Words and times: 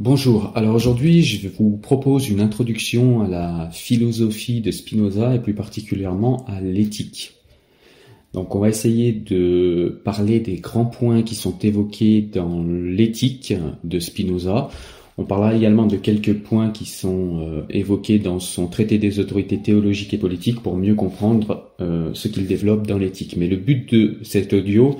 Bonjour, 0.00 0.52
alors 0.54 0.76
aujourd'hui 0.76 1.22
je 1.22 1.46
vous 1.46 1.76
propose 1.76 2.30
une 2.30 2.40
introduction 2.40 3.20
à 3.20 3.28
la 3.28 3.68
philosophie 3.70 4.62
de 4.62 4.70
Spinoza 4.70 5.34
et 5.34 5.40
plus 5.40 5.52
particulièrement 5.52 6.46
à 6.46 6.62
l'éthique. 6.62 7.34
Donc 8.32 8.54
on 8.54 8.60
va 8.60 8.70
essayer 8.70 9.12
de 9.12 10.00
parler 10.02 10.40
des 10.40 10.54
grands 10.54 10.86
points 10.86 11.20
qui 11.22 11.34
sont 11.34 11.58
évoqués 11.58 12.22
dans 12.22 12.64
l'éthique 12.64 13.52
de 13.84 13.98
Spinoza. 13.98 14.70
On 15.18 15.24
parlera 15.26 15.54
également 15.54 15.84
de 15.84 15.98
quelques 15.98 16.32
points 16.32 16.70
qui 16.70 16.86
sont 16.86 17.40
euh, 17.40 17.62
évoqués 17.68 18.18
dans 18.18 18.40
son 18.40 18.68
traité 18.68 18.96
des 18.96 19.20
autorités 19.20 19.58
théologiques 19.58 20.14
et 20.14 20.18
politiques 20.18 20.62
pour 20.62 20.78
mieux 20.78 20.94
comprendre 20.94 21.74
euh, 21.82 22.08
ce 22.14 22.28
qu'il 22.28 22.46
développe 22.46 22.86
dans 22.86 22.96
l'éthique. 22.96 23.36
Mais 23.36 23.48
le 23.48 23.56
but 23.56 23.92
de 23.92 24.18
cet 24.22 24.54
audio 24.54 24.96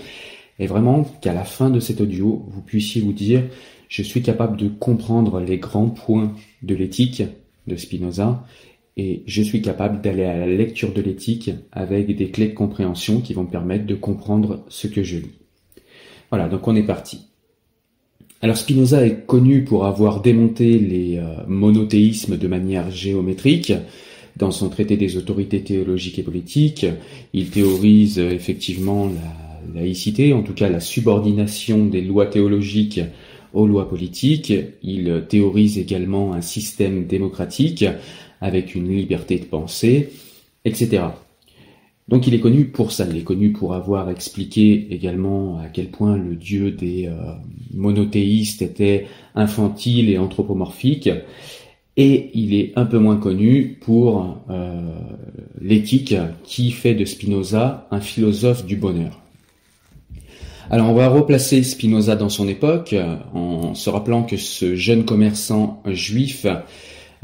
est 0.59 0.67
vraiment 0.67 1.05
qu'à 1.23 1.33
la 1.33 1.45
fin 1.45 1.71
de 1.71 1.81
cet 1.81 2.03
audio, 2.03 2.45
vous 2.51 2.61
puissiez 2.61 3.01
vous 3.01 3.15
dire 3.15 3.45
je 3.91 4.03
suis 4.03 4.23
capable 4.23 4.57
de 4.57 4.69
comprendre 4.69 5.41
les 5.41 5.59
grands 5.59 5.91
points 5.91 6.33
de 6.63 6.75
l'éthique 6.75 7.25
de 7.67 7.77
Spinoza 7.77 8.47
et 8.97 9.23
je 9.27 9.43
suis 9.43 9.61
capable 9.61 10.01
d'aller 10.01 10.25
à 10.25 10.39
la 10.39 10.47
lecture 10.47 10.95
de 10.95 11.03
l'éthique 11.03 11.51
avec 11.73 12.17
des 12.17 12.31
clés 12.31 12.49
de 12.49 12.55
compréhension 12.55 13.21
qui 13.21 13.35
vont 13.35 13.43
me 13.43 13.51
permettre 13.51 13.87
de 13.87 13.97
comprendre 13.97 14.65
ce 14.69 14.87
que 14.87 15.03
je 15.03 15.19
lis. 15.19 15.33
Voilà, 16.31 16.49
donc 16.49 16.67
on 16.69 16.77
est 16.77 16.85
parti. 16.85 17.27
Alors 18.43 18.57
Spinoza 18.57 19.05
est 19.05 19.27
connu 19.27 19.65
pour 19.65 19.85
avoir 19.85 20.23
démonté 20.23 20.79
les 20.79 21.19
euh, 21.19 21.45
monothéismes 21.49 22.39
de 22.39 22.49
manière 22.49 22.91
géométrique. 22.91 23.73
Dans 24.37 24.53
son 24.53 24.69
traité 24.69 24.97
des 24.97 25.17
autorités 25.17 25.63
théologiques 25.63 26.21
et 26.21 26.23
politiques, 26.23 26.87
il 27.33 27.51
théorise 27.51 28.21
euh, 28.21 28.31
effectivement 28.31 29.11
la 29.75 29.81
laïcité, 29.81 30.33
en 30.33 30.43
tout 30.43 30.55
cas 30.55 30.69
la 30.69 30.81
subordination 30.81 31.87
des 31.87 32.01
lois 32.01 32.27
théologiques 32.27 33.01
aux 33.53 33.67
lois 33.67 33.89
politiques. 33.89 34.53
Il 34.83 35.25
théorise 35.29 35.79
également 35.79 36.33
un 36.33 36.41
système 36.41 37.07
démocratique 37.07 37.85
avec 38.41 38.75
une 38.75 38.89
liberté 38.89 39.39
de 39.39 39.45
pensée, 39.45 40.11
etc. 40.65 41.03
Donc 42.11 42.27
il 42.27 42.35
est 42.35 42.41
connu 42.41 42.65
pour 42.65 42.91
ça, 42.91 43.07
il 43.09 43.17
est 43.17 43.23
connu 43.23 43.53
pour 43.53 43.73
avoir 43.73 44.11
expliqué 44.11 44.89
également 44.91 45.59
à 45.61 45.69
quel 45.69 45.91
point 45.91 46.17
le 46.17 46.35
dieu 46.35 46.73
des 46.73 47.07
euh, 47.07 47.15
monothéistes 47.73 48.63
était 48.63 49.07
infantile 49.37 50.11
et 50.11 50.19
anthropomorphique, 50.19 51.09
et 51.97 52.31
il 52.35 52.55
est 52.55 52.73
un 52.75 52.85
peu 52.85 52.99
moins 52.99 53.17
connu 53.17 53.79
pour 53.81 54.39
euh, 54.51 54.99
l'éthique 55.61 56.17
qui 56.43 56.73
fait 56.73 56.95
de 56.95 57.05
Spinoza 57.05 57.87
un 57.93 58.01
philosophe 58.01 58.67
du 58.67 58.75
bonheur. 58.75 59.21
Alors 60.73 60.89
on 60.89 60.95
va 60.95 61.09
replacer 61.09 61.65
Spinoza 61.65 62.15
dans 62.15 62.29
son 62.29 62.47
époque 62.47 62.95
en 63.35 63.75
se 63.75 63.91
rappelant 63.91 64.23
que 64.23 64.37
ce 64.37 64.77
jeune 64.77 65.05
commerçant 65.05 65.83
juif 65.85 66.47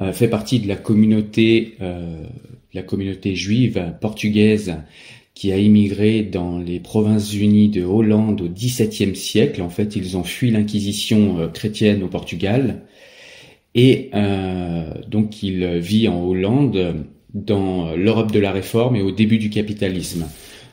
euh, 0.01 0.13
fait 0.13 0.27
partie 0.27 0.59
de 0.59 0.67
la 0.67 0.75
communauté, 0.75 1.77
euh, 1.81 2.25
la 2.75 2.83
communauté 2.83 3.37
juive 3.37 3.95
portugaise 4.01 4.75
qui 5.35 5.53
a 5.53 5.59
immigré 5.59 6.25
dans 6.25 6.59
les 6.59 6.81
provinces 6.81 7.35
unies 7.35 7.69
de 7.69 7.85
Hollande 7.85 8.41
au 8.41 8.49
XVIIe 8.49 9.15
siècle. 9.15 9.63
En 9.63 9.69
fait, 9.69 9.95
ils 9.95 10.17
ont 10.17 10.25
fui 10.25 10.51
l'inquisition 10.51 11.39
euh, 11.39 11.47
chrétienne 11.47 12.03
au 12.03 12.09
Portugal. 12.09 12.83
Et 13.77 14.11
donc 15.07 15.43
il 15.43 15.67
vit 15.81 16.09
en 16.09 16.25
Hollande 16.25 17.05
dans 17.35 17.95
l'Europe 17.95 18.33
de 18.33 18.39
la 18.41 18.51
Réforme 18.51 18.97
et 18.97 19.03
au 19.03 19.11
début 19.11 19.37
du 19.37 19.51
capitalisme. 19.51 20.27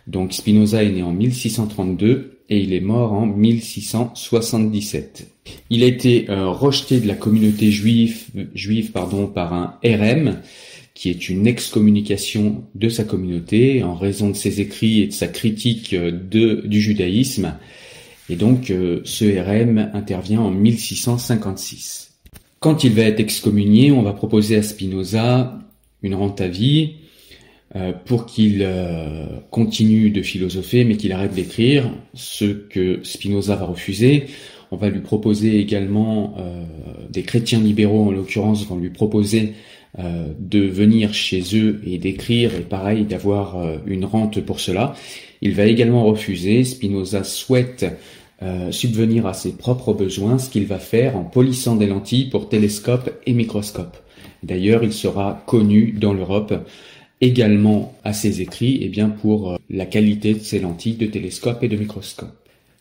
Donc 0.07 0.31
Spinoza 0.31 0.83
est 0.83 0.89
né 0.89 1.03
en 1.03 1.11
1632 1.11 2.32
et 2.49 2.59
il 2.59 2.73
est 2.73 2.81
mort 2.81 3.13
en 3.13 3.25
1677. 3.25 5.27
Il 5.69 5.83
a 5.83 5.87
été 5.87 6.29
euh, 6.29 6.49
rejeté 6.49 6.99
de 6.99 7.07
la 7.07 7.15
communauté 7.15 7.71
juive, 7.71 8.25
juive 8.53 8.91
pardon, 8.91 9.27
par 9.27 9.53
un 9.53 9.77
RM, 9.83 10.39
qui 10.93 11.09
est 11.09 11.29
une 11.29 11.47
excommunication 11.47 12.63
de 12.75 12.89
sa 12.89 13.03
communauté 13.03 13.83
en 13.83 13.95
raison 13.95 14.29
de 14.29 14.35
ses 14.35 14.61
écrits 14.61 15.01
et 15.01 15.07
de 15.07 15.13
sa 15.13 15.27
critique 15.27 15.93
euh, 15.93 16.11
du 16.11 16.81
judaïsme. 16.81 17.55
Et 18.29 18.35
donc 18.35 18.71
euh, 18.71 19.01
ce 19.03 19.25
RM 19.25 19.89
intervient 19.93 20.41
en 20.41 20.51
1656. 20.51 22.11
Quand 22.59 22.83
il 22.83 22.93
va 22.93 23.03
être 23.03 23.19
excommunié, 23.19 23.91
on 23.91 24.03
va 24.03 24.13
proposer 24.13 24.55
à 24.55 24.63
Spinoza 24.63 25.59
une 26.01 26.15
rente 26.15 26.39
à 26.39 26.47
vie, 26.47 26.95
pour 28.05 28.27
qu'il 28.27 28.59
euh, 28.61 29.25
continue 29.49 30.11
de 30.11 30.21
philosopher, 30.21 30.83
mais 30.85 30.95
qu'il 30.95 31.11
arrête 31.11 31.33
d'écrire, 31.33 31.89
ce 32.13 32.45
que 32.45 32.99
Spinoza 33.03 33.55
va 33.55 33.65
refuser. 33.65 34.25
On 34.69 34.77
va 34.77 34.89
lui 34.89 34.99
proposer 34.99 35.59
également, 35.59 36.35
euh, 36.37 36.63
des 37.09 37.23
chrétiens 37.23 37.59
libéraux 37.59 38.07
en 38.07 38.11
l'occurrence 38.11 38.65
vont 38.67 38.77
lui 38.77 38.89
proposer 38.89 39.53
de 40.39 40.59
venir 40.59 41.13
chez 41.13 41.43
eux 41.55 41.79
et 41.85 41.99
d'écrire, 41.99 42.55
et 42.55 42.61
pareil 42.61 43.05
d'avoir 43.05 43.63
une 43.85 44.05
rente 44.05 44.41
pour 44.41 44.59
cela. 44.59 44.95
Il 45.43 45.53
va 45.53 45.67
également 45.67 46.03
refuser. 46.03 46.63
Spinoza 46.63 47.23
souhaite 47.23 47.85
subvenir 48.71 49.27
à 49.27 49.35
ses 49.35 49.51
propres 49.51 49.93
besoins, 49.93 50.39
ce 50.39 50.49
qu'il 50.49 50.65
va 50.65 50.79
faire 50.79 51.15
en 51.15 51.23
polissant 51.23 51.75
des 51.75 51.85
lentilles 51.85 52.31
pour 52.31 52.49
télescope 52.49 53.11
et 53.27 53.33
microscope. 53.33 53.95
D'ailleurs, 54.41 54.83
il 54.83 54.93
sera 54.93 55.43
connu 55.45 55.91
dans 55.91 56.13
l'Europe 56.13 56.55
également 57.23 57.95
à 58.03 58.11
ses 58.11 58.41
écrits 58.41 58.75
et 58.75 58.85
eh 58.85 58.89
bien 58.89 59.09
pour 59.09 59.53
euh, 59.53 59.57
la 59.69 59.85
qualité 59.85 60.33
de 60.33 60.39
ses 60.39 60.59
lentilles 60.59 60.95
de 60.95 61.05
télescope 61.05 61.63
et 61.63 61.69
de 61.69 61.77
microscope. 61.77 62.35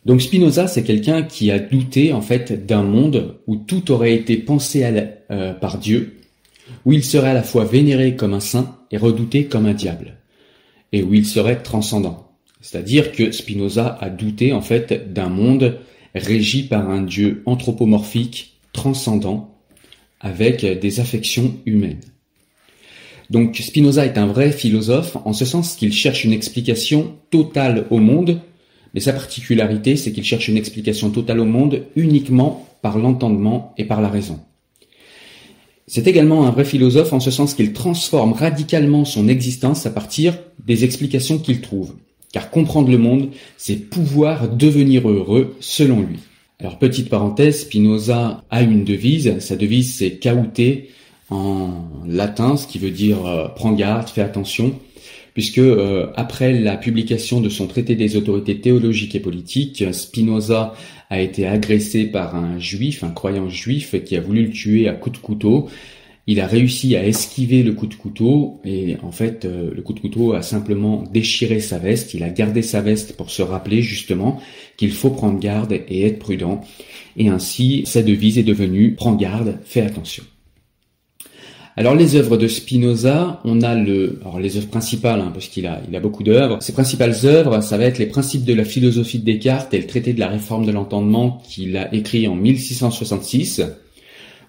Donc 0.05 0.21
Spinoza, 0.21 0.67
c'est 0.67 0.83
quelqu'un 0.83 1.23
qui 1.23 1.49
a 1.49 1.59
douté 1.59 2.11
en 2.11 2.21
fait 2.21 2.65
d'un 2.65 2.83
monde 2.83 3.39
où 3.47 3.55
tout 3.55 3.89
aurait 3.91 4.13
été 4.13 4.35
pensé 4.35 4.83
euh, 5.31 5.53
par 5.53 5.77
Dieu, 5.77 6.17
où 6.85 6.91
il 6.91 7.05
serait 7.05 7.29
à 7.29 7.33
la 7.33 7.43
fois 7.43 7.63
vénéré 7.63 8.17
comme 8.17 8.33
un 8.33 8.41
saint 8.41 8.77
et 8.91 8.97
redouté 8.97 9.45
comme 9.45 9.65
un 9.65 9.73
diable, 9.73 10.17
et 10.91 11.03
où 11.03 11.13
il 11.13 11.25
serait 11.25 11.63
transcendant. 11.63 12.33
C'est-à-dire 12.59 13.13
que 13.13 13.31
Spinoza 13.31 13.97
a 14.01 14.09
douté 14.09 14.51
en 14.51 14.61
fait 14.61 15.13
d'un 15.13 15.29
monde 15.29 15.79
régi 16.15 16.63
par 16.63 16.89
un 16.89 17.01
Dieu 17.01 17.41
anthropomorphique 17.45 18.59
transcendant 18.73 19.57
avec 20.19 20.65
des 20.65 20.99
affections 20.99 21.55
humaines. 21.65 22.12
Donc 23.33 23.55
Spinoza 23.55 24.05
est 24.05 24.19
un 24.19 24.27
vrai 24.27 24.51
philosophe 24.51 25.17
en 25.25 25.33
ce 25.33 25.43
sens 25.43 25.75
qu'il 25.75 25.91
cherche 25.91 26.23
une 26.23 26.33
explication 26.33 27.15
totale 27.31 27.87
au 27.89 27.97
monde, 27.97 28.39
mais 28.93 28.99
sa 28.99 29.11
particularité 29.11 29.95
c'est 29.95 30.11
qu'il 30.11 30.23
cherche 30.23 30.49
une 30.49 30.55
explication 30.55 31.09
totale 31.09 31.39
au 31.39 31.45
monde 31.45 31.81
uniquement 31.95 32.67
par 32.83 32.99
l'entendement 32.99 33.73
et 33.79 33.85
par 33.85 34.01
la 34.01 34.09
raison. 34.09 34.39
C'est 35.87 36.05
également 36.05 36.45
un 36.45 36.51
vrai 36.51 36.63
philosophe 36.63 37.11
en 37.11 37.19
ce 37.19 37.31
sens 37.31 37.55
qu'il 37.55 37.73
transforme 37.73 38.33
radicalement 38.33 39.03
son 39.03 39.27
existence 39.27 39.87
à 39.87 39.89
partir 39.89 40.37
des 40.63 40.83
explications 40.83 41.39
qu'il 41.39 41.61
trouve. 41.61 41.95
Car 42.33 42.51
comprendre 42.51 42.91
le 42.91 42.99
monde, 42.99 43.29
c'est 43.57 43.89
pouvoir 43.89 44.47
devenir 44.47 45.09
heureux 45.09 45.55
selon 45.59 46.01
lui. 46.01 46.19
Alors 46.59 46.77
petite 46.77 47.09
parenthèse, 47.09 47.61
Spinoza 47.61 48.43
a 48.51 48.61
une 48.61 48.83
devise, 48.83 49.39
sa 49.39 49.55
devise 49.55 49.95
c'est 49.95 50.19
caute 50.19 50.61
en 51.33 51.89
latin, 52.07 52.57
ce 52.57 52.67
qui 52.67 52.79
veut 52.79 52.91
dire 52.91 53.25
euh, 53.25 53.47
prends 53.47 53.73
garde, 53.73 54.07
fais 54.09 54.21
attention, 54.21 54.79
puisque 55.33 55.57
euh, 55.57 56.07
après 56.15 56.53
la 56.53 56.77
publication 56.77 57.41
de 57.41 57.49
son 57.49 57.67
traité 57.67 57.95
des 57.95 58.15
autorités 58.15 58.59
théologiques 58.61 59.15
et 59.15 59.19
politiques, 59.19 59.83
Spinoza 59.91 60.73
a 61.09 61.21
été 61.21 61.47
agressé 61.47 62.05
par 62.05 62.35
un 62.35 62.59
juif, 62.59 63.03
un 63.03 63.11
croyant 63.11 63.49
juif, 63.49 63.95
qui 64.03 64.15
a 64.15 64.21
voulu 64.21 64.45
le 64.45 64.51
tuer 64.51 64.87
à 64.87 64.93
coups 64.93 65.19
de 65.19 65.23
couteau. 65.23 65.69
Il 66.25 66.39
a 66.39 66.47
réussi 66.47 66.95
à 66.95 67.05
esquiver 67.05 67.63
le 67.63 67.73
coup 67.73 67.85
de 67.85 67.95
couteau 67.95 68.61
et 68.63 68.95
en 69.03 69.11
fait 69.11 69.43
euh, 69.43 69.71
le 69.75 69.81
coup 69.81 69.91
de 69.91 69.99
couteau 69.99 70.31
a 70.31 70.41
simplement 70.41 71.03
déchiré 71.11 71.59
sa 71.59 71.79
veste. 71.79 72.13
Il 72.13 72.23
a 72.23 72.29
gardé 72.29 72.61
sa 72.61 72.79
veste 72.79 73.17
pour 73.17 73.29
se 73.29 73.41
rappeler 73.41 73.81
justement 73.81 74.39
qu'il 74.77 74.93
faut 74.93 75.09
prendre 75.09 75.37
garde 75.37 75.73
et 75.73 76.05
être 76.05 76.19
prudent. 76.19 76.61
Et 77.17 77.27
ainsi 77.27 77.83
sa 77.85 78.01
devise 78.01 78.37
est 78.37 78.43
devenue 78.43 78.95
prends 78.95 79.15
garde, 79.15 79.59
fais 79.65 79.81
attention. 79.81 80.23
Alors 81.75 81.95
les 81.95 82.15
œuvres 82.15 82.37
de 82.37 82.47
Spinoza, 82.47 83.41
on 83.45 83.61
a 83.61 83.73
le, 83.73 84.19
alors 84.21 84.39
les 84.39 84.57
œuvres 84.57 84.67
principales, 84.67 85.21
hein, 85.21 85.31
parce 85.33 85.47
qu'il 85.47 85.65
a, 85.65 85.81
il 85.89 85.95
a 85.95 85.99
beaucoup 85.99 86.21
d'œuvres. 86.21 86.61
Ses 86.61 86.73
principales 86.73 87.15
œuvres, 87.23 87.61
ça 87.61 87.77
va 87.77 87.85
être 87.85 87.97
les 87.97 88.05
principes 88.05 88.45
de 88.45 88.53
la 88.53 88.63
philosophie 88.63 89.17
de 89.17 89.25
Descartes 89.25 89.73
et 89.73 89.79
le 89.79 89.87
traité 89.87 90.13
de 90.13 90.19
la 90.19 90.27
réforme 90.27 90.67
de 90.67 90.71
l'entendement 90.71 91.41
qu'il 91.49 91.75
a 91.77 91.91
écrit 91.93 92.27
en 92.27 92.35
1666, 92.35 93.63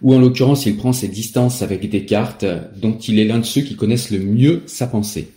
où 0.03 0.13
en 0.13 0.19
l'occurrence 0.19 0.67
il 0.67 0.77
prend 0.77 0.93
ses 0.93 1.09
distances 1.09 1.63
avec 1.63 1.89
Descartes, 1.89 2.45
dont 2.77 2.99
il 2.99 3.19
est 3.19 3.25
l'un 3.25 3.39
de 3.39 3.45
ceux 3.45 3.63
qui 3.63 3.75
connaissent 3.75 4.11
le 4.11 4.19
mieux 4.19 4.63
sa 4.67 4.87
pensée. 4.87 5.29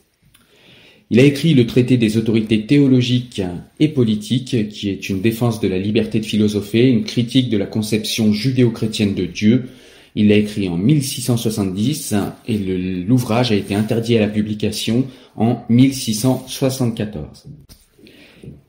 Il 1.10 1.22
a 1.22 1.24
écrit 1.24 1.54
le 1.54 1.68
traité 1.68 1.96
des 1.96 2.18
autorités 2.18 2.66
théologiques 2.66 3.42
et 3.80 3.88
politiques, 3.88 4.68
qui 4.68 4.90
est 4.90 5.08
une 5.08 5.22
défense 5.22 5.62
de 5.62 5.70
la 5.70 5.80
liberté 5.80 6.20
de 6.20 6.26
philosopher, 6.26 6.90
une 6.90 7.06
critique 7.06 7.50
de 7.50 7.58
la 7.58 7.66
conception 7.66 8.34
judéo-chrétienne 8.34 9.16
de 9.16 9.24
Dieu, 9.24 9.70
il 10.18 10.30
l'a 10.30 10.36
écrit 10.36 10.68
en 10.68 10.78
1670 10.78 12.16
et 12.48 12.58
l'ouvrage 12.58 13.52
a 13.52 13.56
été 13.56 13.76
interdit 13.76 14.18
à 14.18 14.22
la 14.22 14.28
publication 14.28 15.06
en 15.36 15.64
1674. 15.70 17.46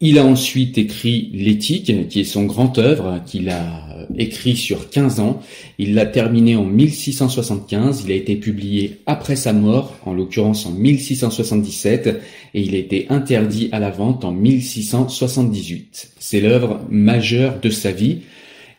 Il 0.02 0.18
a 0.18 0.26
ensuite 0.26 0.76
écrit 0.76 1.30
L'éthique, 1.32 2.08
qui 2.10 2.20
est 2.20 2.24
son 2.24 2.44
grand 2.44 2.76
œuvre, 2.76 3.22
qu'il 3.24 3.48
a 3.48 4.06
écrit 4.18 4.56
sur 4.56 4.90
15 4.90 5.20
ans. 5.20 5.40
Il 5.78 5.94
l'a 5.94 6.04
terminé 6.04 6.54
en 6.54 6.64
1675. 6.64 8.02
Il 8.04 8.12
a 8.12 8.14
été 8.14 8.36
publié 8.36 8.98
après 9.06 9.34
sa 9.34 9.54
mort, 9.54 9.96
en 10.04 10.12
l'occurrence 10.12 10.66
en 10.66 10.72
1677, 10.72 12.20
et 12.52 12.60
il 12.60 12.74
a 12.74 12.78
été 12.78 13.06
interdit 13.08 13.70
à 13.72 13.78
la 13.78 13.90
vente 13.90 14.26
en 14.26 14.32
1678. 14.32 16.10
C'est 16.18 16.40
l'œuvre 16.40 16.82
majeure 16.90 17.58
de 17.60 17.70
sa 17.70 17.90
vie. 17.90 18.18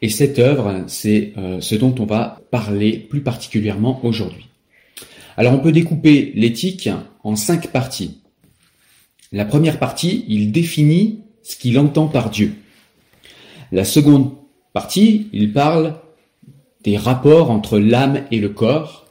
Et 0.01 0.09
cette 0.09 0.39
œuvre, 0.39 0.83
c'est 0.87 1.33
euh, 1.37 1.59
ce 1.61 1.75
dont 1.75 1.93
on 1.99 2.05
va 2.05 2.41
parler 2.51 2.97
plus 2.97 3.21
particulièrement 3.21 3.99
aujourd'hui. 4.03 4.47
Alors 5.35 5.53
on 5.53 5.59
peut 5.59 5.71
découper 5.71 6.31
l'éthique 6.35 6.89
en 7.23 7.35
cinq 7.35 7.67
parties. 7.67 8.19
La 9.31 9.45
première 9.45 9.79
partie, 9.79 10.25
il 10.27 10.51
définit 10.51 11.19
ce 11.43 11.55
qu'il 11.55 11.77
entend 11.77 12.07
par 12.07 12.29
Dieu. 12.29 12.53
La 13.71 13.83
seconde 13.83 14.31
partie, 14.73 15.27
il 15.33 15.53
parle 15.53 15.95
des 16.83 16.97
rapports 16.97 17.51
entre 17.51 17.77
l'âme 17.77 18.23
et 18.31 18.39
le 18.39 18.49
corps 18.49 19.05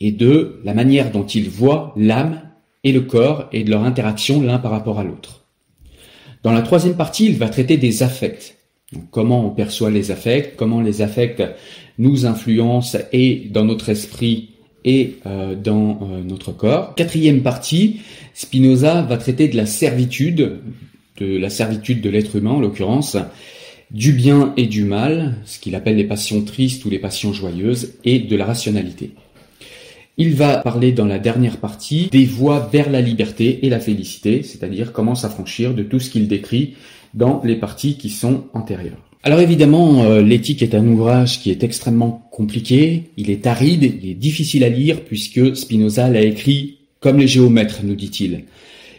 et 0.00 0.12
de 0.12 0.60
la 0.64 0.74
manière 0.74 1.12
dont 1.12 1.26
il 1.26 1.48
voit 1.48 1.92
l'âme 1.96 2.42
et 2.84 2.92
le 2.92 3.02
corps 3.02 3.48
et 3.52 3.62
de 3.62 3.70
leur 3.70 3.84
interaction 3.84 4.42
l'un 4.42 4.58
par 4.58 4.72
rapport 4.72 4.98
à 4.98 5.04
l'autre. 5.04 5.44
Dans 6.42 6.52
la 6.52 6.62
troisième 6.62 6.96
partie, 6.96 7.26
il 7.26 7.36
va 7.36 7.48
traiter 7.48 7.76
des 7.76 8.02
affects, 8.02 8.56
comment 9.10 9.46
on 9.46 9.50
perçoit 9.50 9.90
les 9.90 10.10
affects, 10.10 10.56
comment 10.56 10.80
les 10.80 11.02
affects 11.02 11.42
nous 11.98 12.26
influencent 12.26 12.98
et 13.12 13.48
dans 13.50 13.64
notre 13.64 13.88
esprit 13.88 14.50
et 14.84 15.18
euh, 15.26 15.54
dans 15.54 16.00
euh, 16.02 16.22
notre 16.22 16.52
corps. 16.52 16.94
Quatrième 16.94 17.42
partie, 17.42 18.00
Spinoza 18.34 19.02
va 19.02 19.16
traiter 19.16 19.48
de 19.48 19.56
la 19.56 19.66
servitude, 19.66 20.58
de 21.18 21.36
la 21.36 21.50
servitude 21.50 22.00
de 22.00 22.10
l'être 22.10 22.36
humain 22.36 22.52
en 22.52 22.60
l'occurrence, 22.60 23.16
du 23.90 24.12
bien 24.12 24.54
et 24.56 24.66
du 24.66 24.84
mal, 24.84 25.36
ce 25.44 25.58
qu'il 25.58 25.74
appelle 25.74 25.96
les 25.96 26.04
passions 26.04 26.42
tristes 26.42 26.84
ou 26.84 26.90
les 26.90 26.98
passions 26.98 27.32
joyeuses, 27.32 27.94
et 28.04 28.18
de 28.18 28.36
la 28.36 28.46
rationalité. 28.46 29.10
Il 30.18 30.34
va 30.34 30.58
parler 30.58 30.92
dans 30.92 31.06
la 31.06 31.18
dernière 31.18 31.58
partie 31.58 32.08
des 32.10 32.24
voies 32.24 32.68
vers 32.72 32.90
la 32.90 33.00
liberté 33.00 33.64
et 33.64 33.70
la 33.70 33.80
félicité, 33.80 34.42
c'est-à-dire 34.42 34.92
comment 34.92 35.14
s'affranchir 35.14 35.74
de 35.74 35.82
tout 35.82 36.00
ce 36.00 36.10
qu'il 36.10 36.28
décrit 36.28 36.74
dans 37.14 37.40
les 37.44 37.56
parties 37.56 37.96
qui 37.96 38.10
sont 38.10 38.44
antérieures. 38.54 38.98
Alors 39.24 39.40
évidemment, 39.40 40.02
euh, 40.02 40.20
l'éthique 40.20 40.62
est 40.62 40.74
un 40.74 40.86
ouvrage 40.86 41.40
qui 41.40 41.50
est 41.50 41.62
extrêmement 41.62 42.28
compliqué, 42.32 43.10
il 43.16 43.30
est 43.30 43.46
aride, 43.46 43.84
il 44.02 44.10
est 44.10 44.14
difficile 44.14 44.64
à 44.64 44.68
lire 44.68 45.04
puisque 45.04 45.54
Spinoza 45.56 46.08
l'a 46.08 46.22
écrit 46.22 46.78
comme 46.98 47.18
les 47.18 47.28
géomètres, 47.28 47.80
nous 47.84 47.94
dit-il. 47.94 48.44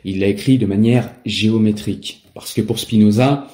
Il 0.06 0.20
l'a 0.20 0.28
écrit 0.28 0.58
de 0.58 0.66
manière 0.66 1.12
géométrique 1.26 2.24
parce 2.34 2.54
que 2.54 2.62
pour 2.62 2.80
Spinoza, 2.80 3.48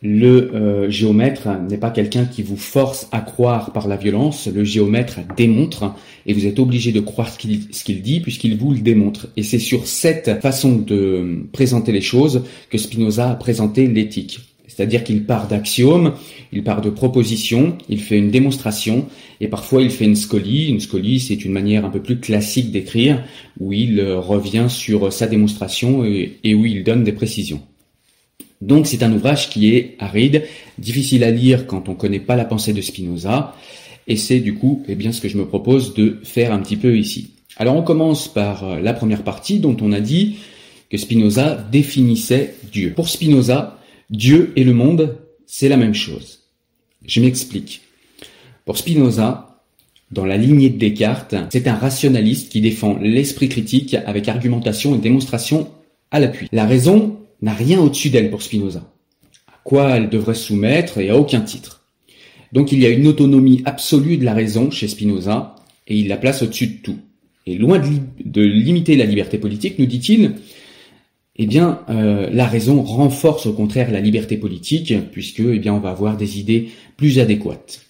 le 0.00 0.54
euh, 0.54 0.90
géomètre 0.90 1.48
n'est 1.68 1.78
pas 1.78 1.90
quelqu'un 1.90 2.24
qui 2.24 2.42
vous 2.42 2.56
force 2.56 3.08
à 3.10 3.20
croire 3.20 3.72
par 3.72 3.88
la 3.88 3.96
violence, 3.96 4.46
le 4.46 4.62
géomètre 4.62 5.18
démontre 5.36 5.92
et 6.24 6.32
vous 6.32 6.46
êtes 6.46 6.60
obligé 6.60 6.92
de 6.92 7.00
croire 7.00 7.30
ce 7.32 7.38
qu'il 7.38 8.02
dit 8.02 8.20
puisqu'il 8.20 8.56
vous 8.56 8.72
le 8.72 8.80
démontre. 8.80 9.28
Et 9.36 9.42
c'est 9.42 9.58
sur 9.58 9.88
cette 9.88 10.40
façon 10.40 10.76
de 10.76 11.46
présenter 11.52 11.90
les 11.90 12.00
choses 12.00 12.44
que 12.70 12.78
Spinoza 12.78 13.30
a 13.30 13.34
présenté 13.34 13.88
l'éthique. 13.88 14.40
C'est-à-dire 14.68 15.02
qu'il 15.02 15.24
part 15.24 15.48
d'axiomes, 15.48 16.12
il 16.52 16.62
part 16.62 16.80
de 16.80 16.90
propositions, 16.90 17.76
il 17.88 18.00
fait 18.00 18.18
une 18.18 18.30
démonstration 18.30 19.06
et 19.40 19.48
parfois 19.48 19.82
il 19.82 19.90
fait 19.90 20.04
une 20.04 20.14
scolie. 20.14 20.68
Une 20.68 20.78
scolie, 20.78 21.18
c'est 21.18 21.44
une 21.44 21.50
manière 21.50 21.84
un 21.84 21.90
peu 21.90 22.00
plus 22.00 22.20
classique 22.20 22.70
d'écrire 22.70 23.24
où 23.58 23.72
il 23.72 24.00
revient 24.00 24.66
sur 24.68 25.12
sa 25.12 25.26
démonstration 25.26 26.04
et 26.04 26.54
où 26.54 26.64
il 26.64 26.84
donne 26.84 27.02
des 27.02 27.12
précisions. 27.12 27.62
Donc 28.60 28.86
c'est 28.86 29.02
un 29.02 29.12
ouvrage 29.12 29.50
qui 29.50 29.74
est 29.74 29.96
aride, 29.98 30.44
difficile 30.78 31.24
à 31.24 31.30
lire 31.30 31.66
quand 31.66 31.88
on 31.88 31.92
ne 31.92 31.96
connaît 31.96 32.20
pas 32.20 32.36
la 32.36 32.44
pensée 32.44 32.72
de 32.72 32.80
Spinoza, 32.80 33.54
et 34.06 34.16
c'est 34.16 34.40
du 34.40 34.54
coup 34.54 34.84
eh 34.88 34.94
bien, 34.94 35.12
ce 35.12 35.20
que 35.20 35.28
je 35.28 35.36
me 35.36 35.46
propose 35.46 35.94
de 35.94 36.18
faire 36.24 36.52
un 36.52 36.58
petit 36.60 36.76
peu 36.76 36.96
ici. 36.96 37.30
Alors 37.56 37.76
on 37.76 37.82
commence 37.82 38.28
par 38.28 38.64
euh, 38.64 38.80
la 38.80 38.94
première 38.94 39.22
partie 39.22 39.58
dont 39.58 39.76
on 39.80 39.92
a 39.92 40.00
dit 40.00 40.36
que 40.90 40.96
Spinoza 40.96 41.56
définissait 41.70 42.54
Dieu. 42.72 42.92
Pour 42.94 43.08
Spinoza, 43.08 43.78
Dieu 44.10 44.52
et 44.56 44.64
le 44.64 44.72
monde, 44.72 45.18
c'est 45.46 45.68
la 45.68 45.76
même 45.76 45.94
chose. 45.94 46.40
Je 47.04 47.20
m'explique. 47.20 47.82
Pour 48.64 48.78
Spinoza, 48.78 49.62
dans 50.10 50.24
la 50.24 50.36
lignée 50.36 50.70
de 50.70 50.78
Descartes, 50.78 51.34
c'est 51.50 51.68
un 51.68 51.74
rationaliste 51.74 52.50
qui 52.50 52.60
défend 52.60 52.98
l'esprit 53.00 53.48
critique 53.48 53.94
avec 54.06 54.28
argumentation 54.28 54.94
et 54.94 54.98
démonstration 54.98 55.68
à 56.10 56.20
l'appui. 56.20 56.48
La 56.52 56.64
raison 56.64 57.18
n'a 57.42 57.52
rien 57.52 57.80
au-dessus 57.80 58.10
d'elle 58.10 58.30
pour 58.30 58.42
Spinoza. 58.42 58.92
À 59.48 59.60
quoi 59.64 59.96
elle 59.96 60.08
devrait 60.08 60.34
soumettre 60.34 60.98
et 60.98 61.10
à 61.10 61.16
aucun 61.16 61.40
titre. 61.40 61.84
Donc 62.52 62.72
il 62.72 62.80
y 62.80 62.86
a 62.86 62.90
une 62.90 63.06
autonomie 63.06 63.62
absolue 63.64 64.16
de 64.16 64.24
la 64.24 64.34
raison 64.34 64.70
chez 64.70 64.88
Spinoza 64.88 65.54
et 65.86 65.96
il 65.96 66.08
la 66.08 66.16
place 66.16 66.42
au-dessus 66.42 66.66
de 66.66 66.82
tout. 66.82 66.98
Et 67.46 67.56
loin 67.56 67.80
de, 68.24 68.42
limiter 68.42 68.96
la 68.96 69.06
liberté 69.06 69.38
politique, 69.38 69.78
nous 69.78 69.86
dit-il, 69.86 70.32
eh 71.36 71.46
bien, 71.46 71.80
euh, 71.88 72.28
la 72.30 72.46
raison 72.46 72.82
renforce 72.82 73.46
au 73.46 73.52
contraire 73.52 73.90
la 73.90 74.00
liberté 74.00 74.36
politique, 74.36 74.92
puisque, 75.12 75.40
eh 75.40 75.58
bien, 75.58 75.72
on 75.72 75.80
va 75.80 75.90
avoir 75.90 76.18
des 76.18 76.38
idées 76.38 76.68
plus 76.98 77.18
adéquates. 77.18 77.80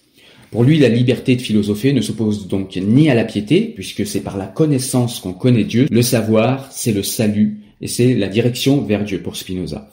Pour 0.51 0.63
lui, 0.63 0.79
la 0.79 0.87
liberté 0.87 1.35
de 1.35 1.41
philosopher 1.41 1.93
ne 1.93 2.01
s'oppose 2.01 2.47
donc 2.47 2.77
ni 2.77 3.09
à 3.09 3.15
la 3.15 3.25
piété, 3.25 3.61
puisque 3.75 4.05
c'est 4.05 4.21
par 4.21 4.37
la 4.37 4.47
connaissance 4.47 5.19
qu'on 5.19 5.33
connaît 5.33 5.65
Dieu. 5.65 5.87
Le 5.91 6.01
savoir, 6.01 6.71
c'est 6.71 6.93
le 6.93 7.03
salut, 7.03 7.57
et 7.81 7.87
c'est 7.87 8.13
la 8.13 8.27
direction 8.27 8.81
vers 8.81 9.03
Dieu 9.03 9.21
pour 9.21 9.35
Spinoza. 9.35 9.89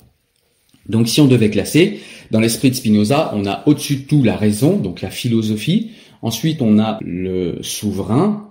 Donc 0.89 1.09
si 1.09 1.21
on 1.21 1.27
devait 1.27 1.51
classer, 1.51 2.01
dans 2.31 2.41
l'esprit 2.41 2.71
de 2.71 2.77
Spinoza, 2.77 3.33
on 3.35 3.47
a 3.47 3.63
au-dessus 3.67 3.97
de 3.97 4.03
tout 4.03 4.23
la 4.23 4.37
raison, 4.37 4.77
donc 4.77 5.03
la 5.03 5.11
philosophie, 5.11 5.91
ensuite 6.23 6.63
on 6.63 6.79
a 6.79 6.99
le 7.03 7.59
souverain, 7.63 8.49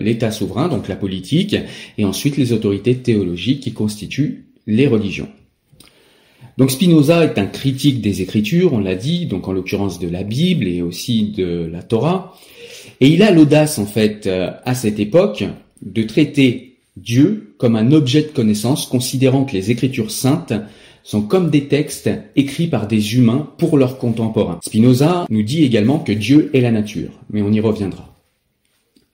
l'État 0.00 0.30
souverain, 0.30 0.68
donc 0.68 0.88
la 0.88 0.96
politique, 0.96 1.56
et 1.98 2.04
ensuite 2.04 2.36
les 2.36 2.52
autorités 2.52 2.96
théologiques 2.96 3.60
qui 3.60 3.72
constituent 3.72 4.46
les 4.66 4.86
religions. 4.86 5.28
Donc 6.56 6.70
Spinoza 6.70 7.24
est 7.24 7.38
un 7.38 7.46
critique 7.46 8.00
des 8.00 8.22
Écritures, 8.22 8.72
on 8.72 8.78
l'a 8.78 8.94
dit, 8.94 9.26
donc 9.26 9.48
en 9.48 9.52
l'occurrence 9.52 9.98
de 9.98 10.08
la 10.08 10.22
Bible 10.22 10.68
et 10.68 10.82
aussi 10.82 11.32
de 11.36 11.68
la 11.70 11.82
Torah, 11.82 12.36
et 13.00 13.08
il 13.08 13.22
a 13.22 13.30
l'audace 13.30 13.78
en 13.78 13.86
fait 13.86 14.26
euh, 14.26 14.50
à 14.64 14.74
cette 14.74 15.00
époque 15.00 15.44
de 15.82 16.02
traiter 16.04 16.76
Dieu 16.96 17.53
comme 17.64 17.76
un 17.76 17.92
objet 17.92 18.20
de 18.20 18.28
connaissance, 18.28 18.84
considérant 18.84 19.46
que 19.46 19.54
les 19.54 19.70
Écritures 19.70 20.10
saintes 20.10 20.52
sont 21.02 21.22
comme 21.22 21.48
des 21.48 21.66
textes 21.66 22.10
écrits 22.36 22.66
par 22.66 22.86
des 22.86 23.16
humains 23.16 23.48
pour 23.56 23.78
leurs 23.78 23.96
contemporains. 23.96 24.60
Spinoza 24.62 25.24
nous 25.30 25.42
dit 25.42 25.64
également 25.64 25.98
que 25.98 26.12
Dieu 26.12 26.50
est 26.52 26.60
la 26.60 26.70
nature, 26.70 27.08
mais 27.30 27.40
on 27.40 27.50
y 27.50 27.60
reviendra. 27.60 28.14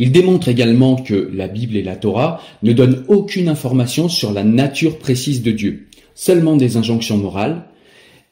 Il 0.01 0.11
démontre 0.11 0.49
également 0.49 0.97
que 0.97 1.31
la 1.33 1.47
Bible 1.47 1.77
et 1.77 1.85
la 1.85 1.95
Torah 1.95 2.41
ne 2.65 2.73
donnent 2.73 3.05
aucune 3.07 3.49
information 3.49 4.09
sur 4.09 4.33
la 4.33 4.43
nature 4.43 4.99
précise 4.99 5.45
de 5.45 5.53
Dieu, 5.53 5.87
seulement 6.17 6.57
des 6.57 6.77
injonctions 6.77 7.19
morales, 7.19 7.67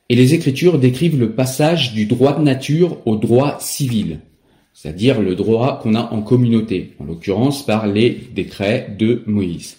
et 0.09 0.17
les 0.17 0.35
Écritures 0.35 0.81
décrivent 0.81 1.21
le 1.21 1.31
passage 1.31 1.93
du 1.93 2.07
droit 2.07 2.37
de 2.37 2.43
nature 2.43 2.97
au 3.07 3.15
droit 3.15 3.59
civil, 3.61 4.19
c'est-à-dire 4.73 5.23
le 5.23 5.37
droit 5.37 5.79
qu'on 5.81 5.95
a 5.95 6.13
en 6.13 6.23
communauté, 6.23 6.97
en 6.99 7.05
l'occurrence 7.05 7.65
par 7.65 7.87
les 7.87 8.19
décrets 8.35 8.97
de 8.99 9.23
Moïse. 9.27 9.78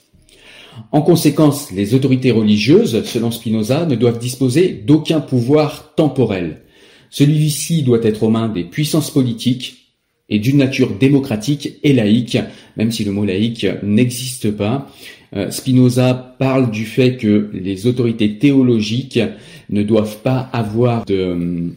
En 0.91 1.01
conséquence, 1.01 1.71
les 1.71 1.93
autorités 1.93 2.31
religieuses, 2.31 3.03
selon 3.05 3.31
Spinoza, 3.31 3.86
ne 3.86 3.95
doivent 3.95 4.19
disposer 4.19 4.69
d'aucun 4.69 5.19
pouvoir 5.19 5.93
temporel. 5.95 6.62
Celui-ci 7.09 7.83
doit 7.83 8.03
être 8.03 8.24
aux 8.24 8.29
mains 8.29 8.50
des 8.50 8.63
puissances 8.63 9.12
politiques 9.12 9.79
et 10.29 10.39
d'une 10.39 10.57
nature 10.57 10.93
démocratique 10.93 11.79
et 11.83 11.93
laïque, 11.93 12.38
même 12.77 12.91
si 12.91 13.03
le 13.03 13.12
mot 13.12 13.25
laïque 13.25 13.65
n'existe 13.83 14.51
pas. 14.51 14.89
Euh, 15.36 15.50
Spinoza 15.51 16.36
parle 16.39 16.71
du 16.71 16.86
fait 16.86 17.17
que 17.17 17.50
les 17.53 17.88
autorités 17.88 18.38
théologiques 18.38 19.19
ne 19.69 19.83
doivent 19.83 20.21
pas 20.21 20.50
avoir 20.53 21.05
de 21.05 21.31
hum, 21.31 21.74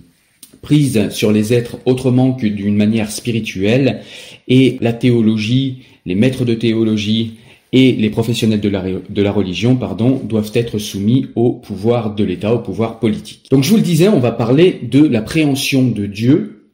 prise 0.60 1.10
sur 1.10 1.32
les 1.32 1.52
êtres 1.52 1.78
autrement 1.86 2.32
que 2.32 2.46
d'une 2.46 2.76
manière 2.76 3.10
spirituelle 3.10 4.02
et 4.48 4.78
la 4.80 4.92
théologie, 4.92 5.82
les 6.06 6.14
maîtres 6.14 6.44
de 6.44 6.54
théologie 6.54 7.34
et 7.72 7.92
les 7.92 8.10
professionnels 8.10 8.60
de 8.60 8.68
la, 8.68 9.32
religion 9.32 9.74
doivent 9.74 10.50
être 10.54 10.78
soumis 10.78 11.28
au 11.34 11.52
pouvoir 11.52 12.14
de 12.14 12.22
l'État, 12.22 12.54
au 12.54 12.58
pouvoir 12.58 12.98
politique. 12.98 13.46
Donc 13.50 13.64
je 13.64 13.70
vous 13.70 13.76
le 13.76 13.82
disais, 13.82 14.08
on 14.08 14.20
va 14.20 14.30
parler 14.30 14.80
de 14.82 15.02
la 15.06 15.22
préhension 15.22 15.82
de 15.82 16.04
Dieu, 16.04 16.68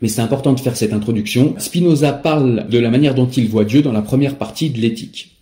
mais 0.00 0.08
c'est 0.08 0.20
important 0.20 0.52
de 0.52 0.60
faire 0.60 0.76
cette 0.76 0.92
introduction. 0.92 1.54
Spinoza 1.58 2.12
parle 2.12 2.68
de 2.68 2.78
la 2.78 2.90
manière 2.90 3.14
dont 3.14 3.28
il 3.28 3.48
voit 3.48 3.64
Dieu 3.64 3.82
dans 3.82 3.92
la 3.92 4.02
première 4.02 4.36
partie 4.36 4.70
de 4.70 4.80
l'éthique. 4.80 5.36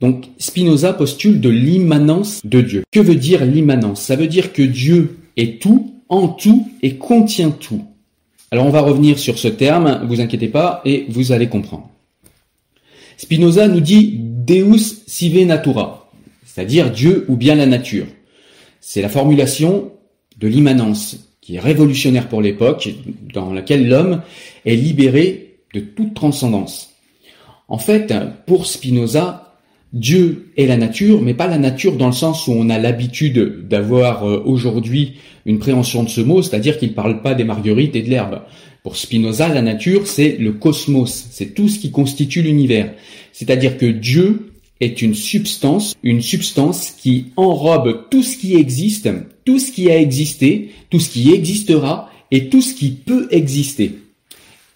Donc 0.00 0.28
Spinoza 0.38 0.94
postule 0.94 1.40
de 1.40 1.50
l'immanence 1.50 2.40
de 2.42 2.62
Dieu. 2.62 2.84
Que 2.90 3.00
veut 3.00 3.16
dire 3.16 3.44
l'immanence? 3.44 4.00
Ça 4.00 4.16
veut 4.16 4.28
dire 4.28 4.54
que 4.54 4.62
Dieu 4.62 5.18
est 5.36 5.60
tout, 5.60 5.94
en 6.08 6.28
tout 6.28 6.68
et 6.82 6.96
contient 6.96 7.50
tout. 7.50 7.84
Alors 8.50 8.66
on 8.66 8.70
va 8.70 8.80
revenir 8.80 9.18
sur 9.18 9.38
ce 9.38 9.48
terme, 9.48 10.06
vous 10.08 10.20
inquiétez 10.20 10.48
pas, 10.48 10.80
et 10.86 11.04
vous 11.10 11.32
allez 11.32 11.48
comprendre. 11.48 11.88
Spinoza 13.20 13.68
nous 13.68 13.80
dit 13.80 14.18
Deus 14.18 15.02
sive 15.06 15.44
natura, 15.44 16.10
c'est-à-dire 16.46 16.90
Dieu 16.90 17.26
ou 17.28 17.36
bien 17.36 17.54
la 17.54 17.66
nature. 17.66 18.06
C'est 18.80 19.02
la 19.02 19.10
formulation 19.10 19.92
de 20.38 20.48
l'immanence 20.48 21.18
qui 21.42 21.56
est 21.56 21.60
révolutionnaire 21.60 22.30
pour 22.30 22.40
l'époque, 22.40 22.88
dans 23.34 23.52
laquelle 23.52 23.86
l'homme 23.86 24.22
est 24.64 24.74
libéré 24.74 25.58
de 25.74 25.80
toute 25.80 26.14
transcendance. 26.14 26.94
En 27.68 27.76
fait, 27.76 28.10
pour 28.46 28.64
Spinoza, 28.64 29.49
Dieu 29.92 30.52
est 30.56 30.66
la 30.66 30.76
nature, 30.76 31.20
mais 31.20 31.34
pas 31.34 31.48
la 31.48 31.58
nature 31.58 31.96
dans 31.96 32.06
le 32.06 32.12
sens 32.12 32.46
où 32.46 32.52
on 32.52 32.70
a 32.70 32.78
l'habitude 32.78 33.66
d'avoir 33.68 34.24
euh, 34.24 34.40
aujourd'hui 34.44 35.14
une 35.46 35.58
préhension 35.58 36.04
de 36.04 36.08
ce 36.08 36.20
mot, 36.20 36.42
c'est-à-dire 36.42 36.78
qu'il 36.78 36.90
ne 36.90 36.94
parle 36.94 37.22
pas 37.22 37.34
des 37.34 37.44
marguerites 37.44 37.96
et 37.96 38.02
de 38.02 38.08
l'herbe. 38.08 38.42
Pour 38.84 38.96
Spinoza, 38.96 39.48
la 39.48 39.62
nature, 39.62 40.06
c'est 40.06 40.36
le 40.38 40.52
cosmos, 40.52 41.26
c'est 41.30 41.54
tout 41.54 41.68
ce 41.68 41.78
qui 41.78 41.90
constitue 41.90 42.42
l'univers. 42.42 42.94
C'est-à-dire 43.32 43.76
que 43.76 43.86
Dieu 43.86 44.52
est 44.80 45.02
une 45.02 45.14
substance, 45.14 45.94
une 46.02 46.22
substance 46.22 46.92
qui 46.92 47.26
enrobe 47.36 48.06
tout 48.10 48.22
ce 48.22 48.36
qui 48.36 48.54
existe, 48.54 49.10
tout 49.44 49.58
ce 49.58 49.72
qui 49.72 49.90
a 49.90 49.98
existé, 49.98 50.70
tout 50.88 51.00
ce 51.00 51.10
qui 51.10 51.32
existera 51.32 52.10
et 52.30 52.48
tout 52.48 52.62
ce 52.62 52.74
qui 52.74 52.90
peut 52.90 53.28
exister. 53.30 53.98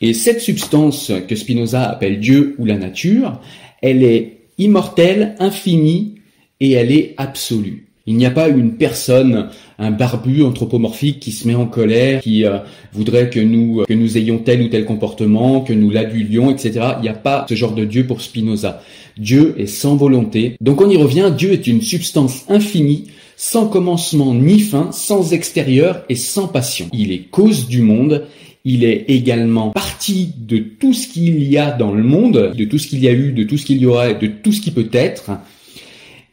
Et 0.00 0.12
cette 0.12 0.40
substance 0.40 1.12
que 1.28 1.36
Spinoza 1.36 1.88
appelle 1.88 2.20
Dieu 2.20 2.56
ou 2.58 2.66
la 2.66 2.76
nature, 2.76 3.40
elle 3.80 4.02
est 4.02 4.33
immortelle, 4.58 5.34
infinie 5.38 6.16
et 6.60 6.72
elle 6.72 6.92
est 6.92 7.14
absolue. 7.16 7.86
Il 8.06 8.16
n'y 8.16 8.26
a 8.26 8.30
pas 8.30 8.48
une 8.48 8.74
personne, 8.74 9.48
un 9.78 9.90
barbu 9.90 10.42
anthropomorphique 10.42 11.20
qui 11.20 11.32
se 11.32 11.48
met 11.48 11.54
en 11.54 11.66
colère, 11.66 12.20
qui 12.20 12.44
euh, 12.44 12.58
voudrait 12.92 13.30
que 13.30 13.40
nous 13.40 13.82
que 13.88 13.94
nous 13.94 14.18
ayons 14.18 14.38
tel 14.38 14.60
ou 14.60 14.68
tel 14.68 14.84
comportement, 14.84 15.62
que 15.62 15.72
nous 15.72 15.90
l'adulions, 15.90 16.50
etc. 16.50 16.80
Il 16.98 17.02
n'y 17.02 17.08
a 17.08 17.14
pas 17.14 17.46
ce 17.48 17.54
genre 17.54 17.72
de 17.72 17.86
Dieu 17.86 18.06
pour 18.06 18.20
Spinoza. 18.20 18.82
Dieu 19.16 19.54
est 19.58 19.66
sans 19.66 19.96
volonté. 19.96 20.56
Donc 20.60 20.82
on 20.82 20.90
y 20.90 20.98
revient, 20.98 21.32
Dieu 21.34 21.52
est 21.52 21.66
une 21.66 21.80
substance 21.80 22.44
infinie, 22.50 23.06
sans 23.36 23.68
commencement 23.68 24.34
ni 24.34 24.60
fin, 24.60 24.92
sans 24.92 25.32
extérieur 25.32 26.04
et 26.10 26.14
sans 26.16 26.46
passion. 26.46 26.88
Il 26.92 27.10
est 27.10 27.30
cause 27.30 27.68
du 27.68 27.80
monde, 27.80 28.26
il 28.64 28.84
est 28.84 29.04
également 29.08 29.70
partie 29.70 30.32
de 30.38 30.58
tout 30.58 30.94
ce 30.94 31.06
qu'il 31.06 31.42
y 31.42 31.58
a 31.58 31.70
dans 31.70 31.92
le 31.92 32.02
monde, 32.02 32.52
de 32.56 32.64
tout 32.64 32.78
ce 32.78 32.88
qu'il 32.88 33.00
y 33.00 33.08
a 33.08 33.12
eu, 33.12 33.32
de 33.32 33.44
tout 33.44 33.58
ce 33.58 33.66
qu'il 33.66 33.78
y 33.78 33.86
aura, 33.86 34.14
de 34.14 34.26
tout 34.26 34.52
ce 34.52 34.60
qui 34.60 34.70
peut 34.70 34.88
être, 34.92 35.32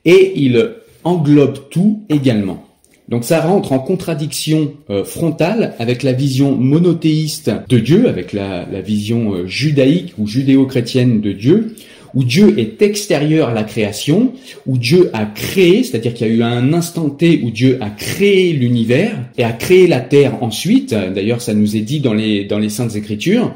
et 0.06 0.34
il 0.36 0.76
englobe 1.04 1.70
tout 1.70 2.04
également. 2.10 2.66
Donc 3.10 3.26
ça 3.26 3.42
rentre 3.42 3.74
en 3.74 3.80
contradiction 3.80 4.74
euh, 4.90 5.04
frontale 5.04 5.76
avec 5.80 6.02
la 6.02 6.14
vision 6.14 6.56
monothéiste 6.56 7.52
de 7.68 7.78
Dieu, 7.78 8.08
avec 8.08 8.32
la, 8.32 8.64
vision 8.82 9.34
euh, 9.34 9.48
judaïque 9.48 10.14
ou 10.18 10.28
judéo-chrétienne 10.28 11.20
de 11.20 11.34
Dieu, 11.34 11.76
où 12.14 12.24
Dieu 12.24 12.60
est 12.60 12.82
extérieur 12.82 13.50
à 13.50 13.54
la 13.54 13.64
création, 13.64 14.34
où 14.66 14.78
Dieu 14.78 15.10
a 15.14 15.26
créé, 15.26 15.84
c'est-à-dire 15.84 16.14
qu'il 16.14 16.28
y 16.28 16.30
a 16.30 16.34
eu 16.34 16.44
un 16.44 16.74
instant 16.74 17.10
T 17.10 17.42
où 17.44 17.52
Dieu 17.52 17.78
a 17.82 17.90
créé 17.90 18.54
l'univers 18.54 19.18
et 19.38 19.44
a 19.44 19.52
créé 19.52 19.88
la 19.88 20.02
terre 20.02 20.44
ensuite, 20.44 20.94
d'ailleurs 20.94 21.42
ça 21.42 21.54
nous 21.54 21.76
est 21.76 21.82
dit 21.82 22.00
dans 22.00 22.14
les, 22.14 22.46
dans 22.46 22.60
les 22.60 22.70
Saintes 22.70 22.96
Écritures, 22.96 23.54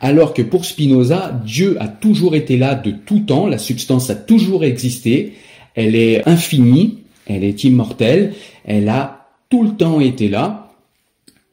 alors 0.00 0.34
que 0.34 0.42
pour 0.42 0.64
Spinoza, 0.64 1.40
Dieu 1.44 1.76
a 1.80 1.88
toujours 1.88 2.34
été 2.34 2.56
là 2.56 2.74
de 2.74 2.90
tout 2.90 3.20
temps, 3.20 3.46
la 3.46 3.58
substance 3.58 4.10
a 4.10 4.14
toujours 4.14 4.64
existé, 4.64 5.32
elle 5.74 5.94
est 5.94 6.26
infinie, 6.28 6.98
elle 7.26 7.44
est 7.44 7.64
immortelle, 7.64 8.32
elle 8.64 8.88
a 8.88 9.28
tout 9.50 9.62
le 9.62 9.70
temps 9.70 10.00
été 10.00 10.28
là, 10.28 10.65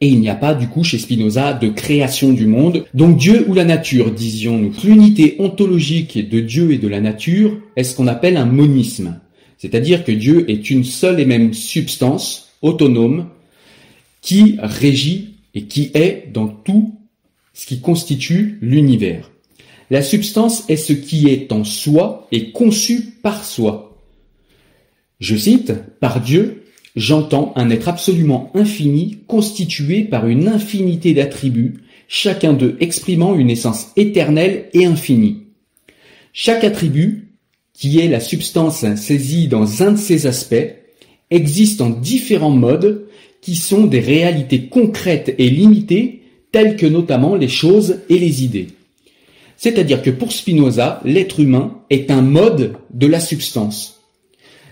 et 0.00 0.08
il 0.08 0.20
n'y 0.20 0.28
a 0.28 0.34
pas 0.34 0.54
du 0.54 0.68
coup 0.68 0.84
chez 0.84 0.98
Spinoza 0.98 1.52
de 1.52 1.68
création 1.68 2.32
du 2.32 2.46
monde. 2.46 2.84
Donc 2.94 3.16
Dieu 3.16 3.46
ou 3.48 3.54
la 3.54 3.64
nature, 3.64 4.10
disions-nous. 4.10 4.74
L'unité 4.84 5.36
ontologique 5.38 6.28
de 6.28 6.40
Dieu 6.40 6.72
et 6.72 6.78
de 6.78 6.88
la 6.88 7.00
nature 7.00 7.58
est 7.76 7.84
ce 7.84 7.96
qu'on 7.96 8.06
appelle 8.06 8.36
un 8.36 8.44
monisme. 8.44 9.20
C'est-à-dire 9.56 10.04
que 10.04 10.12
Dieu 10.12 10.50
est 10.50 10.70
une 10.70 10.84
seule 10.84 11.20
et 11.20 11.24
même 11.24 11.54
substance 11.54 12.50
autonome 12.60 13.28
qui 14.20 14.56
régit 14.60 15.36
et 15.54 15.62
qui 15.62 15.90
est 15.94 16.28
dans 16.32 16.48
tout 16.48 16.94
ce 17.52 17.66
qui 17.66 17.80
constitue 17.80 18.58
l'univers. 18.60 19.30
La 19.90 20.02
substance 20.02 20.68
est 20.68 20.76
ce 20.76 20.92
qui 20.92 21.28
est 21.28 21.52
en 21.52 21.62
soi 21.62 22.26
et 22.32 22.50
conçu 22.50 23.14
par 23.22 23.44
soi. 23.44 23.96
Je 25.20 25.36
cite, 25.36 25.72
Par 26.00 26.20
Dieu, 26.20 26.63
j'entends 26.96 27.52
un 27.56 27.70
être 27.70 27.88
absolument 27.88 28.50
infini 28.54 29.18
constitué 29.26 30.04
par 30.04 30.26
une 30.26 30.48
infinité 30.48 31.14
d'attributs, 31.14 31.80
chacun 32.08 32.52
d'eux 32.52 32.76
exprimant 32.80 33.34
une 33.34 33.50
essence 33.50 33.88
éternelle 33.96 34.66
et 34.72 34.86
infinie. 34.86 35.44
Chaque 36.32 36.64
attribut, 36.64 37.28
qui 37.72 37.98
est 37.98 38.08
la 38.08 38.20
substance 38.20 38.84
saisie 38.96 39.48
dans 39.48 39.82
un 39.82 39.92
de 39.92 39.98
ses 39.98 40.26
aspects, 40.26 40.74
existe 41.30 41.80
en 41.80 41.90
différents 41.90 42.50
modes 42.50 43.06
qui 43.40 43.56
sont 43.56 43.84
des 43.84 44.00
réalités 44.00 44.66
concrètes 44.66 45.34
et 45.38 45.50
limitées, 45.50 46.22
telles 46.52 46.76
que 46.76 46.86
notamment 46.86 47.34
les 47.34 47.48
choses 47.48 48.00
et 48.08 48.18
les 48.18 48.44
idées. 48.44 48.68
C'est-à-dire 49.56 50.02
que 50.02 50.10
pour 50.10 50.32
Spinoza, 50.32 51.00
l'être 51.04 51.40
humain 51.40 51.80
est 51.90 52.10
un 52.10 52.22
mode 52.22 52.76
de 52.92 53.06
la 53.06 53.20
substance. 53.20 53.93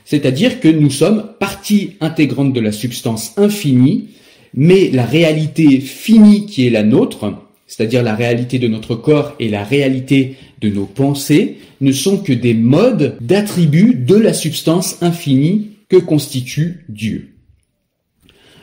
C'est-à-dire 0.05 0.61
que 0.61 0.69
nous 0.69 0.91
sommes 0.91 1.31
partie 1.39 1.93
intégrante 2.01 2.53
de 2.53 2.61
la 2.61 2.73
substance 2.73 3.33
infinie, 3.37 4.09
mais 4.55 4.91
la 4.91 5.05
réalité 5.05 5.81
finie 5.81 6.47
qui 6.47 6.67
est 6.67 6.71
la 6.71 6.83
nôtre, 6.83 7.33
c'est-à-dire 7.67 8.03
la 8.03 8.15
réalité 8.15 8.59
de 8.59 8.69
notre 8.69 8.95
corps 8.95 9.35
et 9.41 9.49
la 9.49 9.65
réalité 9.65 10.37
de 10.61 10.69
nos 10.69 10.87
pensées, 10.87 11.59
ne 11.81 11.93
sont 11.93 12.19
que 12.19 12.33
des 12.33 12.55
modes 12.55 13.17
d'attributs 13.21 13.95
de 13.95 14.17
la 14.17 14.33
substance 14.33 14.99
infinie 15.03 15.71
que 15.89 15.97
constitue 15.97 16.85
Dieu. 16.89 17.29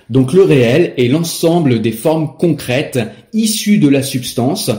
Donc 0.10 0.34
le 0.34 0.44
réel 0.44 0.94
est 0.98 1.08
l'ensemble 1.08 1.82
des 1.82 1.92
formes 1.92 2.32
concrètes 2.38 3.00
issues 3.34 3.78
de 3.78 3.88
la 3.88 4.02
substance 4.02 4.72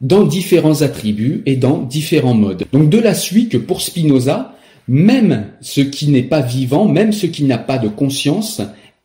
dans 0.00 0.24
différents 0.24 0.82
attributs 0.82 1.42
et 1.46 1.56
dans 1.56 1.78
différents 1.78 2.34
modes. 2.34 2.64
Donc 2.72 2.88
de 2.88 2.98
la 2.98 3.14
suite 3.14 3.50
que 3.50 3.56
pour 3.56 3.80
Spinoza, 3.80 4.56
même 4.88 5.48
ce 5.60 5.80
qui 5.80 6.08
n'est 6.08 6.22
pas 6.22 6.40
vivant, 6.40 6.86
même 6.86 7.12
ce 7.12 7.26
qui 7.26 7.44
n'a 7.44 7.58
pas 7.58 7.78
de 7.78 7.88
conscience, 7.88 8.60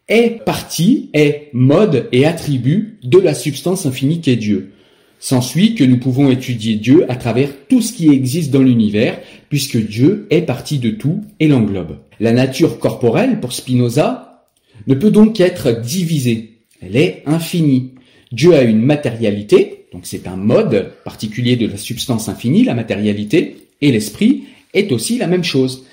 est 0.07 0.43
partie, 0.43 1.09
est 1.13 1.49
mode 1.53 2.07
et 2.11 2.25
attribut 2.25 2.97
de 3.03 3.19
la 3.19 3.33
substance 3.33 3.85
infinie 3.85 4.21
qu'est 4.21 4.35
Dieu. 4.35 4.71
S'ensuit 5.19 5.75
que 5.75 5.83
nous 5.83 5.97
pouvons 5.97 6.29
étudier 6.29 6.75
Dieu 6.75 7.11
à 7.11 7.15
travers 7.15 7.49
tout 7.67 7.81
ce 7.81 7.91
qui 7.91 8.09
existe 8.09 8.51
dans 8.51 8.61
l'univers, 8.61 9.19
puisque 9.49 9.77
Dieu 9.77 10.27
est 10.29 10.43
partie 10.43 10.77
de 10.77 10.91
tout 10.91 11.23
et 11.39 11.47
l'englobe. 11.47 11.97
La 12.19 12.31
nature 12.31 12.79
corporelle, 12.79 13.39
pour 13.39 13.53
Spinoza, 13.53 14.45
ne 14.85 14.93
peut 14.93 15.11
donc 15.11 15.39
être 15.39 15.81
divisée. 15.81 16.59
Elle 16.81 16.95
est 16.95 17.23
infinie. 17.25 17.93
Dieu 18.31 18.53
a 18.53 18.61
une 18.61 18.81
matérialité, 18.81 19.87
donc 19.91 20.01
c'est 20.03 20.27
un 20.27 20.35
mode 20.35 20.91
particulier 21.03 21.55
de 21.55 21.67
la 21.67 21.77
substance 21.77 22.29
infinie, 22.29 22.63
la 22.63 22.75
matérialité, 22.75 23.57
et 23.81 23.91
l'esprit 23.91 24.43
est 24.77 24.91
aussi 24.91 25.17
la 25.17 25.27
même 25.27 25.43
chose. 25.43 25.85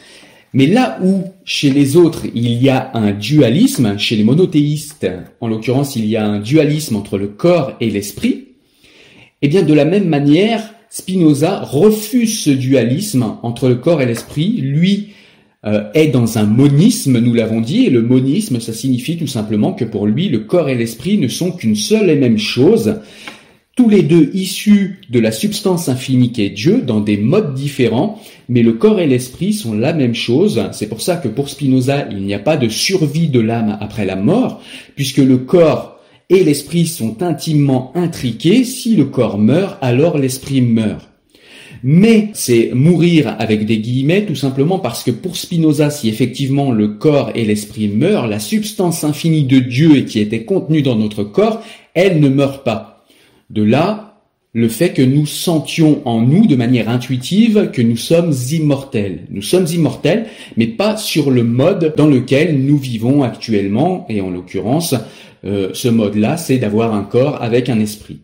Mais 0.53 0.67
là 0.67 0.99
où 1.03 1.25
chez 1.45 1.71
les 1.71 1.97
autres 1.97 2.27
il 2.35 2.63
y 2.63 2.69
a 2.69 2.91
un 2.95 3.13
dualisme, 3.13 3.99
chez 3.99 4.17
les 4.17 4.25
monothéistes 4.25 5.07
en 5.41 5.49
l'occurrence 5.49 5.97
il 5.97 6.07
y 6.07 6.17
a 6.17 6.25
un 6.25 6.39
dualisme 6.39 6.97
entre 6.97 7.19
le 7.19 7.27
corps 7.27 7.73
et 7.81 7.91
l'esprit, 7.91 8.49
eh 9.43 9.49
bien 9.49 9.63
de 9.63 9.75
la 9.75 9.85
même 9.85 10.09
manière 10.09 10.75
Spinoza 10.95 11.59
refuse 11.59 12.39
ce 12.39 12.51
dualisme 12.51 13.37
entre 13.43 13.69
le 13.69 13.75
corps 13.75 14.01
et 14.01 14.07
l'esprit, 14.07 14.53
lui 14.61 15.09
euh, 15.67 15.91
est 15.93 16.07
dans 16.07 16.39
un 16.39 16.45
monisme, 16.45 17.19
nous 17.19 17.35
l'avons 17.35 17.61
dit, 17.61 17.87
et 17.87 17.91
le 17.91 18.03
monisme, 18.03 18.61
ça 18.61 18.73
signifie 18.73 19.17
tout 19.17 19.27
simplement 19.27 19.73
que 19.73 19.85
pour 19.85 20.07
lui, 20.07 20.29
le 20.29 20.41
corps 20.41 20.69
et 20.69 20.77
l'esprit 20.77 21.19
ne 21.19 21.27
sont 21.27 21.51
qu'une 21.51 21.75
seule 21.75 22.11
et 22.11 22.15
même 22.15 22.39
chose, 22.39 23.01
tous 23.77 23.89
les 23.89 24.03
deux 24.03 24.31
issus 24.35 25.01
de 25.11 25.19
la 25.19 25.33
substance 25.33 25.89
infinie 25.89 26.31
qu'est 26.31 26.51
Dieu, 26.51 26.83
dans 26.83 27.01
des 27.01 27.17
modes 27.17 27.55
différents, 27.55 28.21
mais 28.49 28.63
le 28.63 28.75
corps 28.75 29.01
et 29.01 29.07
l'esprit 29.07 29.53
sont 29.53 29.75
la 29.75 29.93
même 29.93 30.15
chose. 30.15 30.63
C'est 30.73 30.89
pour 30.89 31.01
ça 31.01 31.17
que 31.17 31.27
pour 31.27 31.49
Spinoza, 31.49 32.07
il 32.11 32.23
n'y 32.23 32.35
a 32.35 32.39
pas 32.39 32.57
de 32.57 32.69
survie 32.69 33.29
de 33.29 33.41
l'âme 33.41 33.77
après 33.81 34.05
la 34.05 34.15
mort, 34.15 34.63
puisque 34.95 35.19
le 35.19 35.39
corps 35.39 35.99
et 36.31 36.45
l'esprit 36.45 36.87
sont 36.87 37.23
intimement 37.23 37.91
intriqués. 37.97 38.63
Si 38.63 38.95
le 38.95 39.07
corps 39.07 39.39
meurt, 39.39 39.77
alors 39.81 40.19
l'esprit 40.19 40.61
meurt. 40.61 41.09
Mais 41.83 42.31
c'est 42.33 42.71
mourir 42.73 43.37
avec 43.39 43.67
des 43.67 43.79
guillemets 43.79 44.25
tout 44.25 44.37
simplement 44.37 44.79
parce 44.79 45.03
que 45.03 45.11
pour 45.11 45.37
Spinoza, 45.37 45.91
si 45.91 46.09
effectivement 46.09 46.71
le 46.71 46.89
corps 46.89 47.33
et 47.35 47.45
l'esprit 47.45 47.89
meurent, 47.89 48.29
la 48.29 48.39
substance 48.39 49.05
infinie 49.05 49.45
de 49.45 49.59
Dieu 49.59 50.03
qui 50.03 50.21
était 50.21 50.45
contenue 50.45 50.81
dans 50.81 50.97
notre 50.97 51.25
corps, 51.25 51.63
elle 51.93 52.21
ne 52.21 52.29
meurt 52.29 52.65
pas. 52.65 52.94
De 53.51 53.63
là, 53.63 54.15
le 54.55 54.69
fait 54.69 54.93
que 54.93 55.03
nous 55.03 55.27
sentions 55.27 56.01
en 56.07 56.21
nous 56.21 56.47
de 56.47 56.55
manière 56.55 56.89
intuitive 56.89 57.71
que 57.73 57.83
nous 57.83 57.97
sommes 57.97 58.33
immortels. 58.53 59.27
Nous 59.31 59.43
sommes 59.43 59.67
immortels, 59.67 60.27
mais 60.57 60.69
pas 60.69 60.97
sur 60.97 61.31
le 61.31 61.43
mode 61.43 61.95
dans 61.97 62.07
lequel 62.07 62.65
nous 62.65 62.79
vivons 62.79 63.25
actuellement, 63.25 64.07
et 64.09 64.21
en 64.21 64.31
l'occurrence, 64.31 64.95
euh, 65.45 65.71
ce 65.75 65.89
mode-là, 65.89 66.37
c'est 66.37 66.59
d'avoir 66.59 66.95
un 66.95 67.03
corps 67.03 67.43
avec 67.43 67.69
un 67.69 67.81
esprit. 67.81 68.21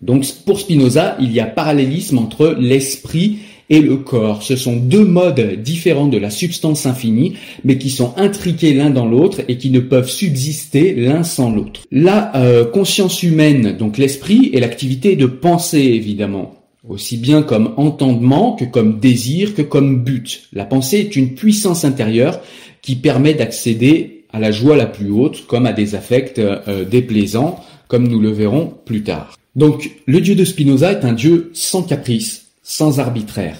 Donc 0.00 0.24
pour 0.44 0.58
Spinoza, 0.58 1.16
il 1.20 1.32
y 1.32 1.40
a 1.40 1.46
parallélisme 1.46 2.18
entre 2.18 2.56
l'esprit 2.58 3.38
et 3.70 3.80
le 3.80 3.96
corps. 3.96 4.42
Ce 4.42 4.56
sont 4.56 4.76
deux 4.76 5.04
modes 5.04 5.62
différents 5.62 6.08
de 6.08 6.18
la 6.18 6.30
substance 6.30 6.86
infinie, 6.86 7.34
mais 7.64 7.78
qui 7.78 7.90
sont 7.90 8.14
intriqués 8.16 8.74
l'un 8.74 8.90
dans 8.90 9.06
l'autre 9.06 9.40
et 9.48 9.56
qui 9.58 9.70
ne 9.70 9.80
peuvent 9.80 10.10
subsister 10.10 10.94
l'un 10.94 11.22
sans 11.22 11.50
l'autre. 11.50 11.82
La 11.90 12.36
euh, 12.36 12.64
conscience 12.64 13.22
humaine, 13.22 13.76
donc 13.76 13.98
l'esprit, 13.98 14.50
est 14.52 14.60
l'activité 14.60 15.16
de 15.16 15.26
penser, 15.26 15.80
évidemment 15.80 16.56
aussi 16.88 17.16
bien 17.16 17.42
comme 17.42 17.74
entendement 17.76 18.56
que 18.56 18.64
comme 18.64 18.98
désir 18.98 19.54
que 19.54 19.62
comme 19.62 20.02
but. 20.02 20.48
La 20.52 20.64
pensée 20.64 20.98
est 20.98 21.16
une 21.16 21.34
puissance 21.34 21.84
intérieure 21.84 22.40
qui 22.80 22.96
permet 22.96 23.34
d'accéder 23.34 24.24
à 24.32 24.40
la 24.40 24.50
joie 24.50 24.76
la 24.76 24.86
plus 24.86 25.10
haute 25.10 25.46
comme 25.46 25.66
à 25.66 25.72
des 25.72 25.94
affects 25.94 26.38
euh, 26.38 26.84
déplaisants, 26.84 27.60
comme 27.88 28.08
nous 28.08 28.20
le 28.20 28.30
verrons 28.30 28.72
plus 28.84 29.02
tard. 29.02 29.36
Donc 29.54 29.90
le 30.06 30.20
dieu 30.20 30.34
de 30.34 30.44
Spinoza 30.44 30.92
est 30.92 31.04
un 31.04 31.12
dieu 31.12 31.50
sans 31.52 31.82
caprice, 31.82 32.41
sans 32.62 33.00
arbitraire. 33.00 33.58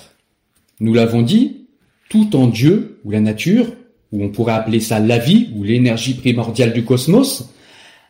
Nous 0.80 0.94
l'avons 0.94 1.22
dit, 1.22 1.66
tout 2.08 2.36
en 2.36 2.46
Dieu 2.46 3.00
ou 3.04 3.10
la 3.10 3.20
nature, 3.20 3.66
ou 4.12 4.22
on 4.22 4.28
pourrait 4.28 4.52
appeler 4.52 4.80
ça 4.80 5.00
la 5.00 5.18
vie 5.18 5.48
ou 5.56 5.62
l'énergie 5.62 6.14
primordiale 6.14 6.72
du 6.72 6.84
cosmos, 6.84 7.48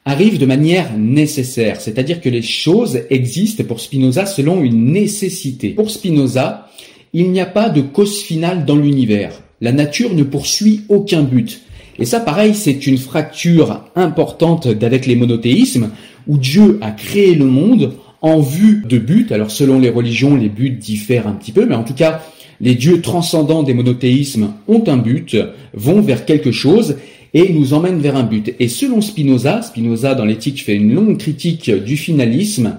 arrive 0.05 0.39
de 0.39 0.47
manière 0.47 0.97
nécessaire, 0.99 1.81
c'est-à-dire 1.81 2.21
que 2.21 2.29
les 2.29 2.43
choses 2.43 3.03
existent 3.11 3.63
pour 3.65 3.81
Spinoza 3.81 4.27
selon 4.27 4.63
une 4.63 4.93
nécessité. 4.93 5.71
Pour 5.71 5.91
Spinoza, 5.91 6.69
il 7.13 7.31
n'y 7.31 7.41
a 7.41 7.47
pas 7.47 7.69
de 7.69 7.83
cause 7.83 8.21
finale 8.21 8.65
dans 8.65 8.77
l'univers. 8.77 9.41
La 9.61 9.73
nature 9.73 10.13
ne 10.15 10.25
poursuit 10.25 10.83
aucun 10.89 11.23
but. 11.23 11.61
Et 11.99 12.05
ça, 12.05 12.19
pareil, 12.19 12.55
c'est 12.55 12.87
une 12.87 12.99
fracture 12.99 13.85
importante 13.95 14.67
d'avec 14.67 15.07
les 15.07 15.15
monothéismes, 15.15 15.91
où 16.27 16.39
Dieu 16.39 16.79
a 16.81 16.91
créé 16.91 17.35
le 17.35 17.45
monde 17.45 17.95
en 18.23 18.41
vue 18.41 18.83
de 18.89 18.99
but. 18.99 19.33
Alors 19.33 19.51
selon 19.51 19.79
les 19.79 19.91
religions, 19.91 20.37
les 20.37 20.49
buts 20.49 20.71
diffèrent 20.71 21.27
un 21.27 21.33
petit 21.33 21.53
peu, 21.53 21.67
mais 21.67 21.75
en 21.75 21.85
tout 21.85 21.95
cas, 21.95 22.23
les 22.61 22.75
dieux 22.75 23.01
transcendants 23.01 23.65
des 23.65 23.75
monothéismes 23.75 24.53
ont 24.69 24.85
un 24.87 24.97
but, 24.97 25.37
vont 25.75 26.01
vers 26.01 26.25
quelque 26.25 26.53
chose 26.53 26.97
et 27.35 27.53
nous 27.53 27.75
emmènent 27.75 28.01
vers 28.01 28.17
un 28.17 28.23
but. 28.23 28.55
Et 28.61 28.69
selon 28.69 29.01
Spinoza, 29.01 29.63
Spinoza 29.63 30.15
dans 30.15 30.25
l'éthique 30.25 30.63
fait 30.63 30.77
une 30.77 30.95
longue 30.95 31.19
critique 31.19 31.71
du 31.71 31.97
finalisme, 31.97 32.79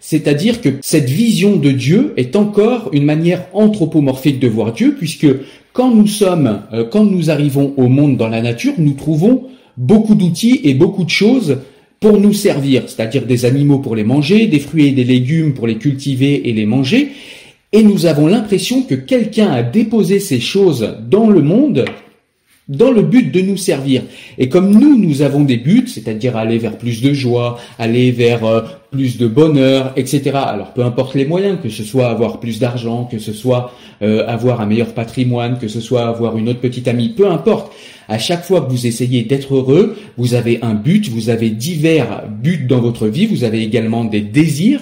c'est-à-dire 0.00 0.60
que 0.60 0.70
cette 0.80 1.10
vision 1.10 1.56
de 1.56 1.70
Dieu 1.70 2.14
est 2.16 2.34
encore 2.34 2.88
une 2.92 3.04
manière 3.04 3.46
anthropomorphique 3.52 4.40
de 4.40 4.48
voir 4.48 4.72
Dieu, 4.72 4.96
puisque 4.98 5.28
quand 5.72 5.94
nous 5.94 6.06
sommes, 6.06 6.62
euh, 6.72 6.84
quand 6.90 7.04
nous 7.04 7.30
arrivons 7.30 7.74
au 7.76 7.88
monde 7.88 8.16
dans 8.16 8.28
la 8.28 8.40
nature, 8.40 8.72
nous 8.78 8.94
trouvons 8.94 9.44
beaucoup 9.76 10.14
d'outils 10.14 10.60
et 10.64 10.74
beaucoup 10.74 11.04
de 11.04 11.10
choses 11.10 11.58
pour 12.00 12.18
nous 12.18 12.32
servir, 12.32 12.84
c'est-à-dire 12.86 13.26
des 13.26 13.44
animaux 13.44 13.78
pour 13.78 13.94
les 13.94 14.04
manger, 14.04 14.46
des 14.46 14.58
fruits 14.58 14.88
et 14.88 14.92
des 14.92 15.04
légumes 15.04 15.52
pour 15.52 15.66
les 15.66 15.76
cultiver 15.76 16.48
et 16.48 16.52
les 16.54 16.64
manger, 16.64 17.12
et 17.72 17.82
nous 17.82 18.06
avons 18.06 18.26
l'impression 18.26 18.82
que 18.82 18.94
quelqu'un 18.94 19.50
a 19.50 19.62
déposé 19.62 20.18
ces 20.18 20.40
choses 20.40 20.96
dans 21.08 21.28
le 21.28 21.42
monde 21.42 21.84
dans 22.70 22.92
le 22.92 23.02
but 23.02 23.32
de 23.32 23.40
nous 23.40 23.56
servir. 23.56 24.02
Et 24.38 24.48
comme 24.48 24.70
nous, 24.70 24.96
nous 24.96 25.22
avons 25.22 25.42
des 25.42 25.56
buts, 25.56 25.88
c'est-à-dire 25.88 26.36
aller 26.36 26.56
vers 26.56 26.78
plus 26.78 27.02
de 27.02 27.12
joie, 27.12 27.58
aller 27.80 28.12
vers 28.12 28.44
euh, 28.44 28.60
plus 28.92 29.18
de 29.18 29.26
bonheur, 29.26 29.92
etc. 29.96 30.30
Alors 30.34 30.72
peu 30.72 30.84
importe 30.84 31.16
les 31.16 31.26
moyens, 31.26 31.58
que 31.60 31.68
ce 31.68 31.82
soit 31.82 32.08
avoir 32.08 32.38
plus 32.38 32.60
d'argent, 32.60 33.08
que 33.10 33.18
ce 33.18 33.32
soit 33.32 33.72
euh, 34.02 34.24
avoir 34.28 34.60
un 34.60 34.66
meilleur 34.66 34.94
patrimoine, 34.94 35.58
que 35.58 35.66
ce 35.66 35.80
soit 35.80 36.06
avoir 36.06 36.38
une 36.38 36.48
autre 36.48 36.60
petite 36.60 36.86
amie, 36.86 37.08
peu 37.08 37.28
importe. 37.28 37.72
À 38.08 38.18
chaque 38.18 38.44
fois 38.44 38.60
que 38.60 38.70
vous 38.70 38.86
essayez 38.86 39.22
d'être 39.22 39.56
heureux, 39.56 39.96
vous 40.16 40.34
avez 40.34 40.60
un 40.62 40.74
but, 40.74 41.08
vous 41.08 41.28
avez 41.28 41.50
divers 41.50 42.22
buts 42.28 42.66
dans 42.68 42.80
votre 42.80 43.08
vie, 43.08 43.26
vous 43.26 43.42
avez 43.42 43.62
également 43.62 44.04
des 44.04 44.20
désirs. 44.20 44.80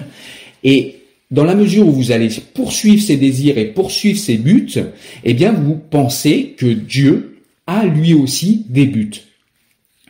Et 0.63 0.95
dans 1.31 1.43
la 1.43 1.55
mesure 1.55 1.87
où 1.87 1.91
vous 1.91 2.11
allez 2.11 2.29
poursuivre 2.53 3.01
ces 3.01 3.17
désirs 3.17 3.57
et 3.57 3.65
poursuivre 3.65 4.19
ces 4.19 4.37
buts, 4.37 4.79
eh 5.23 5.33
bien, 5.33 5.53
vous 5.53 5.79
pensez 5.89 6.53
que 6.55 6.67
Dieu 6.67 7.38
lui 7.85 8.13
aussi 8.13 8.65
des 8.69 8.85
buts. 8.85 9.11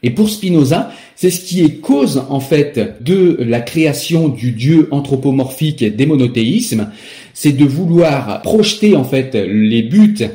Et 0.01 0.11
pour 0.11 0.29
Spinoza, 0.29 0.91
c'est 1.15 1.29
ce 1.29 1.43
qui 1.43 1.61
est 1.61 1.81
cause 1.81 2.23
en 2.29 2.39
fait 2.39 3.03
de 3.03 3.37
la 3.41 3.59
création 3.59 4.29
du 4.29 4.51
Dieu 4.51 4.87
anthropomorphique 4.91 5.83
des 5.83 6.05
monothéismes, 6.05 6.89
c'est 7.33 7.51
de 7.51 7.65
vouloir 7.65 8.41
projeter 8.41 8.95
en 8.95 9.03
fait 9.03 9.35
les 9.35 9.83
buts 9.83 10.29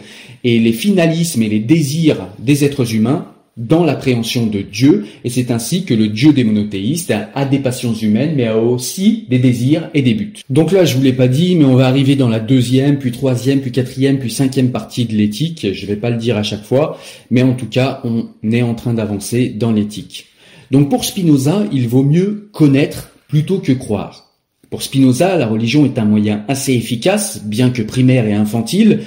et 0.45 0.59
les 0.59 0.73
finalismes 0.73 1.43
et 1.43 1.49
les 1.49 1.61
désirs 1.61 2.29
des 2.39 2.65
êtres 2.65 2.95
humains 2.95 3.34
dans 3.57 3.85
l'appréhension 3.85 4.47
de 4.47 4.61
Dieu, 4.61 5.07
et 5.25 5.31
c'est 5.31 5.51
ainsi 5.51 5.85
que 5.85 5.95
le 5.95 6.09
Dieu 6.09 6.33
des 6.33 6.43
monothéistes 6.45 7.13
a 7.35 7.45
des 7.45 7.61
passions 7.61 7.95
humaines, 7.95 8.35
mais 8.37 8.47
a 8.47 8.59
aussi 8.59 9.27
des 9.31 9.39
désirs 9.39 9.91
et 9.95 10.03
des 10.03 10.15
buts. 10.15 10.33
Donc 10.51 10.73
là, 10.73 10.85
je 10.85 10.97
vous 10.97 11.03
l'ai 11.03 11.13
pas 11.13 11.29
dit, 11.29 11.55
mais 11.55 11.65
on 11.65 11.77
va 11.77 11.87
arriver 11.87 12.17
dans 12.17 12.29
la 12.29 12.41
deuxième, 12.41 12.99
puis 12.99 13.13
troisième, 13.13 13.61
puis 13.61 13.71
quatrième, 13.71 14.19
puis 14.19 14.31
cinquième 14.31 14.71
partie 14.71 15.05
de 15.05 15.15
l'éthique. 15.15 15.67
Je 15.73 15.87
vais 15.87 15.97
pas 15.97 16.11
le 16.11 16.17
dire 16.17 16.37
à 16.37 16.43
chaque 16.43 16.65
fois, 16.65 16.99
mais 17.31 17.43
en 17.43 17.55
tout 17.55 17.69
cas, 17.69 18.01
on 18.05 18.27
est 18.51 18.63
en 18.63 18.75
train 18.75 18.95
d'avancer 18.95 19.51
dans 19.51 19.73
l'éthique. 19.73 20.27
Donc 20.71 20.91
pour 20.91 21.05
Spinoza, 21.05 21.65
il 21.73 21.87
vaut 21.87 22.03
mieux 22.03 22.49
connaître 22.53 23.11
plutôt 23.29 23.59
que 23.59 23.73
croire. 23.73 24.33
Pour 24.71 24.83
Spinoza, 24.83 25.37
la 25.37 25.47
religion 25.47 25.85
est 25.85 26.01
un 26.01 26.05
moyen 26.05 26.45
assez 26.49 26.73
efficace, 26.73 27.45
bien 27.45 27.71
que 27.71 27.83
primaire 27.83 28.27
et 28.27 28.33
infantile, 28.33 29.03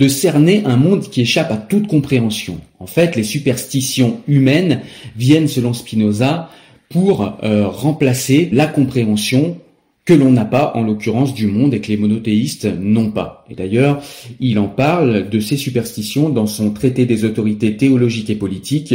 de 0.00 0.08
cerner 0.08 0.62
un 0.64 0.76
monde 0.76 1.10
qui 1.10 1.20
échappe 1.20 1.52
à 1.52 1.58
toute 1.58 1.86
compréhension. 1.86 2.58
En 2.78 2.86
fait, 2.86 3.16
les 3.16 3.22
superstitions 3.22 4.20
humaines 4.26 4.80
viennent, 5.14 5.46
selon 5.46 5.74
Spinoza, 5.74 6.48
pour 6.88 7.36
euh, 7.44 7.68
remplacer 7.68 8.48
la 8.50 8.66
compréhension 8.66 9.58
que 10.06 10.14
l'on 10.14 10.32
n'a 10.32 10.46
pas, 10.46 10.72
en 10.74 10.82
l'occurrence, 10.82 11.34
du 11.34 11.46
monde 11.46 11.74
et 11.74 11.80
que 11.80 11.88
les 11.88 11.98
monothéistes 11.98 12.64
n'ont 12.64 13.10
pas. 13.10 13.44
Et 13.50 13.54
d'ailleurs, 13.54 14.02
il 14.40 14.58
en 14.58 14.68
parle 14.68 15.28
de 15.28 15.38
ces 15.38 15.58
superstitions 15.58 16.30
dans 16.30 16.46
son 16.46 16.70
traité 16.70 17.04
des 17.04 17.26
autorités 17.26 17.76
théologiques 17.76 18.30
et 18.30 18.36
politiques, 18.36 18.94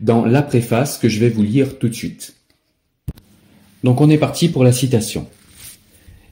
dans 0.00 0.24
la 0.24 0.40
préface 0.40 0.96
que 0.96 1.10
je 1.10 1.20
vais 1.20 1.28
vous 1.28 1.42
lire 1.42 1.78
tout 1.78 1.88
de 1.88 1.94
suite. 1.94 2.34
Donc 3.84 4.00
on 4.00 4.08
est 4.08 4.18
parti 4.18 4.48
pour 4.48 4.64
la 4.64 4.72
citation. 4.72 5.26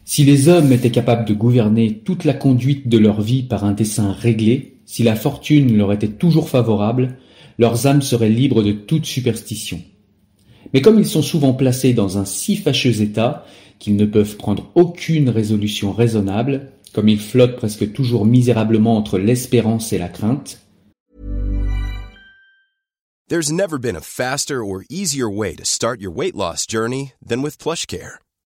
Si 0.06 0.24
les 0.24 0.48
hommes 0.48 0.70
étaient 0.70 0.90
capables 0.90 1.24
de 1.24 1.32
gouverner 1.32 2.00
toute 2.04 2.24
la 2.24 2.34
conduite 2.34 2.88
de 2.88 2.98
leur 2.98 3.22
vie 3.22 3.42
par 3.42 3.64
un 3.64 3.72
dessein 3.72 4.12
réglé, 4.12 4.76
si 4.84 5.02
la 5.02 5.16
fortune 5.16 5.76
leur 5.76 5.92
était 5.92 6.08
toujours 6.08 6.50
favorable, 6.50 7.16
leurs 7.58 7.86
âmes 7.86 8.02
seraient 8.02 8.28
libres 8.28 8.62
de 8.62 8.72
toute 8.72 9.06
superstition. 9.06 9.80
Mais 10.74 10.82
comme 10.82 10.98
ils 10.98 11.06
sont 11.06 11.22
souvent 11.22 11.54
placés 11.54 11.94
dans 11.94 12.18
un 12.18 12.26
si 12.26 12.56
fâcheux 12.56 13.00
état 13.00 13.46
qu'ils 13.78 13.96
ne 13.96 14.04
peuvent 14.04 14.36
prendre 14.36 14.70
aucune 14.74 15.30
résolution 15.30 15.92
raisonnable, 15.92 16.72
comme 16.92 17.08
ils 17.08 17.20
flottent 17.20 17.56
presque 17.56 17.92
toujours 17.92 18.26
misérablement 18.26 18.96
entre 18.96 19.18
l'espérance 19.18 19.92
et 19.92 19.98
la 19.98 20.08
crainte, 20.08 20.60
There's 23.26 23.50
never 23.50 23.78
been 23.78 23.96
a 23.96 24.02
faster 24.02 24.62
or 24.62 24.84
easier 24.90 25.30
way 25.30 25.56
to 25.56 25.64
start 25.64 25.98
your 25.98 26.12
weight 26.12 26.36
loss 26.36 26.66
journey 26.66 27.14
than 27.26 27.40
with 27.40 27.56
PlushCare. 27.56 28.18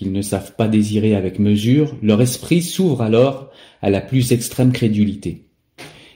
qu'ils 0.00 0.12
ne 0.12 0.22
savent 0.22 0.56
pas 0.56 0.66
désirer 0.66 1.14
avec 1.14 1.38
mesure, 1.38 1.94
leur 2.02 2.22
esprit 2.22 2.62
s'ouvre 2.62 3.02
alors 3.02 3.50
à 3.82 3.90
la 3.90 4.00
plus 4.00 4.32
extrême 4.32 4.72
crédulité. 4.72 5.44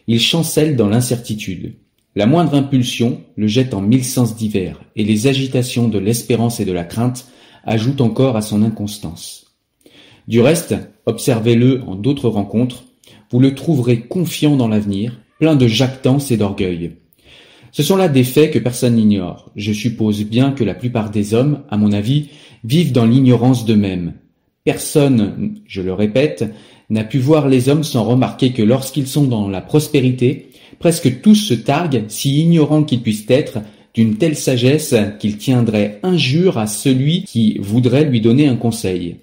Ils 0.07 0.23
chancellent 0.23 0.75
dans 0.75 0.89
l'incertitude. 0.89 1.75
La 2.17 2.25
moindre 2.25 2.55
impulsion 2.55 3.21
le 3.37 3.47
jette 3.47 3.75
en 3.75 3.83
mille 3.83 4.07
sens 4.07 4.37
divers, 4.37 4.81
et 4.97 5.05
les 5.05 5.27
agitations 5.27 5.89
de 5.89 5.99
l'espérance 5.99 6.61
et 6.61 6.65
de 6.65 6.73
la 6.73 6.85
crainte 6.85 7.27
ajoutent 7.63 8.01
encore 8.01 8.39
à 8.39 8.41
son 8.41 8.63
inconstance. 8.63 9.55
Du 10.29 10.41
reste, 10.41 10.75
observez-le 11.05 11.83
en 11.83 11.95
d'autres 11.95 12.31
rencontres, 12.31 12.85
vous 13.31 13.39
le 13.39 13.55
trouverez 13.55 14.01
confiant 14.01 14.57
dans 14.57 14.69
l'avenir, 14.69 15.21
plein 15.39 15.57
de 15.57 15.67
jactance 15.67 16.31
et 16.31 16.39
d'orgueil. 16.39 16.93
Ce 17.71 17.83
sont 17.83 17.97
là 17.97 18.09
des 18.09 18.25
faits 18.25 18.51
que 18.51 18.59
personne 18.61 18.95
n'ignore. 18.95 19.51
Je 19.57 19.73
suppose 19.73 20.25
bien 20.25 20.53
que 20.53 20.65
la 20.65 20.75
plupart 20.75 21.11
des 21.11 21.35
hommes, 21.35 21.65
à 21.69 21.77
mon 21.77 21.93
avis, 21.93 22.31
vivent 22.65 22.93
dans 22.93 23.07
l'ignorance 23.07 23.65
d'eux-mêmes. 23.65 24.15
Personne, 24.65 25.55
je 25.67 25.83
le 25.83 25.93
répète, 25.93 26.45
n'a 26.91 27.05
pu 27.05 27.19
voir 27.19 27.49
les 27.49 27.69
hommes 27.69 27.85
sans 27.85 28.05
remarquer 28.05 28.53
que 28.53 28.63
lorsqu'ils 28.63 29.07
sont 29.07 29.25
dans 29.25 29.49
la 29.49 29.61
prospérité, 29.61 30.49
presque 30.79 31.21
tous 31.21 31.35
se 31.35 31.55
targuent, 31.55 32.05
si 32.09 32.41
ignorants 32.41 32.85
qu'ils 32.85 33.03
puissent 33.03 33.27
être, 33.29 33.59
d'une 33.95 34.17
telle 34.17 34.37
sagesse 34.37 34.95
qu'ils 35.21 35.37
tiendraient 35.37 36.01
injure 36.03 36.59
à 36.59 36.67
celui 36.67 37.23
qui 37.23 37.59
voudrait 37.61 38.05
lui 38.05 38.21
donner 38.21 38.49
un 38.49 38.57
conseil. 38.57 39.17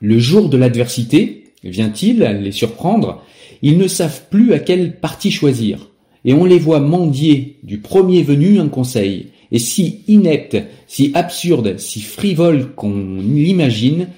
Le 0.00 0.18
jour 0.18 0.48
de 0.48 0.56
l'adversité, 0.56 1.44
vient-il 1.64 2.20
les 2.20 2.52
surprendre, 2.52 3.24
ils 3.62 3.78
ne 3.78 3.88
savent 3.88 4.22
plus 4.30 4.52
à 4.52 4.58
quel 4.58 4.98
parti 4.98 5.30
choisir 5.30 5.88
et 6.24 6.32
on 6.32 6.44
les 6.44 6.58
voit 6.58 6.80
mendier 6.80 7.56
du 7.62 7.78
premier 7.78 8.22
venu 8.22 8.58
un 8.58 8.68
conseil, 8.68 9.28
et 9.52 9.58
si 9.58 10.00
inepte, 10.08 10.56
si 10.88 11.12
absurde, 11.14 11.78
si 11.78 12.00
frivole 12.00 12.74
qu'on 12.74 13.18
l'imagine, 13.20 14.08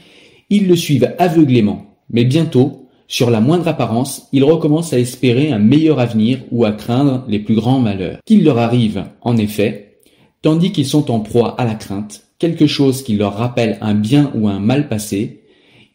ils 0.49 0.69
le 0.69 0.77
suivent 0.77 1.13
aveuglément. 1.19 1.87
Mais 2.09 2.25
bientôt, 2.25 2.89
sur 3.09 3.31
la 3.31 3.41
moindre 3.41 3.69
apparence, 3.69 4.29
ils 4.33 4.45
recommencent 4.45 4.93
à 4.93 4.99
espérer 4.99 5.51
un 5.51 5.59
meilleur 5.59 5.99
avenir 5.99 6.39
ou 6.53 6.65
à 6.65 6.73
craindre 6.73 7.25
les 7.29 7.41
plus 7.41 7.57
grands 7.57 7.81
malheurs. 7.81 8.19
Qu'il 8.25 8.45
leur 8.45 8.59
arrive, 8.59 9.05
en 9.21 9.37
effet, 9.37 9.99
tandis 10.41 10.73
qu'ils 10.73 10.87
sont 10.87 11.11
en 11.11 11.21
proie 11.21 11.61
à 11.61 11.65
la 11.65 11.75
crainte, 11.75 12.23
quelque 12.39 12.67
chose 12.67 13.03
qui 13.03 13.17
leur 13.17 13.35
rappelle 13.35 13.79
un 13.81 13.95
bien 13.95 14.31
ou 14.35 14.49
un 14.49 14.61
mal 14.61 14.89
passé, 14.89 15.41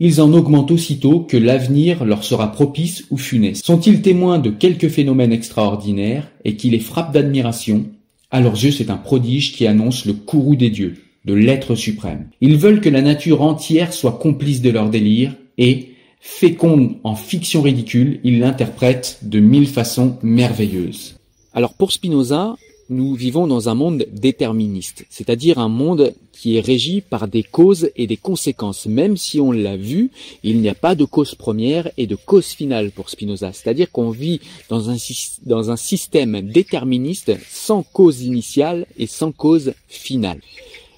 ils 0.01 0.21
en 0.21 0.33
augmentent 0.33 0.71
aussitôt 0.71 1.21
que 1.21 1.35
l'avenir 1.35 2.05
leur 2.05 2.23
sera 2.23 2.51
propice 2.51 3.05
ou 3.09 3.17
funeste. 3.17 3.65
Sont-ils 3.65 4.01
témoins 4.01 4.39
de 4.39 4.49
quelques 4.49 4.87
phénomènes 4.87 5.33
extraordinaires 5.33 6.31
et 6.45 6.55
qui 6.55 6.69
les 6.69 6.79
frappent 6.79 7.13
d'admiration 7.13 7.85
À 8.31 8.41
leurs 8.41 8.63
yeux, 8.63 8.71
c'est 8.71 8.91
un 8.91 8.97
prodige 8.97 9.53
qui 9.53 9.65
annonce 9.65 10.05
le 10.05 10.13
courroux 10.13 10.55
des 10.55 10.69
dieux, 10.69 10.97
de 11.25 11.33
l'être 11.33 11.75
suprême. 11.75 12.29
Ils 12.41 12.57
veulent 12.57 12.81
que 12.81 12.89
la 12.89 13.01
nature 13.01 13.41
entière 13.41 13.91
soit 13.91 14.19
complice 14.19 14.61
de 14.61 14.69
leur 14.69 14.89
délire 14.89 15.35
et, 15.57 15.95
féconde 16.19 16.97
en 17.03 17.15
fiction 17.15 17.61
ridicule, 17.61 18.19
ils 18.23 18.39
l'interprètent 18.39 19.19
de 19.23 19.39
mille 19.39 19.67
façons 19.67 20.17
merveilleuses. 20.21 21.17
Alors 21.53 21.73
pour 21.73 21.91
Spinoza, 21.91 22.55
nous 22.89 23.13
vivons 23.13 23.45
dans 23.45 23.69
un 23.69 23.75
monde 23.75 24.07
déterministe, 24.11 25.05
c'est-à-dire 25.09 25.59
un 25.59 25.69
monde 25.69 26.13
qui 26.31 26.57
est 26.57 26.61
régi 26.61 27.01
par 27.01 27.27
des 27.27 27.43
causes 27.43 27.91
et 27.95 28.07
des 28.07 28.17
conséquences. 28.17 28.87
Même 28.87 29.15
si 29.15 29.39
on 29.39 29.51
l'a 29.51 29.77
vu, 29.77 30.09
il 30.43 30.59
n'y 30.59 30.69
a 30.69 30.73
pas 30.73 30.95
de 30.95 31.05
cause 31.05 31.35
première 31.35 31.91
et 31.97 32.07
de 32.07 32.15
cause 32.15 32.47
finale 32.47 32.91
pour 32.91 33.09
Spinoza. 33.09 33.53
C'est-à-dire 33.53 33.91
qu'on 33.91 34.09
vit 34.09 34.39
dans 34.69 34.89
un, 34.89 35.75
système 35.77 36.41
déterministe 36.41 37.33
sans 37.47 37.83
cause 37.83 38.23
initiale 38.23 38.87
et 38.97 39.07
sans 39.07 39.31
cause 39.31 39.73
finale. 39.87 40.39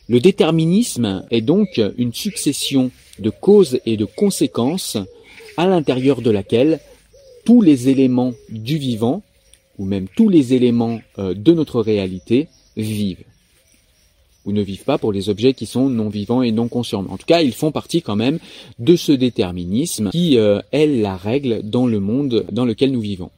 Le 0.08 0.20
déterminisme 0.20 1.26
est 1.30 1.42
donc 1.42 1.82
une 1.98 2.14
succession 2.14 2.92
de 3.20 3.30
causes 3.30 3.80
et 3.86 3.98
de 3.98 4.06
conséquences 4.06 4.98
à 5.58 5.68
l'intérieur 5.68 6.22
de 6.22 6.32
laquelle 6.32 6.80
tous 7.44 7.62
les 7.62 7.90
éléments 7.90 8.34
du 8.50 8.78
vivant 8.78 9.24
ou 9.82 9.86
même 9.86 10.06
tous 10.16 10.30
les 10.30 10.54
éléments 10.54 11.02
euh, 11.18 11.34
de 11.34 11.54
notre 11.54 11.82
réalité 11.82 12.50
vivent. 12.78 13.26
Ou 14.46 14.52
ne 14.52 14.62
vivent 14.62 14.84
pas 14.84 15.00
pour 15.00 15.12
les 15.12 15.28
objets 15.28 15.54
qui 15.54 15.66
sont 15.66 15.90
non 15.90 16.08
vivants 16.08 16.44
et 16.44 16.52
non 16.52 16.68
conscients. 16.68 17.04
En 17.10 17.18
tout 17.18 17.26
cas, 17.26 17.42
ils 17.42 17.54
font 17.54 17.72
partie 17.72 18.04
quand 18.04 18.16
même 18.16 18.38
de 18.78 18.96
ce 18.96 19.12
déterminisme 19.12 20.12
qui 20.12 20.38
euh, 20.38 20.62
est 20.72 20.86
la 20.86 21.18
règle 21.18 21.64
dans 21.64 21.88
le 21.88 22.00
monde 22.00 22.46
dans 22.52 22.66
lequel 22.66 22.92
nous 22.92 23.02
vivons. 23.02 23.32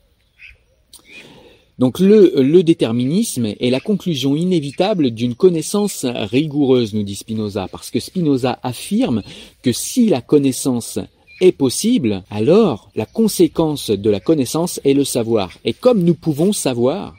Donc 1.80 2.00
le, 2.00 2.34
le, 2.36 2.62
déterminisme 2.62 3.46
est 3.46 3.70
la 3.70 3.80
conclusion 3.80 4.36
inévitable 4.36 5.12
d'une 5.12 5.36
connaissance 5.36 6.06
rigoureuse, 6.06 6.94
nous 6.94 7.04
dit 7.04 7.16
Spinoza, 7.16 7.68
parce 7.72 7.90
que 7.90 8.02
Spinoza 8.02 8.60
affirme 8.64 9.24
que 9.62 9.72
si 9.72 10.08
la 10.08 10.22
connaissance 10.22 11.00
est 11.44 11.52
possible, 11.52 12.24
alors 12.30 12.90
la 12.96 13.06
conséquence 13.06 13.90
de 13.90 14.10
la 14.10 14.22
connaissance 14.22 14.80
est 14.86 14.94
le 14.94 15.04
savoir. 15.04 15.52
Et 15.66 15.74
comme 15.74 16.02
nous 16.02 16.16
pouvons 16.16 16.54
savoir, 16.54 17.16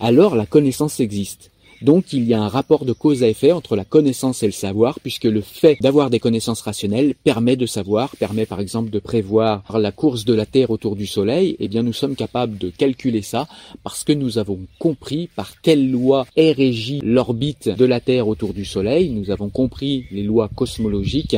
alors 0.00 0.34
la 0.34 0.46
connaissance 0.46 0.98
existe. 0.98 1.50
Donc 1.82 2.14
il 2.14 2.24
y 2.24 2.32
a 2.32 2.40
un 2.40 2.48
rapport 2.48 2.86
de 2.86 2.94
cause 2.94 3.22
à 3.22 3.28
effet 3.28 3.52
entre 3.52 3.76
la 3.76 3.84
connaissance 3.84 4.42
et 4.42 4.46
le 4.46 4.52
savoir, 4.52 4.98
puisque 5.00 5.24
le 5.24 5.42
fait 5.42 5.76
d'avoir 5.82 6.08
des 6.08 6.20
connaissances 6.20 6.62
rationnelles 6.62 7.14
permet 7.22 7.56
de 7.56 7.66
savoir, 7.66 8.16
permet 8.16 8.46
par 8.46 8.60
exemple 8.60 8.88
de 8.88 8.98
prévoir 8.98 9.62
la 9.78 9.92
course 9.92 10.24
de 10.24 10.32
la 10.32 10.46
Terre 10.46 10.70
autour 10.70 10.96
du 10.96 11.06
Soleil, 11.06 11.56
eh 11.58 11.68
bien 11.68 11.82
nous 11.82 11.92
sommes 11.92 12.16
capables 12.16 12.56
de 12.56 12.70
calculer 12.70 13.20
ça 13.20 13.46
parce 13.82 14.04
que 14.04 14.14
nous 14.14 14.38
avons 14.38 14.60
compris 14.78 15.28
par 15.36 15.60
quelle 15.60 15.90
loi 15.90 16.26
est 16.36 16.52
régie 16.52 17.00
l'orbite 17.04 17.68
de 17.68 17.84
la 17.84 18.00
Terre 18.00 18.26
autour 18.26 18.54
du 18.54 18.64
Soleil, 18.64 19.10
nous 19.10 19.30
avons 19.30 19.50
compris 19.50 20.06
les 20.10 20.22
lois 20.22 20.48
cosmologiques 20.48 21.36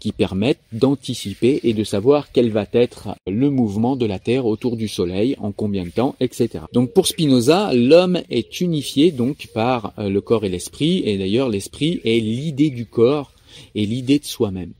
qui 0.00 0.12
permettent 0.12 0.60
d'anticiper 0.72 1.60
et 1.62 1.74
de 1.74 1.84
savoir 1.84 2.32
quel 2.32 2.50
va 2.50 2.66
être 2.72 3.10
le 3.30 3.50
mouvement 3.50 3.94
de 3.94 4.06
la 4.06 4.18
Terre 4.18 4.46
autour 4.46 4.76
du 4.76 4.88
Soleil, 4.88 5.36
en 5.38 5.52
combien 5.52 5.84
de 5.84 5.90
temps, 5.90 6.16
etc. 6.20 6.64
Donc 6.72 6.92
pour 6.92 7.06
Spinoza, 7.06 7.72
l'homme 7.74 8.20
est 8.30 8.60
unifié 8.60 9.12
donc 9.12 9.48
par 9.54 9.92
euh, 9.98 10.08
le 10.08 10.20
corps 10.20 10.44
et 10.44 10.48
l'esprit, 10.48 11.02
et 11.04 11.18
d'ailleurs 11.18 11.48
l'esprit 11.48 12.00
est 12.04 12.18
l'idée 12.18 12.70
du 12.70 12.86
corps 12.86 13.32
et 13.74 13.86
l'idée 13.86 14.18
de 14.18 14.24
soi-même. 14.24 14.72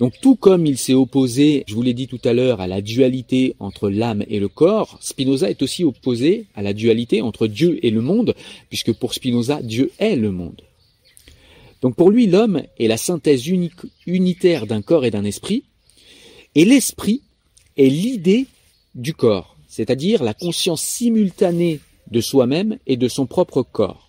Donc 0.00 0.14
tout 0.20 0.34
comme 0.34 0.66
il 0.66 0.76
s'est 0.76 0.94
opposé, 0.94 1.62
je 1.68 1.74
vous 1.74 1.82
l'ai 1.82 1.94
dit 1.94 2.08
tout 2.08 2.20
à 2.24 2.32
l'heure, 2.32 2.60
à 2.60 2.66
la 2.66 2.80
dualité 2.80 3.54
entre 3.60 3.88
l'âme 3.88 4.24
et 4.28 4.40
le 4.40 4.48
corps, 4.48 4.98
Spinoza 5.00 5.48
est 5.48 5.62
aussi 5.62 5.84
opposé 5.84 6.46
à 6.56 6.62
la 6.62 6.72
dualité 6.72 7.22
entre 7.22 7.46
Dieu 7.46 7.78
et 7.86 7.90
le 7.90 8.00
monde, 8.00 8.34
puisque 8.68 8.92
pour 8.92 9.14
Spinoza, 9.14 9.62
Dieu 9.62 9.92
est 10.00 10.16
le 10.16 10.32
monde. 10.32 10.62
Donc 11.84 11.96
pour 11.96 12.10
lui, 12.10 12.26
l'homme 12.26 12.62
est 12.78 12.88
la 12.88 12.96
synthèse 12.96 13.46
unique, 13.46 13.82
unitaire 14.06 14.66
d'un 14.66 14.80
corps 14.80 15.04
et 15.04 15.10
d'un 15.10 15.22
esprit, 15.22 15.64
Et 16.54 16.64
l'esprit 16.64 17.20
est 17.76 17.90
l'idée 17.90 18.46
du 18.94 19.12
corps, 19.12 19.54
c'est-à-dire 19.68 20.24
la 20.24 20.32
conscience 20.32 20.82
simultanée 20.82 21.80
de 22.10 22.22
soi-même 22.22 22.78
et 22.86 22.96
de 22.96 23.06
son 23.06 23.26
propre 23.26 23.62
corps. 23.62 24.08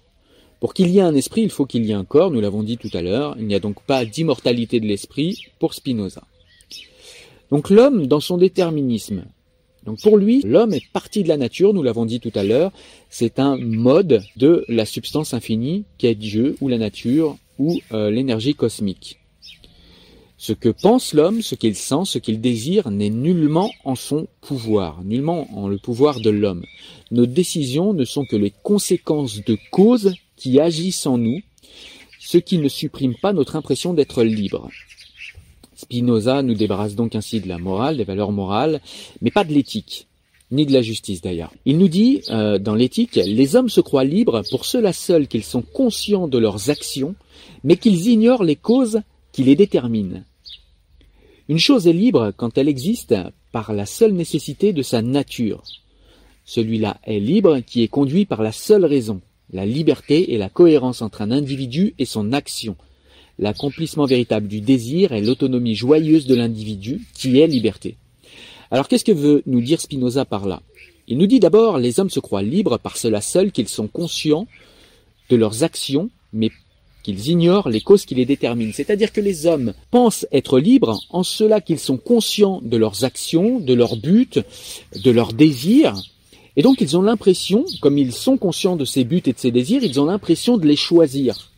Pour 0.61 0.73
qu'il 0.73 0.87
y 0.89 0.99
ait 0.99 1.01
un 1.01 1.15
esprit, 1.15 1.41
il 1.41 1.49
faut 1.49 1.65
qu'il 1.65 1.83
y 1.83 1.91
ait 1.91 1.95
un 1.95 2.05
corps, 2.05 2.31
nous 2.31 2.39
l'avons 2.39 2.63
dit 2.63 2.77
tout 2.77 2.91
à 2.93 3.01
l'heure, 3.01 3.35
il 3.37 3.45
n'y 3.45 3.55
a 3.55 3.59
donc 3.59 3.83
pas 3.83 4.05
d'immortalité 4.05 4.79
de 4.79 4.85
l'esprit 4.85 5.37
pour 5.59 5.73
Spinoza. 5.73 6.23
Donc 7.51 7.69
l'homme, 7.69 8.07
dans 8.07 8.21
son 8.21 8.37
déterminisme, 8.37 9.25
donc 9.85 10.01
pour 10.01 10.15
lui, 10.15 10.41
l'homme 10.43 10.73
est 10.73 10.87
partie 10.93 11.23
de 11.23 11.27
la 11.27 11.35
nature, 11.35 11.73
nous 11.73 11.83
l'avons 11.83 12.05
dit 12.05 12.21
tout 12.21 12.31
à 12.35 12.43
l'heure, 12.43 12.71
c'est 13.09 13.37
un 13.37 13.57
mode 13.57 14.23
de 14.37 14.63
la 14.69 14.85
substance 14.85 15.33
infinie 15.33 15.83
qui 15.97 16.07
est 16.07 16.15
Dieu 16.15 16.55
ou 16.61 16.69
la 16.69 16.77
nature 16.77 17.37
ou 17.59 17.79
euh, 17.91 18.09
l'énergie 18.09 18.55
cosmique. 18.55 19.19
Ce 20.37 20.53
que 20.53 20.69
pense 20.69 21.13
l'homme, 21.13 21.41
ce 21.41 21.55
qu'il 21.55 21.75
sent, 21.75 22.03
ce 22.05 22.17
qu'il 22.17 22.41
désire 22.41 22.91
n'est 22.91 23.09
nullement 23.09 23.71
en 23.83 23.95
son 23.95 24.27
pouvoir, 24.41 25.03
nullement 25.03 25.47
en 25.57 25.67
le 25.67 25.77
pouvoir 25.77 26.19
de 26.19 26.29
l'homme. 26.29 26.65
Nos 27.11 27.25
décisions 27.25 27.93
ne 27.93 28.03
sont 28.03 28.25
que 28.25 28.35
les 28.35 28.51
conséquences 28.63 29.43
de 29.43 29.57
causes 29.71 30.13
qui 30.35 30.59
agissent 30.59 31.07
en 31.07 31.17
nous, 31.17 31.39
ce 32.19 32.37
qui 32.37 32.57
ne 32.57 32.67
supprime 32.67 33.15
pas 33.15 33.33
notre 33.33 33.55
impression 33.55 33.93
d'être 33.93 34.23
libre. 34.23 34.69
Spinoza 35.75 36.41
nous 36.41 36.53
débarrasse 36.53 36.95
donc 36.95 37.15
ainsi 37.15 37.39
de 37.39 37.47
la 37.47 37.57
morale, 37.57 37.97
des 37.97 38.03
valeurs 38.03 38.31
morales, 38.31 38.81
mais 39.21 39.31
pas 39.31 39.43
de 39.43 39.53
l'éthique, 39.53 40.07
ni 40.51 40.65
de 40.65 40.73
la 40.73 40.81
justice 40.81 41.21
d'ailleurs. 41.21 41.53
Il 41.65 41.77
nous 41.77 41.87
dit, 41.87 42.21
euh, 42.29 42.59
dans 42.59 42.75
l'éthique, 42.75 43.15
les 43.15 43.55
hommes 43.55 43.69
se 43.69 43.81
croient 43.81 44.03
libres 44.03 44.43
pour 44.49 44.65
cela 44.65 44.93
seul 44.93 45.27
qu'ils 45.27 45.43
sont 45.43 45.61
conscients 45.61 46.27
de 46.27 46.37
leurs 46.37 46.69
actions, 46.69 47.15
mais 47.63 47.77
qu'ils 47.77 48.07
ignorent 48.07 48.43
les 48.43 48.55
causes 48.55 49.01
qui 49.31 49.43
les 49.43 49.55
déterminent. 49.55 50.23
Une 51.47 51.59
chose 51.59 51.87
est 51.87 51.93
libre 51.93 52.33
quand 52.35 52.57
elle 52.57 52.67
existe 52.67 53.15
par 53.51 53.73
la 53.73 53.85
seule 53.85 54.13
nécessité 54.13 54.73
de 54.73 54.81
sa 54.81 55.01
nature. 55.01 55.63
Celui-là 56.45 56.99
est 57.03 57.19
libre 57.19 57.59
qui 57.59 57.83
est 57.83 57.87
conduit 57.87 58.25
par 58.25 58.43
la 58.43 58.51
seule 58.51 58.85
raison, 58.85 59.21
la 59.51 59.65
liberté 59.65 60.33
et 60.33 60.37
la 60.37 60.49
cohérence 60.49 61.01
entre 61.01 61.21
un 61.21 61.31
individu 61.31 61.93
et 61.97 62.05
son 62.05 62.33
action. 62.33 62.75
L'accomplissement 63.37 64.05
véritable 64.05 64.47
du 64.47 64.61
désir 64.61 65.11
est 65.11 65.21
l'autonomie 65.21 65.75
joyeuse 65.75 66.25
de 66.25 66.35
l'individu 66.35 67.01
qui 67.13 67.39
est 67.39 67.47
liberté. 67.47 67.97
Alors 68.75 68.89
qu'est-ce 68.89 69.05
que 69.05 69.13
veut 69.13 69.41
nous 69.45 69.61
dire 69.61 69.79
Spinoza 69.79 70.25
par 70.25 70.45
là? 70.45 70.61
Il 71.07 71.17
nous 71.17 71.27
dit 71.27 71.39
d'abord 71.39 71.77
les 71.77 72.01
hommes 72.01 72.09
se 72.09 72.19
croient 72.19 72.41
libres 72.41 72.77
par 72.77 72.97
cela 72.97 73.21
seul 73.21 73.53
qu'ils 73.53 73.69
sont 73.69 73.87
conscients 73.87 74.47
de 75.29 75.37
leurs 75.37 75.63
actions, 75.63 76.09
mais 76.33 76.51
qu'ils 77.01 77.29
ignorent 77.29 77.69
les 77.69 77.79
causes 77.79 78.03
qui 78.03 78.15
les 78.15 78.25
déterminent. 78.25 78.73
C'est-à-dire 78.73 79.13
que 79.13 79.21
les 79.21 79.45
hommes 79.45 79.71
pensent 79.91 80.27
être 80.33 80.59
libres 80.59 80.99
en 81.09 81.23
cela 81.23 81.61
qu'ils 81.61 81.79
sont 81.79 81.95
conscients 81.95 82.59
de 82.65 82.75
leurs 82.75 83.05
actions, 83.05 83.61
de 83.61 83.73
leurs 83.73 83.95
buts, 83.95 84.43
de 84.93 85.09
leurs 85.09 85.31
désirs, 85.31 85.95
et 86.57 86.61
donc 86.61 86.81
ils 86.81 86.97
ont 86.97 87.01
l'impression, 87.01 87.63
comme 87.79 87.97
ils 87.97 88.11
sont 88.11 88.35
conscients 88.35 88.75
de 88.75 88.83
ces 88.83 89.05
buts 89.05 89.23
et 89.25 89.31
de 89.31 89.39
ces 89.39 89.51
désirs, 89.51 89.85
ils 89.85 90.01
ont 90.01 90.05
l'impression 90.05 90.57
de 90.57 90.67
les 90.67 90.75
choisir. 90.75 91.49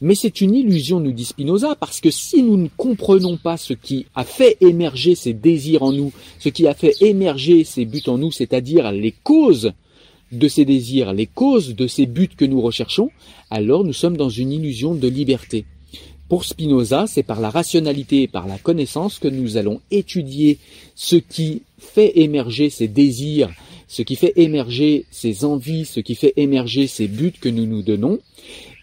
Mais 0.00 0.14
c'est 0.14 0.40
une 0.40 0.54
illusion, 0.54 1.00
nous 1.00 1.12
dit 1.12 1.24
Spinoza, 1.24 1.74
parce 1.74 2.00
que 2.00 2.10
si 2.10 2.42
nous 2.42 2.56
ne 2.56 2.68
comprenons 2.76 3.36
pas 3.36 3.56
ce 3.56 3.72
qui 3.72 4.06
a 4.14 4.24
fait 4.24 4.56
émerger 4.60 5.14
ces 5.14 5.32
désirs 5.32 5.82
en 5.82 5.92
nous, 5.92 6.12
ce 6.38 6.48
qui 6.48 6.66
a 6.68 6.74
fait 6.74 6.94
émerger 7.00 7.64
ces 7.64 7.84
buts 7.84 8.02
en 8.06 8.18
nous, 8.18 8.30
c'est-à-dire 8.30 8.92
les 8.92 9.12
causes 9.12 9.72
de 10.30 10.46
ces 10.46 10.64
désirs, 10.64 11.12
les 11.12 11.26
causes 11.26 11.74
de 11.74 11.86
ces 11.86 12.06
buts 12.06 12.28
que 12.28 12.44
nous 12.44 12.60
recherchons, 12.60 13.10
alors 13.50 13.84
nous 13.84 13.92
sommes 13.92 14.16
dans 14.16 14.28
une 14.28 14.52
illusion 14.52 14.94
de 14.94 15.08
liberté. 15.08 15.64
Pour 16.28 16.44
Spinoza, 16.44 17.06
c'est 17.06 17.22
par 17.22 17.40
la 17.40 17.48
rationalité 17.48 18.22
et 18.22 18.28
par 18.28 18.46
la 18.46 18.58
connaissance 18.58 19.18
que 19.18 19.28
nous 19.28 19.56
allons 19.56 19.80
étudier 19.90 20.58
ce 20.94 21.16
qui 21.16 21.62
fait 21.78 22.18
émerger 22.18 22.68
ces 22.68 22.86
désirs, 22.86 23.50
ce 23.88 24.02
qui 24.02 24.14
fait 24.14 24.34
émerger 24.36 25.06
ces 25.10 25.46
envies, 25.46 25.86
ce 25.86 26.00
qui 26.00 26.14
fait 26.14 26.34
émerger 26.36 26.86
ces 26.86 27.08
buts 27.08 27.32
que 27.40 27.48
nous 27.48 27.64
nous 27.64 27.82
donnons, 27.82 28.18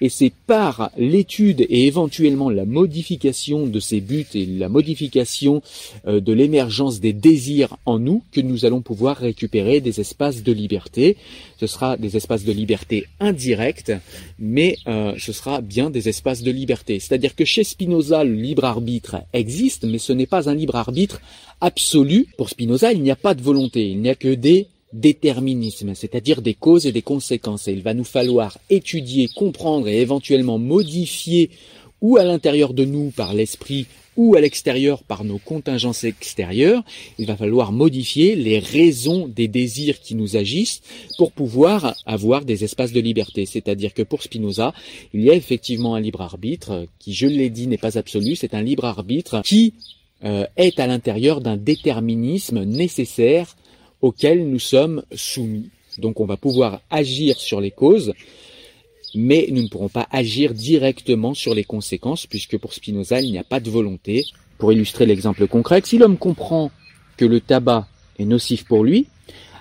et 0.01 0.09
c'est 0.09 0.33
par 0.47 0.91
l'étude 0.97 1.61
et 1.61 1.87
éventuellement 1.87 2.49
la 2.49 2.65
modification 2.65 3.65
de 3.65 3.79
ces 3.79 4.01
buts 4.01 4.27
et 4.33 4.45
la 4.45 4.69
modification 4.69 5.61
euh, 6.07 6.19
de 6.19 6.33
l'émergence 6.33 6.99
des 6.99 7.13
désirs 7.13 7.77
en 7.85 7.99
nous 7.99 8.23
que 8.31 8.41
nous 8.41 8.65
allons 8.65 8.81
pouvoir 8.81 9.17
récupérer 9.17 9.81
des 9.81 9.99
espaces 9.99 10.43
de 10.43 10.51
liberté. 10.51 11.17
Ce 11.59 11.67
sera 11.67 11.97
des 11.97 12.17
espaces 12.17 12.43
de 12.43 12.51
liberté 12.51 13.05
indirects, 13.19 13.91
mais 14.39 14.77
euh, 14.87 15.13
ce 15.17 15.31
sera 15.31 15.61
bien 15.61 15.89
des 15.89 16.09
espaces 16.09 16.43
de 16.43 16.51
liberté. 16.51 16.99
C'est-à-dire 16.99 17.35
que 17.35 17.45
chez 17.45 17.63
Spinoza, 17.63 18.23
le 18.23 18.33
libre 18.33 18.65
arbitre 18.65 19.17
existe, 19.33 19.85
mais 19.85 19.97
ce 19.97 20.13
n'est 20.13 20.25
pas 20.25 20.49
un 20.49 20.55
libre 20.55 20.75
arbitre 20.75 21.21
absolu. 21.61 22.27
Pour 22.37 22.49
Spinoza, 22.49 22.91
il 22.91 23.01
n'y 23.01 23.11
a 23.11 23.15
pas 23.15 23.33
de 23.33 23.41
volonté, 23.41 23.89
il 23.89 24.01
n'y 24.01 24.09
a 24.09 24.15
que 24.15 24.33
des 24.33 24.67
déterminisme, 24.99 25.93
c'est-à-dire 25.93 26.41
des 26.41 26.53
causes 26.53 26.85
et 26.85 26.91
des 26.91 27.01
conséquences. 27.01 27.67
Et 27.67 27.73
il 27.73 27.81
va 27.81 27.93
nous 27.93 28.03
falloir 28.03 28.57
étudier, 28.69 29.29
comprendre 29.35 29.87
et 29.87 30.01
éventuellement 30.01 30.57
modifier 30.57 31.49
ou 32.01 32.17
à 32.17 32.23
l'intérieur 32.23 32.73
de 32.73 32.85
nous 32.85 33.11
par 33.11 33.33
l'esprit 33.33 33.87
ou 34.17 34.35
à 34.35 34.41
l'extérieur 34.41 35.03
par 35.03 35.23
nos 35.23 35.37
contingences 35.37 36.03
extérieures, 36.03 36.83
il 37.17 37.25
va 37.25 37.35
falloir 37.35 37.71
modifier 37.71 38.35
les 38.35 38.59
raisons 38.59 39.27
des 39.27 39.47
désirs 39.47 39.99
qui 39.99 40.15
nous 40.15 40.37
agissent 40.37 40.81
pour 41.17 41.31
pouvoir 41.31 41.95
avoir 42.05 42.45
des 42.45 42.63
espaces 42.63 42.93
de 42.93 43.01
liberté. 43.01 43.45
C'est-à-dire 43.45 43.93
que 43.93 44.03
pour 44.03 44.23
Spinoza, 44.23 44.73
il 45.13 45.21
y 45.21 45.29
a 45.29 45.33
effectivement 45.33 45.95
un 45.95 45.99
libre 45.99 46.21
arbitre 46.21 46.87
qui, 46.99 47.13
je 47.13 47.27
l'ai 47.27 47.49
dit, 47.49 47.67
n'est 47.67 47.77
pas 47.77 47.97
absolu, 47.97 48.35
c'est 48.35 48.53
un 48.53 48.61
libre 48.61 48.85
arbitre 48.85 49.41
qui 49.43 49.73
euh, 50.23 50.45
est 50.55 50.79
à 50.79 50.87
l'intérieur 50.87 51.41
d'un 51.41 51.57
déterminisme 51.57 52.63
nécessaire 52.63 53.55
auxquels 54.05 54.47
nous 54.47 54.59
sommes 54.59 55.01
soumis. 55.15 55.71
Donc 55.97 56.19
on 56.19 56.27
va 56.27 56.37
pouvoir 56.37 56.81
agir 56.91 57.39
sur 57.39 57.59
les 57.59 57.71
causes, 57.71 58.13
mais 59.15 59.47
nous 59.49 59.63
ne 59.63 59.67
pourrons 59.67 59.89
pas 59.89 60.07
agir 60.11 60.53
directement 60.53 61.33
sur 61.33 61.55
les 61.55 61.63
conséquences, 61.63 62.27
puisque 62.27 62.59
pour 62.59 62.73
Spinoza, 62.73 63.19
il 63.21 63.31
n'y 63.31 63.39
a 63.39 63.43
pas 63.43 63.59
de 63.59 63.71
volonté. 63.71 64.25
Pour 64.59 64.71
illustrer 64.71 65.07
l'exemple 65.07 65.47
concret, 65.47 65.81
si 65.83 65.97
l'homme 65.97 66.17
comprend 66.17 66.71
que 67.17 67.25
le 67.25 67.41
tabac 67.41 67.87
est 68.19 68.25
nocif 68.25 68.63
pour 68.65 68.83
lui, 68.83 69.07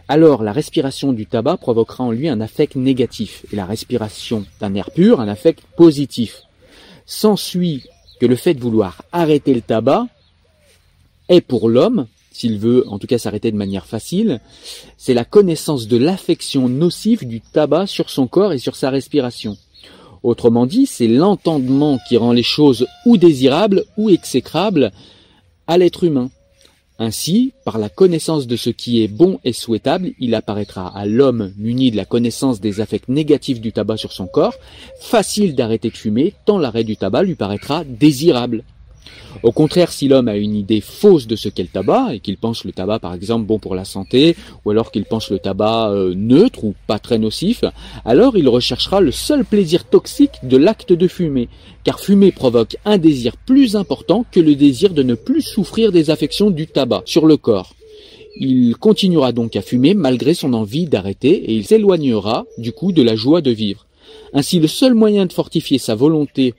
alors 0.08 0.42
la 0.42 0.52
respiration 0.52 1.14
du 1.14 1.26
tabac 1.26 1.56
provoquera 1.56 2.04
en 2.04 2.12
lui 2.12 2.28
un 2.28 2.40
affect 2.42 2.76
négatif, 2.76 3.46
et 3.50 3.56
la 3.56 3.64
respiration 3.64 4.44
d'un 4.60 4.74
air 4.74 4.90
pur 4.90 5.20
un 5.20 5.28
affect 5.28 5.62
positif. 5.76 6.42
S'ensuit 7.06 7.84
que 8.20 8.26
le 8.26 8.36
fait 8.36 8.54
de 8.54 8.60
vouloir 8.60 9.02
arrêter 9.10 9.54
le 9.54 9.62
tabac 9.62 10.06
est 11.30 11.40
pour 11.40 11.70
l'homme 11.70 12.06
s'il 12.34 12.58
veut 12.58 12.84
en 12.88 12.98
tout 12.98 13.06
cas 13.06 13.16
s'arrêter 13.16 13.52
de 13.52 13.56
manière 13.56 13.86
facile, 13.86 14.40
c'est 14.98 15.14
la 15.14 15.24
connaissance 15.24 15.86
de 15.86 15.96
l'affection 15.96 16.68
nocive 16.68 17.26
du 17.26 17.40
tabac 17.40 17.86
sur 17.86 18.10
son 18.10 18.26
corps 18.26 18.52
et 18.52 18.58
sur 18.58 18.74
sa 18.74 18.90
respiration. 18.90 19.56
Autrement 20.24 20.66
dit, 20.66 20.86
c'est 20.86 21.06
l'entendement 21.06 21.98
qui 22.08 22.16
rend 22.16 22.32
les 22.32 22.42
choses 22.42 22.86
ou 23.06 23.16
désirables 23.16 23.84
ou 23.96 24.10
exécrables 24.10 24.90
à 25.68 25.78
l'être 25.78 26.02
humain. 26.02 26.30
Ainsi, 26.98 27.52
par 27.64 27.78
la 27.78 27.88
connaissance 27.88 28.46
de 28.46 28.56
ce 28.56 28.70
qui 28.70 29.02
est 29.02 29.08
bon 29.08 29.38
et 29.44 29.52
souhaitable, 29.52 30.12
il 30.18 30.34
apparaîtra 30.34 30.88
à 30.96 31.06
l'homme 31.06 31.52
muni 31.56 31.90
de 31.90 31.96
la 31.96 32.04
connaissance 32.04 32.60
des 32.60 32.80
affects 32.80 33.08
négatifs 33.08 33.60
du 33.60 33.72
tabac 33.72 33.96
sur 33.96 34.12
son 34.12 34.26
corps, 34.26 34.54
facile 35.00 35.54
d'arrêter 35.54 35.90
de 35.90 35.96
fumer, 35.96 36.34
tant 36.46 36.58
l'arrêt 36.58 36.84
du 36.84 36.96
tabac 36.96 37.22
lui 37.22 37.36
paraîtra 37.36 37.84
désirable. 37.84 38.64
Au 39.42 39.52
contraire, 39.52 39.92
si 39.92 40.08
l'homme 40.08 40.28
a 40.28 40.36
une 40.36 40.54
idée 40.54 40.80
fausse 40.80 41.26
de 41.26 41.36
ce 41.36 41.48
qu'est 41.48 41.62
le 41.62 41.68
tabac, 41.68 42.14
et 42.14 42.20
qu'il 42.20 42.36
pense 42.36 42.64
le 42.64 42.72
tabac 42.72 42.98
par 42.98 43.14
exemple 43.14 43.46
bon 43.46 43.58
pour 43.58 43.74
la 43.74 43.84
santé, 43.84 44.36
ou 44.64 44.70
alors 44.70 44.90
qu'il 44.90 45.04
pense 45.04 45.30
le 45.30 45.38
tabac 45.38 45.90
euh, 45.90 46.14
neutre 46.14 46.64
ou 46.64 46.74
pas 46.86 46.98
très 46.98 47.18
nocif, 47.18 47.64
alors 48.04 48.36
il 48.36 48.48
recherchera 48.48 49.00
le 49.00 49.10
seul 49.10 49.44
plaisir 49.44 49.84
toxique 49.84 50.38
de 50.42 50.56
l'acte 50.56 50.92
de 50.92 51.08
fumer, 51.08 51.48
car 51.82 52.00
fumer 52.00 52.32
provoque 52.32 52.76
un 52.84 52.98
désir 52.98 53.36
plus 53.36 53.76
important 53.76 54.24
que 54.30 54.40
le 54.40 54.54
désir 54.54 54.94
de 54.94 55.02
ne 55.02 55.14
plus 55.14 55.42
souffrir 55.42 55.92
des 55.92 56.10
affections 56.10 56.50
du 56.50 56.66
tabac 56.66 57.02
sur 57.06 57.26
le 57.26 57.36
corps. 57.36 57.74
Il 58.36 58.76
continuera 58.76 59.30
donc 59.32 59.54
à 59.54 59.62
fumer 59.62 59.94
malgré 59.94 60.34
son 60.34 60.54
envie 60.54 60.86
d'arrêter 60.86 61.50
et 61.50 61.54
il 61.54 61.66
s'éloignera 61.66 62.46
du 62.58 62.72
coup 62.72 62.90
de 62.90 63.02
la 63.02 63.14
joie 63.14 63.40
de 63.40 63.52
vivre. 63.52 63.86
Ainsi 64.32 64.58
le 64.58 64.66
seul 64.66 64.94
moyen 64.94 65.26
de 65.26 65.32
fortifier 65.32 65.78
sa 65.78 65.94
volonté 65.94 66.54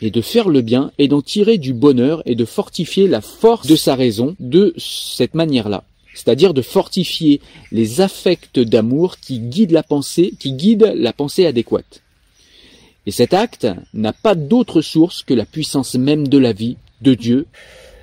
et 0.00 0.10
de 0.10 0.20
faire 0.20 0.48
le 0.48 0.60
bien 0.60 0.90
et 0.98 1.08
d'en 1.08 1.22
tirer 1.22 1.58
du 1.58 1.72
bonheur 1.72 2.22
et 2.26 2.34
de 2.34 2.44
fortifier 2.44 3.06
la 3.08 3.20
force 3.20 3.66
de 3.66 3.76
sa 3.76 3.94
raison 3.94 4.36
de 4.40 4.74
cette 4.76 5.34
manière-là. 5.34 5.84
C'est-à-dire 6.14 6.54
de 6.54 6.62
fortifier 6.62 7.40
les 7.72 8.00
affects 8.00 8.58
d'amour 8.58 9.18
qui 9.18 9.40
guident 9.40 9.72
la 9.72 9.82
pensée, 9.82 10.34
qui 10.38 10.52
guident 10.52 10.92
la 10.96 11.12
pensée 11.12 11.46
adéquate. 11.46 12.02
Et 13.06 13.10
cet 13.10 13.34
acte 13.34 13.66
n'a 13.92 14.12
pas 14.12 14.34
d'autre 14.34 14.80
source 14.80 15.22
que 15.22 15.34
la 15.34 15.44
puissance 15.44 15.94
même 15.94 16.28
de 16.28 16.38
la 16.38 16.52
vie, 16.52 16.76
de 17.02 17.14
Dieu. 17.14 17.46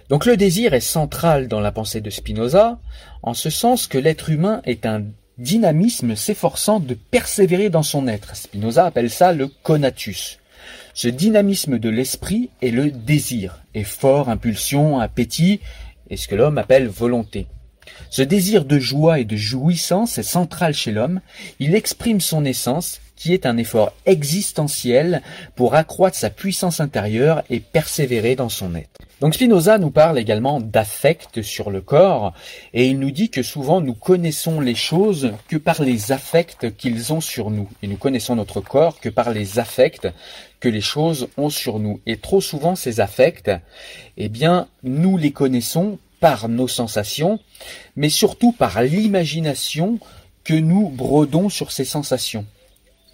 Donc 0.10 0.26
le 0.26 0.38
désir 0.38 0.74
est 0.74 0.82
central 0.82 1.48
dans 1.48 1.62
la 1.62 1.72
pensée 1.72 2.02
de 2.02 2.10
Spinoza, 2.10 2.80
en 3.24 3.34
ce 3.34 3.50
sens 3.50 3.88
que 3.88 3.98
l'être 3.98 4.30
humain 4.30 4.62
est 4.66 4.86
un 4.86 5.04
dynamisme 5.38 6.16
s'efforçant 6.16 6.80
de 6.80 6.94
persévérer 6.94 7.70
dans 7.70 7.84
son 7.84 8.08
être. 8.08 8.36
Spinoza 8.36 8.86
appelle 8.86 9.10
ça 9.10 9.34
le 9.34 9.48
conatus. 9.48 10.41
Ce 10.94 11.08
dynamisme 11.08 11.80
de 11.80 11.90
l'esprit 11.90 12.50
est 12.62 12.72
le 12.72 12.92
désir, 12.92 13.64
effort, 13.74 14.30
impulsion, 14.30 15.00
appétit, 15.00 15.62
et 16.10 16.18
ce 16.18 16.28
que 16.28 16.36
l'homme 16.36 16.58
appelle 16.58 16.88
volonté. 16.88 17.48
Ce 18.10 18.22
désir 18.22 18.66
de 18.66 18.80
joie 18.80 19.20
et 19.20 19.26
de 19.26 19.38
jouissance 19.38 20.18
est 20.18 20.24
central 20.24 20.74
chez 20.74 20.92
l'homme, 20.92 21.22
il 21.60 21.76
exprime 21.76 22.20
son 22.20 22.44
essence, 22.46 23.00
qui 23.22 23.36
est 23.36 23.46
un 23.46 23.58
effort 23.58 23.94
existentiel 24.08 25.22
pour 25.56 25.76
accroître 25.76 26.18
sa 26.18 26.32
puissance 26.32 26.80
intérieure 26.80 27.44
et 27.52 27.60
persévérer 27.60 28.36
dans 28.36 28.50
son 28.50 28.74
être. 28.74 29.00
Donc 29.20 29.36
Spinoza 29.36 29.78
nous 29.78 29.92
parle 29.92 30.18
également 30.18 30.60
d'affect 30.60 31.44
sur 31.44 31.70
le 31.70 31.82
corps, 31.82 32.34
et 32.74 32.88
il 32.88 32.98
nous 32.98 33.12
dit 33.12 33.30
que 33.30 33.44
souvent 33.44 33.80
nous 33.80 33.94
connaissons 33.94 34.60
les 34.60 34.74
choses 34.74 35.34
que 35.48 35.58
par 35.58 35.84
les 35.84 36.12
affects 36.12 36.76
qu'ils 36.76 37.14
ont 37.14 37.22
sur 37.22 37.52
nous, 37.52 37.70
et 37.84 37.88
nous 37.88 37.98
connaissons 37.98 38.36
notre 38.36 38.60
corps 38.60 39.00
que 39.00 39.10
par 39.10 39.30
les 39.30 39.60
affects 39.60 40.08
que 40.60 40.70
les 40.70 40.82
choses 40.82 41.28
ont 41.38 41.52
sur 41.52 41.78
nous. 41.78 42.02
Et 42.08 42.18
trop 42.18 42.42
souvent 42.42 42.76
ces 42.76 43.02
affects, 43.02 43.52
eh 44.18 44.30
bien, 44.30 44.68
nous 44.82 45.18
les 45.18 45.32
connaissons 45.32 46.00
par 46.20 46.50
nos 46.50 46.68
sensations, 46.68 47.40
mais 47.96 48.10
surtout 48.10 48.52
par 48.52 48.82
l'imagination 48.82 50.00
que 50.44 50.56
nous 50.56 50.90
brodons 50.90 51.50
sur 51.50 51.72
ces 51.72 51.86
sensations. 51.86 52.48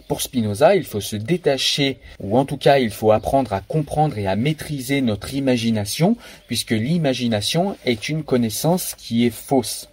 Pour 0.08 0.22
Spinoza, 0.22 0.76
il 0.76 0.86
faut 0.86 1.02
se 1.02 1.17
détacher, 1.17 2.00
ou 2.20 2.38
en 2.38 2.46
tout 2.46 2.58
cas 2.58 2.80
il 2.80 2.91
faut 2.91 3.12
apprendre 3.12 3.52
à 3.52 3.60
comprendre 3.60 4.17
et 4.17 4.28
à 4.28 4.38
maîtriser 4.38 5.02
notre 5.02 5.34
imagination, 5.34 6.15
puisque 6.48 6.72
l'imagination 6.72 7.76
est 7.86 8.08
une 8.08 8.24
connaissance 8.24 8.96
qui 8.96 9.26
est 9.26 9.36
fausse. 9.36 9.89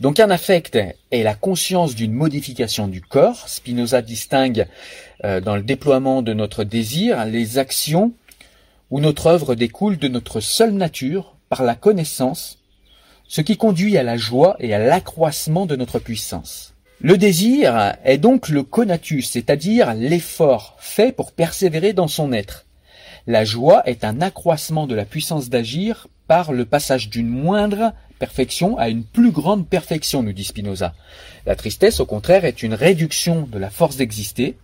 Donc 0.00 0.20
un 0.20 0.30
affect 0.30 0.78
est 1.10 1.22
la 1.24 1.34
conscience 1.34 1.96
d'une 1.96 2.12
modification 2.12 2.86
du 2.86 3.00
corps. 3.00 3.48
Spinoza 3.48 4.00
distingue 4.00 4.66
euh, 5.24 5.40
dans 5.40 5.56
le 5.56 5.62
déploiement 5.62 6.22
de 6.22 6.32
notre 6.32 6.62
désir 6.62 7.24
les 7.24 7.58
actions 7.58 8.12
où 8.90 9.00
notre 9.00 9.26
œuvre 9.26 9.54
découle 9.56 9.98
de 9.98 10.08
notre 10.08 10.40
seule 10.40 10.72
nature, 10.72 11.36
par 11.48 11.62
la 11.62 11.74
connaissance, 11.74 12.58
ce 13.26 13.40
qui 13.40 13.56
conduit 13.56 13.98
à 13.98 14.02
la 14.02 14.16
joie 14.16 14.56
et 14.60 14.72
à 14.72 14.78
l'accroissement 14.78 15.66
de 15.66 15.76
notre 15.76 15.98
puissance. 15.98 16.74
Le 17.00 17.16
désir 17.16 17.94
est 18.02 18.18
donc 18.18 18.48
le 18.48 18.64
conatus, 18.64 19.30
c'est-à-dire 19.30 19.94
l'effort 19.94 20.76
fait 20.80 21.12
pour 21.12 21.30
persévérer 21.30 21.92
dans 21.92 22.08
son 22.08 22.32
être. 22.32 22.66
La 23.28 23.44
joie 23.44 23.82
est 23.86 24.02
un 24.02 24.20
accroissement 24.20 24.88
de 24.88 24.96
la 24.96 25.04
puissance 25.04 25.48
d'agir 25.48 26.08
par 26.26 26.52
le 26.52 26.64
passage 26.64 27.08
d'une 27.08 27.28
moindre 27.28 27.92
perfection 28.18 28.76
à 28.78 28.88
une 28.88 29.04
plus 29.04 29.30
grande 29.30 29.68
perfection, 29.68 30.24
nous 30.24 30.32
dit 30.32 30.42
Spinoza. 30.42 30.92
La 31.46 31.54
tristesse, 31.54 32.00
au 32.00 32.06
contraire, 32.06 32.44
est 32.44 32.64
une 32.64 32.74
réduction 32.74 33.42
de 33.42 33.58
la 33.58 33.70
force 33.70 33.96
d'exister. 33.96 34.56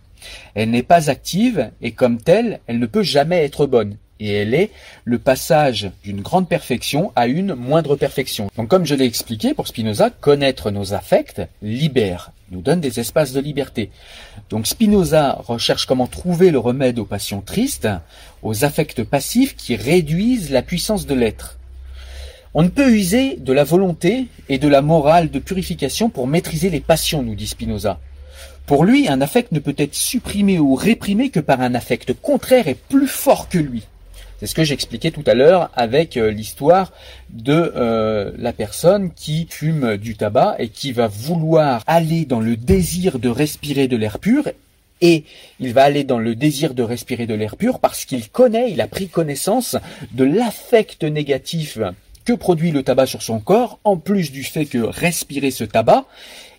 Elle 0.55 0.71
n'est 0.71 0.83
pas 0.83 1.09
active 1.09 1.71
et 1.81 1.93
comme 1.93 2.19
telle, 2.19 2.59
elle 2.67 2.79
ne 2.79 2.85
peut 2.85 3.03
jamais 3.03 3.45
être 3.45 3.65
bonne 3.65 3.95
et 4.19 4.33
elle 4.33 4.53
est 4.53 4.71
le 5.03 5.19
passage 5.19 5.91
d'une 6.03 6.21
grande 6.21 6.47
perfection 6.47 7.11
à 7.15 7.27
une 7.27 7.53
moindre 7.53 7.95
perfection. 7.95 8.49
Donc 8.57 8.69
comme 8.69 8.85
je 8.85 8.95
l'ai 8.95 9.05
expliqué, 9.05 9.53
pour 9.53 9.67
Spinoza, 9.67 10.09
connaître 10.09 10.71
nos 10.71 10.93
affects 10.93 11.41
libère, 11.61 12.31
nous 12.51 12.61
donne 12.61 12.81
des 12.81 12.99
espaces 12.99 13.33
de 13.33 13.39
liberté. 13.39 13.89
Donc 14.49 14.67
Spinoza 14.67 15.41
recherche 15.47 15.85
comment 15.85 16.07
trouver 16.07 16.51
le 16.51 16.59
remède 16.59 16.99
aux 16.99 17.05
passions 17.05 17.41
tristes, 17.41 17.89
aux 18.43 18.63
affects 18.63 19.03
passifs 19.03 19.55
qui 19.55 19.75
réduisent 19.75 20.51
la 20.51 20.61
puissance 20.61 21.05
de 21.05 21.15
l'être. 21.15 21.57
On 22.53 22.63
ne 22.63 22.69
peut 22.69 22.89
user 22.89 23.35
de 23.35 23.51
la 23.51 23.65
volonté 23.65 24.27
et 24.47 24.59
de 24.59 24.69
la 24.69 24.81
morale 24.81 25.29
de 25.29 25.39
purification 25.39 26.09
pour 26.09 26.25
maîtriser 26.25 26.69
les 26.69 26.79
passions, 26.79 27.21
nous 27.21 27.35
dit 27.35 27.47
Spinoza. 27.47 27.99
Pour 28.65 28.85
lui, 28.85 29.09
un 29.09 29.21
affect 29.21 29.51
ne 29.51 29.59
peut 29.59 29.75
être 29.77 29.93
supprimé 29.93 30.57
ou 30.57 30.73
réprimé 30.73 31.29
que 31.29 31.39
par 31.39 31.61
un 31.61 31.75
affect 31.75 32.13
contraire 32.13 32.67
et 32.67 32.75
plus 32.75 33.07
fort 33.07 33.49
que 33.49 33.57
lui. 33.57 33.83
C'est 34.39 34.47
ce 34.47 34.55
que 34.55 34.63
j'expliquais 34.63 35.11
tout 35.11 35.23
à 35.27 35.33
l'heure 35.33 35.69
avec 35.75 36.17
euh, 36.17 36.29
l'histoire 36.29 36.91
de 37.29 37.71
euh, 37.75 38.31
la 38.37 38.51
personne 38.51 39.11
qui 39.13 39.47
fume 39.49 39.95
du 39.97 40.15
tabac 40.15 40.55
et 40.59 40.67
qui 40.67 40.91
va 40.91 41.07
vouloir 41.07 41.83
aller 41.87 42.25
dans 42.25 42.41
le 42.41 42.57
désir 42.57 43.19
de 43.19 43.29
respirer 43.29 43.87
de 43.87 43.95
l'air 43.95 44.19
pur 44.19 44.49
et 45.01 45.23
il 45.59 45.73
va 45.73 45.83
aller 45.83 46.03
dans 46.03 46.19
le 46.19 46.35
désir 46.35 46.73
de 46.73 46.83
respirer 46.83 47.27
de 47.27 47.33
l'air 47.33 47.57
pur 47.57 47.79
parce 47.79 48.05
qu'il 48.05 48.29
connaît, 48.29 48.71
il 48.71 48.81
a 48.81 48.87
pris 48.87 49.07
connaissance 49.07 49.77
de 50.11 50.23
l'affect 50.23 51.03
négatif 51.03 51.79
que 52.25 52.33
produit 52.33 52.71
le 52.71 52.83
tabac 52.83 53.05
sur 53.05 53.21
son 53.21 53.39
corps, 53.39 53.79
en 53.83 53.97
plus 53.97 54.31
du 54.31 54.43
fait 54.43 54.65
que 54.65 54.79
respirer 54.79 55.51
ce 55.51 55.63
tabac, 55.63 56.05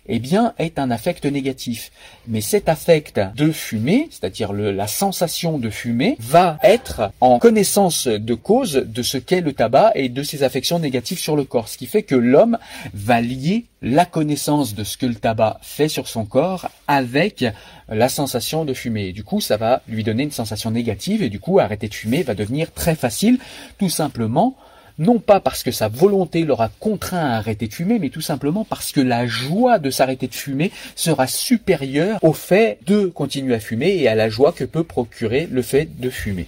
eh 0.07 0.19
bien, 0.19 0.53
est 0.57 0.79
un 0.79 0.91
affect 0.91 1.25
négatif. 1.25 1.91
Mais 2.27 2.41
cet 2.41 2.69
affect 2.69 3.19
de 3.35 3.51
fumer, 3.51 4.07
c'est-à-dire 4.11 4.53
la 4.53 4.87
sensation 4.87 5.57
de 5.57 5.69
fumer, 5.69 6.17
va 6.19 6.57
être 6.63 7.11
en 7.21 7.39
connaissance 7.39 8.07
de 8.07 8.33
cause 8.33 8.73
de 8.73 9.01
ce 9.01 9.17
qu'est 9.17 9.41
le 9.41 9.53
tabac 9.53 9.91
et 9.95 10.09
de 10.09 10.23
ses 10.23 10.43
affections 10.43 10.79
négatives 10.79 11.19
sur 11.19 11.35
le 11.35 11.43
corps. 11.43 11.67
Ce 11.67 11.77
qui 11.77 11.85
fait 11.85 12.03
que 12.03 12.15
l'homme 12.15 12.57
va 12.93 13.21
lier 13.21 13.65
la 13.81 14.05
connaissance 14.05 14.73
de 14.73 14.83
ce 14.83 14.97
que 14.97 15.05
le 15.05 15.15
tabac 15.15 15.59
fait 15.61 15.87
sur 15.87 16.07
son 16.07 16.25
corps 16.25 16.69
avec 16.87 17.45
la 17.89 18.09
sensation 18.09 18.65
de 18.65 18.73
fumer. 18.73 19.11
du 19.11 19.23
coup, 19.23 19.39
ça 19.39 19.57
va 19.57 19.81
lui 19.87 20.03
donner 20.03 20.23
une 20.23 20.31
sensation 20.31 20.71
négative 20.71 21.21
et 21.21 21.29
du 21.29 21.39
coup, 21.39 21.59
arrêter 21.59 21.87
de 21.87 21.93
fumer 21.93 22.23
va 22.23 22.33
devenir 22.33 22.73
très 22.73 22.95
facile, 22.95 23.39
tout 23.77 23.89
simplement 23.89 24.55
non 24.99 25.19
pas 25.19 25.39
parce 25.39 25.63
que 25.63 25.71
sa 25.71 25.87
volonté 25.87 26.43
l'aura 26.43 26.69
contraint 26.79 27.19
à 27.19 27.37
arrêter 27.37 27.67
de 27.67 27.73
fumer, 27.73 27.99
mais 27.99 28.09
tout 28.09 28.21
simplement 28.21 28.65
parce 28.65 28.91
que 28.91 29.01
la 29.01 29.27
joie 29.27 29.79
de 29.79 29.89
s'arrêter 29.89 30.27
de 30.27 30.35
fumer 30.35 30.71
sera 30.95 31.27
supérieure 31.27 32.19
au 32.23 32.33
fait 32.33 32.79
de 32.85 33.05
continuer 33.05 33.55
à 33.55 33.59
fumer 33.59 33.95
et 33.95 34.07
à 34.07 34.15
la 34.15 34.29
joie 34.29 34.51
que 34.51 34.63
peut 34.63 34.83
procurer 34.83 35.47
le 35.51 35.61
fait 35.61 35.99
de 35.99 36.09
fumer. 36.09 36.47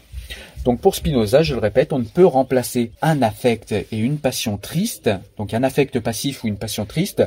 Donc 0.65 0.81
pour 0.81 0.95
Spinoza, 0.95 1.41
je 1.41 1.53
le 1.53 1.61
répète, 1.61 1.93
on 1.93 1.99
ne 1.99 2.03
peut 2.03 2.25
remplacer 2.25 2.91
un 3.01 3.21
affect 3.21 3.71
et 3.71 3.97
une 3.97 4.17
passion 4.17 4.57
triste, 4.57 5.09
donc 5.37 5.53
un 5.53 5.63
affect 5.63 5.99
passif 5.99 6.43
ou 6.43 6.47
une 6.47 6.57
passion 6.57 6.85
triste, 6.85 7.23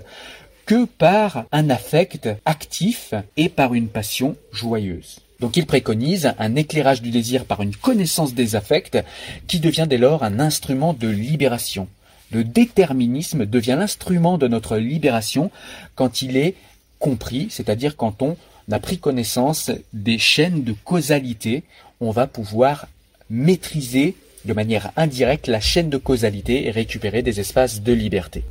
que 0.66 0.84
par 0.84 1.46
un 1.50 1.70
affect 1.70 2.28
actif 2.44 3.14
et 3.36 3.48
par 3.48 3.74
une 3.74 3.88
passion 3.88 4.36
joyeuse. 4.52 5.20
Donc 5.42 5.56
il 5.56 5.66
préconise 5.66 6.32
un 6.38 6.54
éclairage 6.54 7.02
du 7.02 7.10
désir 7.10 7.46
par 7.46 7.62
une 7.62 7.74
connaissance 7.74 8.32
des 8.32 8.54
affects 8.54 9.02
qui 9.48 9.58
devient 9.58 9.88
dès 9.90 9.98
lors 9.98 10.22
un 10.22 10.38
instrument 10.38 10.94
de 10.94 11.08
libération. 11.08 11.88
Le 12.30 12.44
déterminisme 12.44 13.44
devient 13.44 13.76
l'instrument 13.76 14.38
de 14.38 14.46
notre 14.46 14.76
libération 14.76 15.50
quand 15.96 16.22
il 16.22 16.36
est 16.36 16.54
compris, 17.00 17.48
c'est-à-dire 17.50 17.96
quand 17.96 18.22
on 18.22 18.36
a 18.70 18.78
pris 18.78 18.98
connaissance 18.98 19.72
des 19.92 20.16
chaînes 20.16 20.62
de 20.62 20.74
causalité, 20.84 21.64
on 22.00 22.12
va 22.12 22.28
pouvoir 22.28 22.86
maîtriser 23.28 24.14
de 24.44 24.52
manière 24.52 24.92
indirecte 24.96 25.48
la 25.48 25.60
chaîne 25.60 25.90
de 25.90 25.98
causalité 25.98 26.68
et 26.68 26.70
récupérer 26.70 27.22
des 27.22 27.40
espaces 27.40 27.82
de 27.82 27.92
liberté. 27.92 28.44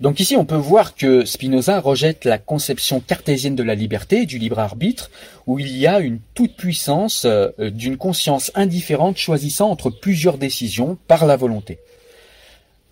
Donc 0.00 0.20
ici, 0.20 0.36
on 0.36 0.44
peut 0.44 0.54
voir 0.54 0.94
que 0.94 1.24
Spinoza 1.24 1.80
rejette 1.80 2.24
la 2.24 2.38
conception 2.38 3.00
cartésienne 3.00 3.56
de 3.56 3.64
la 3.64 3.74
liberté, 3.74 4.26
du 4.26 4.38
libre 4.38 4.60
arbitre, 4.60 5.10
où 5.48 5.58
il 5.58 5.76
y 5.76 5.88
a 5.88 5.98
une 5.98 6.20
toute-puissance 6.34 7.24
euh, 7.24 7.50
d'une 7.70 7.96
conscience 7.96 8.52
indifférente 8.54 9.16
choisissant 9.16 9.70
entre 9.70 9.90
plusieurs 9.90 10.38
décisions 10.38 10.96
par 11.08 11.26
la 11.26 11.36
volonté. 11.36 11.78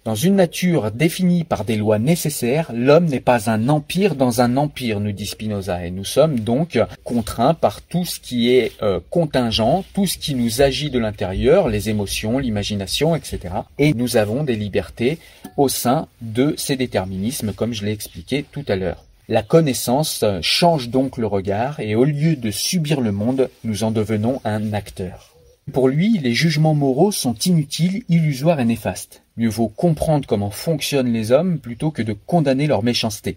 Dans 0.07 0.15
une 0.15 0.37
nature 0.37 0.93
définie 0.93 1.43
par 1.43 1.65
des 1.65 1.75
lois 1.75 1.99
nécessaires, 1.99 2.71
l'homme 2.73 3.07
n'est 3.07 3.19
pas 3.19 3.51
un 3.51 3.69
empire 3.69 4.15
dans 4.15 4.41
un 4.41 4.57
empire, 4.57 5.01
nous 5.01 5.11
dit 5.11 5.27
Spinoza, 5.27 5.85
et 5.85 5.91
nous 5.91 6.05
sommes 6.05 6.39
donc 6.39 6.79
contraints 7.03 7.55
par 7.55 7.83
tout 7.83 8.05
ce 8.05 8.21
qui 8.21 8.55
est 8.55 8.71
euh, 8.83 9.01
contingent, 9.11 9.85
tout 9.95 10.07
ce 10.07 10.17
qui 10.17 10.37
nous 10.37 10.63
agit 10.63 10.91
de 10.91 11.01
l'intérieur, 11.01 11.69
les 11.69 11.91
émotions, 11.91 12.39
l'imagination, 12.39 13.17
etc. 13.17 13.53
Et 13.81 13.95
nous 13.95 14.17
avons 14.17 14.45
des 14.45 14.55
libertés 14.55 15.19
au 15.57 15.69
sein 15.69 16.07
de 16.21 16.55
ces 16.57 16.77
déterminismes, 16.77 17.53
comme 17.53 17.73
je 17.73 17.85
l'ai 17.85 17.91
expliqué 17.91 18.45
tout 18.53 18.65
à 18.69 18.77
l'heure. 18.77 19.03
La 19.29 19.43
connaissance 19.43 20.25
change 20.41 20.89
donc 20.89 21.19
le 21.19 21.27
regard, 21.27 21.81
et 21.81 21.97
au 21.97 22.05
lieu 22.05 22.37
de 22.37 22.53
subir 22.53 23.01
le 23.01 23.11
monde, 23.11 23.51
nous 23.65 23.83
en 23.83 23.91
devenons 23.91 24.41
un 24.45 24.73
acteur. 24.73 25.36
Pour 25.73 25.89
lui, 25.89 26.19
les 26.19 26.33
jugements 26.33 26.75
moraux 26.75 27.11
sont 27.11 27.35
inutiles, 27.35 28.05
illusoires 28.09 28.61
et 28.61 28.65
néfastes. 28.65 29.23
Mieux 29.37 29.49
vaut 29.49 29.69
comprendre 29.69 30.27
comment 30.27 30.51
fonctionnent 30.51 31.13
les 31.13 31.33
hommes 31.33 31.59
plutôt 31.59 31.91
que 31.91 32.03
de 32.03 32.13
condamner 32.13 32.69
leur 32.69 32.85
méchanceté. 32.85 33.37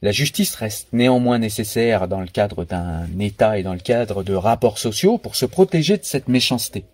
La 0.00 0.12
justice 0.12 0.54
reste 0.54 0.88
néanmoins 0.92 1.38
nécessaire 1.38 2.06
dans 2.06 2.20
le 2.20 2.28
cadre 2.28 2.64
d'un 2.64 3.06
État 3.18 3.58
et 3.58 3.64
dans 3.64 3.72
le 3.72 3.80
cadre 3.80 4.22
de 4.22 4.32
rapports 4.32 4.78
sociaux 4.78 5.18
pour 5.18 5.34
se 5.34 5.44
protéger 5.44 5.96
de 5.96 6.04
cette 6.04 6.28
méchanceté. 6.28 6.84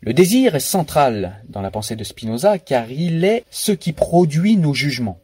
Le 0.00 0.12
désir 0.12 0.56
est 0.56 0.60
central 0.60 1.40
dans 1.48 1.62
la 1.62 1.70
pensée 1.70 1.94
de 1.94 2.02
Spinoza 2.02 2.58
car 2.58 2.90
il 2.90 3.24
est 3.24 3.44
ce 3.52 3.70
qui 3.70 3.92
produit 3.92 4.56
nos 4.56 4.74
jugements. 4.74 5.20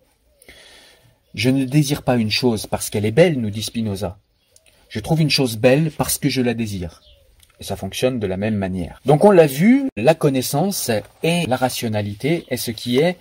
Je 1.35 1.51
ne 1.51 1.65
désire 1.65 2.05
pas 2.05 2.17
une 2.17 2.31
chose 2.31 2.67
parce 2.67 2.89
qu'elle 2.89 3.05
est 3.05 3.11
belle, 3.11 3.41
nous 3.41 3.51
dit 3.51 3.65
Spinoza. 3.65 4.19
Je 4.89 5.01
trouve 5.01 5.21
une 5.21 5.29
chose 5.31 5.57
belle 5.57 5.91
parce 5.91 6.19
que 6.19 6.29
je 6.29 6.41
la 6.41 6.55
désire. 6.55 7.03
Et 7.61 7.65
ça 7.65 7.77
fonctionne 7.77 8.19
de 8.19 8.27
la 8.27 8.37
même 8.37 8.55
manière. 8.55 9.01
Donc 9.05 9.25
on 9.25 9.31
l'a 9.31 9.47
vu, 9.47 9.89
la 9.97 10.15
connaissance 10.15 10.91
et 11.23 11.47
la 11.47 11.57
rationalité 11.57 12.45
est 12.49 12.57
ce 12.57 12.71
qui 12.71 12.99
est 12.99 13.17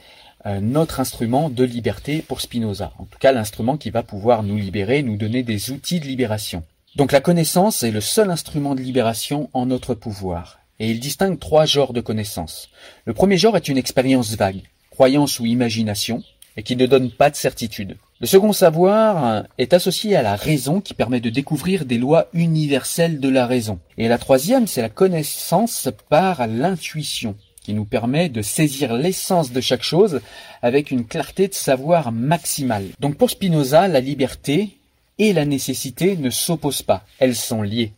euh, 0.45 0.59
notre 0.61 0.99
instrument 0.99 1.49
de 1.49 1.63
liberté 1.63 2.21
pour 2.21 2.41
Spinoza. 2.41 2.93
En 2.99 3.05
tout 3.05 3.17
cas, 3.19 3.31
l'instrument 3.31 3.77
qui 3.77 3.89
va 3.89 4.03
pouvoir 4.03 4.43
nous 4.43 4.55
libérer, 4.55 5.01
nous 5.01 5.17
donner 5.17 5.43
des 5.43 5.71
outils 5.71 5.99
de 5.99 6.05
libération. 6.05 6.63
Donc 6.95 7.11
la 7.11 7.21
connaissance 7.21 7.83
est 7.83 7.91
le 7.91 8.01
seul 8.01 8.31
instrument 8.31 8.73
de 8.73 8.81
libération 8.81 9.49
en 9.53 9.65
notre 9.65 9.93
pouvoir. 9.93 10.59
et 10.79 10.91
il 10.91 10.99
distingue 10.99 11.39
trois 11.39 11.65
genres 11.65 11.93
de 11.93 12.01
connaissances. 12.01 12.69
Le 13.05 13.13
premier 13.13 13.37
genre 13.37 13.57
est 13.57 13.67
une 13.67 13.79
expérience 13.79 14.35
vague, 14.35 14.61
croyance 14.91 15.39
ou 15.39 15.45
imagination, 15.45 16.23
et 16.55 16.63
qui 16.63 16.75
ne 16.75 16.85
donne 16.85 17.11
pas 17.11 17.29
de 17.29 17.35
certitude. 17.35 17.97
Le 18.19 18.25
second 18.25 18.51
savoir 18.51 19.43
est 19.59 19.73
associé 19.73 20.15
à 20.15 20.23
la 20.23 20.35
raison 20.35 20.81
qui 20.81 20.95
permet 20.95 21.19
de 21.19 21.29
découvrir 21.29 21.85
des 21.85 21.99
lois 21.99 22.29
universelles 22.33 23.19
de 23.19 23.29
la 23.29 23.45
raison. 23.45 23.77
Et 23.99 24.07
la 24.07 24.17
troisième, 24.17 24.65
c'est 24.65 24.81
la 24.81 24.89
connaissance 24.89 25.87
par 26.09 26.47
l'intuition, 26.47 27.35
qui 27.61 27.75
nous 27.75 27.85
permet 27.85 28.29
de 28.29 28.41
saisir 28.41 28.93
l'essence 28.93 29.51
de 29.51 29.61
chaque 29.61 29.83
chose 29.83 30.21
avec 30.63 30.89
une 30.89 31.05
clarté 31.05 31.47
de 31.47 31.53
savoir 31.53 32.11
maximale. 32.11 32.87
Donc 32.99 33.17
pour 33.17 33.29
Spinoza, 33.29 33.87
la 33.87 33.99
liberté 33.99 34.77
et 35.19 35.31
la 35.31 35.45
nécessité 35.45 36.17
ne 36.17 36.31
s'opposent 36.31 36.81
pas, 36.81 37.03
elles 37.19 37.35
sont 37.35 37.61
liées. 37.61 37.91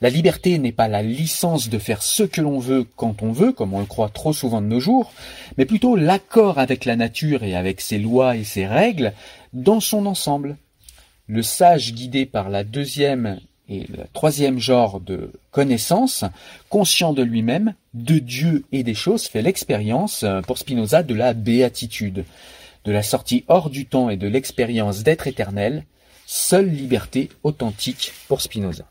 La 0.00 0.10
liberté 0.10 0.58
n'est 0.58 0.72
pas 0.72 0.86
la 0.86 1.02
licence 1.02 1.68
de 1.68 1.78
faire 1.78 2.02
ce 2.02 2.22
que 2.22 2.40
l'on 2.40 2.58
veut 2.58 2.86
quand 2.96 3.22
on 3.22 3.32
veut, 3.32 3.52
comme 3.52 3.74
on 3.74 3.80
le 3.80 3.86
croit 3.86 4.08
trop 4.08 4.32
souvent 4.32 4.60
de 4.60 4.66
nos 4.66 4.80
jours, 4.80 5.12
mais 5.56 5.64
plutôt 5.64 5.96
l'accord 5.96 6.58
avec 6.58 6.84
la 6.84 6.94
nature 6.94 7.42
et 7.42 7.56
avec 7.56 7.80
ses 7.80 7.98
lois 7.98 8.36
et 8.36 8.44
ses 8.44 8.66
règles 8.66 9.12
dans 9.54 9.80
son 9.80 10.04
ensemble. 10.06 10.56
Le 11.26 11.42
sage 11.42 11.94
guidé 11.94 12.26
par 12.26 12.50
la 12.50 12.64
deuxième 12.64 13.40
et 13.68 13.86
le 13.86 14.04
troisième 14.12 14.58
genre 14.58 15.00
de 15.00 15.32
connaissance, 15.50 16.24
conscient 16.68 17.14
de 17.14 17.22
lui-même, 17.22 17.74
de 17.94 18.18
Dieu 18.18 18.64
et 18.72 18.82
des 18.82 18.94
choses, 18.94 19.26
fait 19.26 19.40
l'expérience, 19.40 20.26
pour 20.46 20.58
Spinoza, 20.58 21.02
de 21.02 21.14
la 21.14 21.32
béatitude, 21.32 22.26
de 22.84 22.92
la 22.92 23.02
sortie 23.02 23.44
hors 23.48 23.70
du 23.70 23.86
temps 23.86 24.10
et 24.10 24.18
de 24.18 24.28
l'expérience 24.28 25.02
d'être 25.02 25.26
éternel, 25.26 25.84
seule 26.26 26.68
liberté 26.68 27.30
authentique 27.42 28.12
pour 28.28 28.42
Spinoza. 28.42 28.84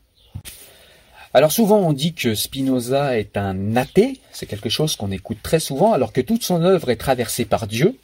Alors 1.36 1.52
souvent 1.52 1.78
on 1.78 1.94
dit 1.94 2.14
que 2.14 2.34
Spinoza 2.34 3.18
est 3.18 3.38
un 3.38 3.76
athée, 3.76 4.20
c'est 4.32 4.46
quelque 4.46 4.70
chose 4.70 4.96
qu'on 4.96 5.12
écoute 5.12 5.40
très 5.44 5.60
souvent, 5.60 5.94
alors 5.94 6.14
que 6.14 6.22
toute 6.22 6.44
son 6.44 6.64
œuvre 6.64 6.90
est 6.90 6.96
traversée 6.96 7.46
par 7.46 7.68
Dieu. 7.68 7.98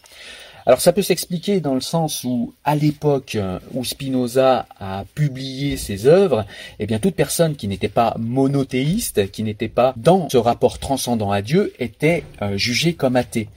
Alors 0.69 0.81
ça 0.81 0.93
peut 0.93 1.01
s'expliquer 1.01 1.61
dans 1.61 1.73
le 1.73 1.81
sens 1.81 2.23
où, 2.23 2.53
à 2.63 2.75
l'époque 2.75 3.35
où 3.73 3.83
Spinoza 3.83 4.67
a 4.79 5.03
publié 5.15 5.77
ses 5.77 6.05
œuvres, 6.05 6.45
eh 6.77 6.85
bien 6.85 6.99
toute 6.99 7.15
personne 7.15 7.55
qui 7.55 7.67
n'était 7.67 7.89
pas 7.89 8.15
monothéiste, 8.19 9.31
qui 9.31 9.41
n'était 9.41 9.67
pas 9.67 9.95
dans 9.97 10.29
ce 10.29 10.37
rapport 10.37 10.77
transcendant 10.77 11.31
à 11.31 11.41
Dieu, 11.41 11.73
était 11.79 12.23
euh, 12.43 12.55
jugée 12.55 12.93
comme 12.93 13.15
athée. 13.15 13.47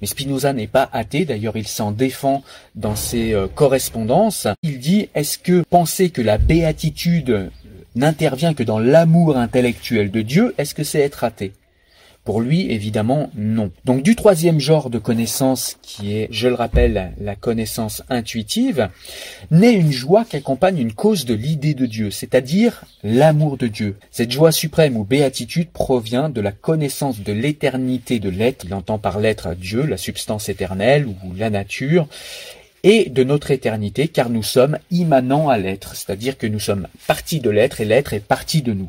Mais 0.00 0.06
Spinoza 0.06 0.52
n'est 0.52 0.68
pas 0.68 0.88
athée, 0.92 1.24
d'ailleurs 1.24 1.56
il 1.56 1.66
s'en 1.66 1.90
défend 1.90 2.44
dans 2.76 2.94
ses 2.94 3.32
euh, 3.32 3.48
correspondances. 3.52 4.46
Il 4.62 4.78
dit, 4.78 5.08
est-ce 5.16 5.38
que 5.38 5.64
penser 5.68 6.10
que 6.10 6.22
la 6.22 6.38
béatitude 6.38 7.50
n'intervient 7.96 8.54
que 8.54 8.62
dans 8.62 8.78
l'amour 8.78 9.36
intellectuel 9.36 10.12
de 10.12 10.22
Dieu, 10.22 10.54
est-ce 10.56 10.76
que 10.76 10.84
c'est 10.84 11.00
être 11.00 11.24
athée? 11.24 11.52
Pour 12.30 12.42
lui, 12.42 12.70
évidemment, 12.70 13.28
non. 13.34 13.72
Donc 13.84 14.04
du 14.04 14.14
troisième 14.14 14.60
genre 14.60 14.88
de 14.88 15.00
connaissance, 15.00 15.78
qui 15.82 16.16
est, 16.16 16.28
je 16.30 16.46
le 16.46 16.54
rappelle, 16.54 17.12
la 17.20 17.34
connaissance 17.34 18.04
intuitive, 18.08 18.88
naît 19.50 19.72
une 19.72 19.90
joie 19.90 20.24
qui 20.24 20.36
accompagne 20.36 20.78
une 20.78 20.92
cause 20.92 21.24
de 21.24 21.34
l'idée 21.34 21.74
de 21.74 21.86
Dieu, 21.86 22.12
c'est-à-dire 22.12 22.84
l'amour 23.02 23.56
de 23.56 23.66
Dieu. 23.66 23.96
Cette 24.12 24.30
joie 24.30 24.52
suprême 24.52 24.96
ou 24.96 25.02
béatitude 25.02 25.70
provient 25.70 26.28
de 26.28 26.40
la 26.40 26.52
connaissance 26.52 27.18
de 27.18 27.32
l'éternité 27.32 28.20
de 28.20 28.28
l'être, 28.28 28.64
il 28.64 28.74
entend 28.74 28.98
par 28.98 29.18
l'être 29.18 29.56
Dieu, 29.56 29.84
la 29.84 29.96
substance 29.96 30.48
éternelle 30.48 31.08
ou 31.08 31.16
la 31.36 31.50
nature, 31.50 32.06
et 32.84 33.10
de 33.10 33.24
notre 33.24 33.50
éternité, 33.50 34.06
car 34.06 34.30
nous 34.30 34.44
sommes 34.44 34.78
immanents 34.92 35.48
à 35.48 35.58
l'être, 35.58 35.96
c'est-à-dire 35.96 36.38
que 36.38 36.46
nous 36.46 36.60
sommes 36.60 36.86
partie 37.08 37.40
de 37.40 37.50
l'être 37.50 37.80
et 37.80 37.84
l'être 37.84 38.12
est 38.12 38.20
partie 38.20 38.62
de 38.62 38.72
nous. 38.72 38.88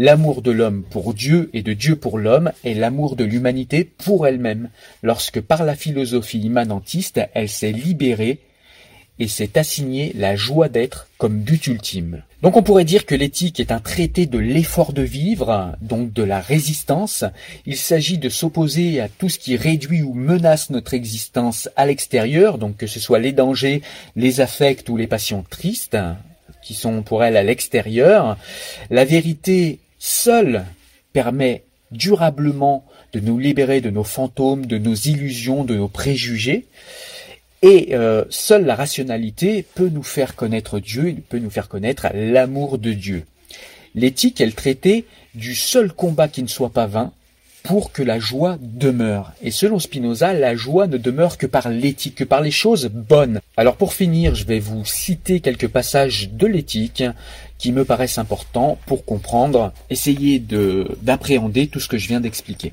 L'amour 0.00 0.42
de 0.42 0.52
l'homme 0.52 0.84
pour 0.88 1.12
Dieu 1.12 1.50
et 1.54 1.62
de 1.62 1.72
Dieu 1.72 1.96
pour 1.96 2.18
l'homme 2.18 2.52
est 2.62 2.74
l'amour 2.74 3.16
de 3.16 3.24
l'humanité 3.24 3.82
pour 3.82 4.28
elle-même, 4.28 4.70
lorsque 5.02 5.40
par 5.40 5.64
la 5.64 5.74
philosophie 5.74 6.38
immanentiste 6.38 7.20
elle 7.34 7.48
s'est 7.48 7.72
libérée 7.72 8.38
et 9.18 9.26
s'est 9.26 9.58
assignée 9.58 10.12
la 10.14 10.36
joie 10.36 10.68
d'être 10.68 11.08
comme 11.18 11.40
but 11.40 11.66
ultime. 11.66 12.22
Donc 12.42 12.56
on 12.56 12.62
pourrait 12.62 12.84
dire 12.84 13.06
que 13.06 13.16
l'éthique 13.16 13.58
est 13.58 13.72
un 13.72 13.80
traité 13.80 14.26
de 14.26 14.38
l'effort 14.38 14.92
de 14.92 15.02
vivre, 15.02 15.74
donc 15.82 16.12
de 16.12 16.22
la 16.22 16.40
résistance. 16.40 17.24
Il 17.66 17.76
s'agit 17.76 18.18
de 18.18 18.28
s'opposer 18.28 19.00
à 19.00 19.08
tout 19.08 19.28
ce 19.28 19.40
qui 19.40 19.56
réduit 19.56 20.02
ou 20.02 20.14
menace 20.14 20.70
notre 20.70 20.94
existence 20.94 21.68
à 21.74 21.86
l'extérieur, 21.86 22.58
donc 22.58 22.76
que 22.76 22.86
ce 22.86 23.00
soit 23.00 23.18
les 23.18 23.32
dangers, 23.32 23.82
les 24.14 24.40
affects 24.40 24.88
ou 24.90 24.96
les 24.96 25.08
passions 25.08 25.44
tristes, 25.50 25.98
qui 26.62 26.74
sont 26.74 27.02
pour 27.02 27.24
elle 27.24 27.36
à 27.36 27.42
l'extérieur. 27.42 28.36
La 28.90 29.04
vérité 29.04 29.80
seule 29.98 30.64
permet 31.12 31.64
durablement 31.90 32.84
de 33.12 33.20
nous 33.20 33.38
libérer 33.38 33.80
de 33.80 33.90
nos 33.90 34.04
fantômes, 34.04 34.66
de 34.66 34.78
nos 34.78 34.94
illusions, 34.94 35.64
de 35.64 35.76
nos 35.76 35.88
préjugés. 35.88 36.66
Et 37.62 37.88
euh, 37.92 38.24
seule 38.30 38.66
la 38.66 38.74
rationalité 38.74 39.64
peut 39.74 39.88
nous 39.88 40.02
faire 40.02 40.36
connaître 40.36 40.78
Dieu, 40.78 41.16
peut 41.28 41.38
nous 41.38 41.50
faire 41.50 41.68
connaître 41.68 42.06
l'amour 42.14 42.78
de 42.78 42.92
Dieu. 42.92 43.24
L'éthique 43.94 44.40
est 44.40 44.46
le 44.46 44.52
traité 44.52 45.06
du 45.34 45.54
seul 45.54 45.92
combat 45.92 46.28
qui 46.28 46.42
ne 46.42 46.48
soit 46.48 46.70
pas 46.70 46.86
vain 46.86 47.12
pour 47.64 47.92
que 47.92 48.02
la 48.02 48.18
joie 48.18 48.58
demeure. 48.60 49.32
Et 49.42 49.50
selon 49.50 49.78
Spinoza, 49.78 50.32
la 50.32 50.54
joie 50.54 50.86
ne 50.86 50.96
demeure 50.96 51.36
que 51.36 51.46
par 51.46 51.68
l'éthique, 51.68 52.14
que 52.14 52.24
par 52.24 52.40
les 52.40 52.50
choses 52.50 52.86
bonnes. 52.86 53.40
Alors 53.56 53.76
pour 53.76 53.92
finir, 53.92 54.34
je 54.34 54.44
vais 54.44 54.60
vous 54.60 54.84
citer 54.84 55.40
quelques 55.40 55.68
passages 55.68 56.30
de 56.30 56.46
l'éthique 56.46 57.02
qui 57.58 57.72
me 57.72 57.84
paraissent 57.84 58.18
importants 58.18 58.78
pour 58.86 59.04
comprendre, 59.04 59.72
essayer 59.90 60.38
d'appréhender 60.38 61.66
tout 61.66 61.80
ce 61.80 61.88
que 61.88 61.98
je 61.98 62.08
viens 62.08 62.20
d'expliquer. 62.20 62.72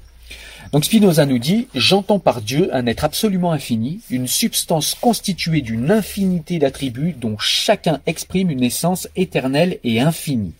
Donc 0.71 0.85
Spinoza 0.85 1.25
nous 1.25 1.39
dit, 1.39 1.67
j'entends 1.75 2.19
par 2.19 2.41
Dieu 2.41 2.69
un 2.73 2.85
être 2.87 3.03
absolument 3.03 3.51
infini, 3.51 4.01
une 4.09 4.27
substance 4.27 4.95
constituée 4.95 5.61
d'une 5.61 5.91
infinité 5.91 6.59
d'attributs 6.59 7.15
dont 7.19 7.37
chacun 7.37 8.01
exprime 8.05 8.49
une 8.49 8.63
essence 8.63 9.07
éternelle 9.15 9.79
et 9.83 10.01
infinie. 10.01 10.53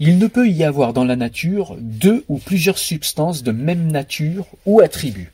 Il 0.00 0.18
ne 0.18 0.26
peut 0.26 0.48
y 0.48 0.64
avoir 0.64 0.92
dans 0.92 1.04
la 1.04 1.16
nature 1.16 1.76
deux 1.78 2.24
ou 2.28 2.38
plusieurs 2.38 2.78
substances 2.78 3.42
de 3.42 3.52
même 3.52 3.90
nature 3.90 4.46
ou 4.66 4.80
attributs. 4.80 5.32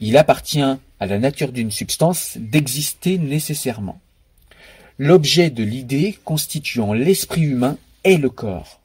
Il 0.00 0.16
appartient 0.16 0.60
à 0.60 1.06
la 1.06 1.18
nature 1.18 1.52
d'une 1.52 1.70
substance 1.70 2.36
d'exister 2.36 3.18
nécessairement. 3.18 4.00
L'objet 5.00 5.50
de 5.50 5.62
l'idée 5.62 6.18
constituant 6.24 6.92
l'esprit 6.92 7.42
humain 7.42 7.78
est 8.02 8.16
le 8.16 8.30
corps. 8.30 8.80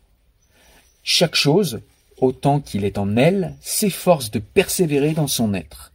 Chaque 1.03 1.34
chose, 1.34 1.82
autant 2.18 2.59
qu'il 2.59 2.86
est 2.86 2.99
en 2.99 3.18
elle, 3.18 3.55
s'efforce 3.61 4.30
de 4.30 4.38
persévérer 4.38 5.14
dans 5.14 5.28
son 5.28 5.55
être. 5.55 5.91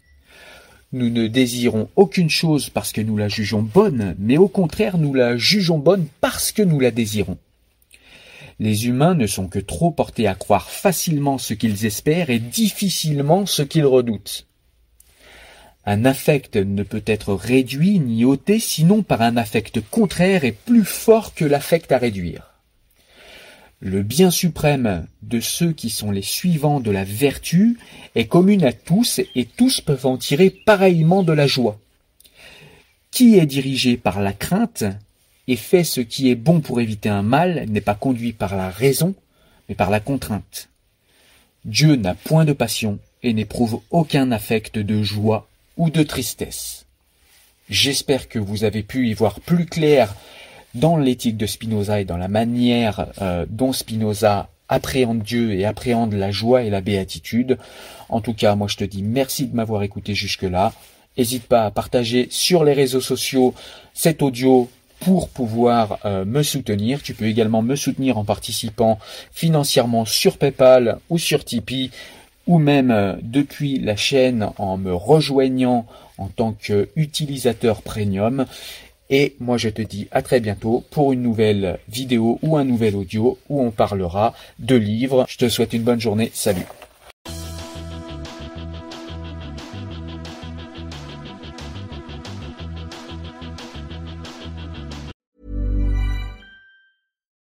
Nous 0.92 1.08
ne 1.08 1.28
désirons 1.28 1.88
aucune 1.94 2.30
chose 2.30 2.68
parce 2.68 2.90
que 2.90 3.00
nous 3.00 3.16
la 3.16 3.28
jugeons 3.28 3.62
bonne, 3.62 4.16
mais 4.18 4.38
au 4.38 4.48
contraire 4.48 4.98
nous 4.98 5.14
la 5.14 5.36
jugeons 5.36 5.78
bonne 5.78 6.08
parce 6.20 6.50
que 6.50 6.62
nous 6.62 6.80
la 6.80 6.90
désirons. 6.90 7.38
Les 8.58 8.88
humains 8.88 9.14
ne 9.14 9.28
sont 9.28 9.46
que 9.46 9.60
trop 9.60 9.92
portés 9.92 10.26
à 10.26 10.34
croire 10.34 10.68
facilement 10.68 11.38
ce 11.38 11.54
qu'ils 11.54 11.86
espèrent 11.86 12.30
et 12.30 12.40
difficilement 12.40 13.46
ce 13.46 13.62
qu'ils 13.62 13.86
redoutent. 13.86 14.47
Un 15.90 16.04
affect 16.04 16.56
ne 16.56 16.82
peut 16.82 17.04
être 17.06 17.32
réduit 17.32 17.98
ni 17.98 18.26
ôté 18.26 18.58
sinon 18.58 19.02
par 19.02 19.22
un 19.22 19.38
affect 19.38 19.80
contraire 19.80 20.44
et 20.44 20.52
plus 20.52 20.84
fort 20.84 21.32
que 21.32 21.46
l'affect 21.46 21.90
à 21.92 21.96
réduire. 21.96 22.52
Le 23.80 24.02
bien 24.02 24.30
suprême 24.30 25.06
de 25.22 25.40
ceux 25.40 25.72
qui 25.72 25.88
sont 25.88 26.10
les 26.10 26.20
suivants 26.20 26.80
de 26.80 26.90
la 26.90 27.04
vertu 27.04 27.78
est 28.14 28.26
commune 28.26 28.64
à 28.64 28.74
tous 28.74 29.22
et 29.34 29.46
tous 29.46 29.80
peuvent 29.80 30.04
en 30.04 30.18
tirer 30.18 30.50
pareillement 30.50 31.22
de 31.22 31.32
la 31.32 31.46
joie. 31.46 31.80
Qui 33.10 33.38
est 33.38 33.46
dirigé 33.46 33.96
par 33.96 34.20
la 34.20 34.34
crainte 34.34 34.84
et 35.46 35.56
fait 35.56 35.84
ce 35.84 36.02
qui 36.02 36.28
est 36.28 36.34
bon 36.34 36.60
pour 36.60 36.82
éviter 36.82 37.08
un 37.08 37.22
mal 37.22 37.64
n'est 37.66 37.80
pas 37.80 37.94
conduit 37.94 38.34
par 38.34 38.56
la 38.56 38.68
raison, 38.68 39.14
mais 39.70 39.74
par 39.74 39.88
la 39.88 40.00
contrainte. 40.00 40.68
Dieu 41.64 41.96
n'a 41.96 42.14
point 42.14 42.44
de 42.44 42.52
passion 42.52 42.98
et 43.22 43.32
n'éprouve 43.32 43.80
aucun 43.90 44.32
affect 44.32 44.78
de 44.78 45.02
joie 45.02 45.48
ou 45.78 45.88
de 45.88 46.02
tristesse. 46.02 46.84
J'espère 47.70 48.28
que 48.28 48.38
vous 48.38 48.64
avez 48.64 48.82
pu 48.82 49.08
y 49.08 49.14
voir 49.14 49.40
plus 49.40 49.66
clair 49.66 50.14
dans 50.74 50.96
l'éthique 50.96 51.36
de 51.36 51.46
Spinoza 51.46 52.00
et 52.00 52.04
dans 52.04 52.16
la 52.16 52.28
manière 52.28 53.06
euh, 53.22 53.46
dont 53.48 53.72
Spinoza 53.72 54.50
appréhende 54.68 55.22
Dieu 55.22 55.52
et 55.52 55.64
appréhende 55.64 56.12
la 56.12 56.30
joie 56.30 56.62
et 56.62 56.70
la 56.70 56.80
béatitude. 56.80 57.58
En 58.08 58.20
tout 58.20 58.34
cas, 58.34 58.54
moi 58.54 58.68
je 58.68 58.76
te 58.76 58.84
dis 58.84 59.02
merci 59.02 59.46
de 59.46 59.56
m'avoir 59.56 59.82
écouté 59.82 60.14
jusque-là. 60.14 60.72
N'hésite 61.16 61.44
pas 61.44 61.64
à 61.64 61.70
partager 61.70 62.28
sur 62.30 62.64
les 62.64 62.74
réseaux 62.74 63.00
sociaux 63.00 63.54
cet 63.94 64.22
audio 64.22 64.68
pour 65.00 65.28
pouvoir 65.28 65.98
euh, 66.04 66.24
me 66.24 66.42
soutenir. 66.42 67.02
Tu 67.02 67.14
peux 67.14 67.26
également 67.26 67.62
me 67.62 67.76
soutenir 67.76 68.18
en 68.18 68.24
participant 68.24 68.98
financièrement 69.32 70.04
sur 70.04 70.38
PayPal 70.38 70.98
ou 71.08 71.18
sur 71.18 71.44
Tipeee 71.44 71.90
ou 72.48 72.58
même 72.58 72.90
euh, 72.90 73.14
depuis 73.22 73.78
la 73.78 73.94
chaîne 73.94 74.50
en 74.56 74.76
me 74.76 74.92
rejoignant 74.92 75.86
en 76.16 76.26
tant 76.26 76.52
qu'utilisateur 76.52 77.82
premium. 77.82 78.46
Et 79.10 79.36
moi 79.38 79.56
je 79.56 79.68
te 79.68 79.82
dis 79.82 80.08
à 80.10 80.22
très 80.22 80.40
bientôt 80.40 80.84
pour 80.90 81.12
une 81.12 81.22
nouvelle 81.22 81.78
vidéo 81.88 82.38
ou 82.42 82.56
un 82.56 82.64
nouvel 82.64 82.96
audio 82.96 83.38
où 83.48 83.62
on 83.62 83.70
parlera 83.70 84.34
de 84.58 84.74
livres. 84.74 85.24
Je 85.28 85.38
te 85.38 85.48
souhaite 85.48 85.72
une 85.72 85.82
bonne 85.82 86.00
journée. 86.00 86.30
Salut. 86.34 86.66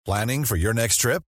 Planning 0.07 0.45
for 0.45 0.57
your 0.57 0.75
next 0.75 1.01
trip? 1.01 1.23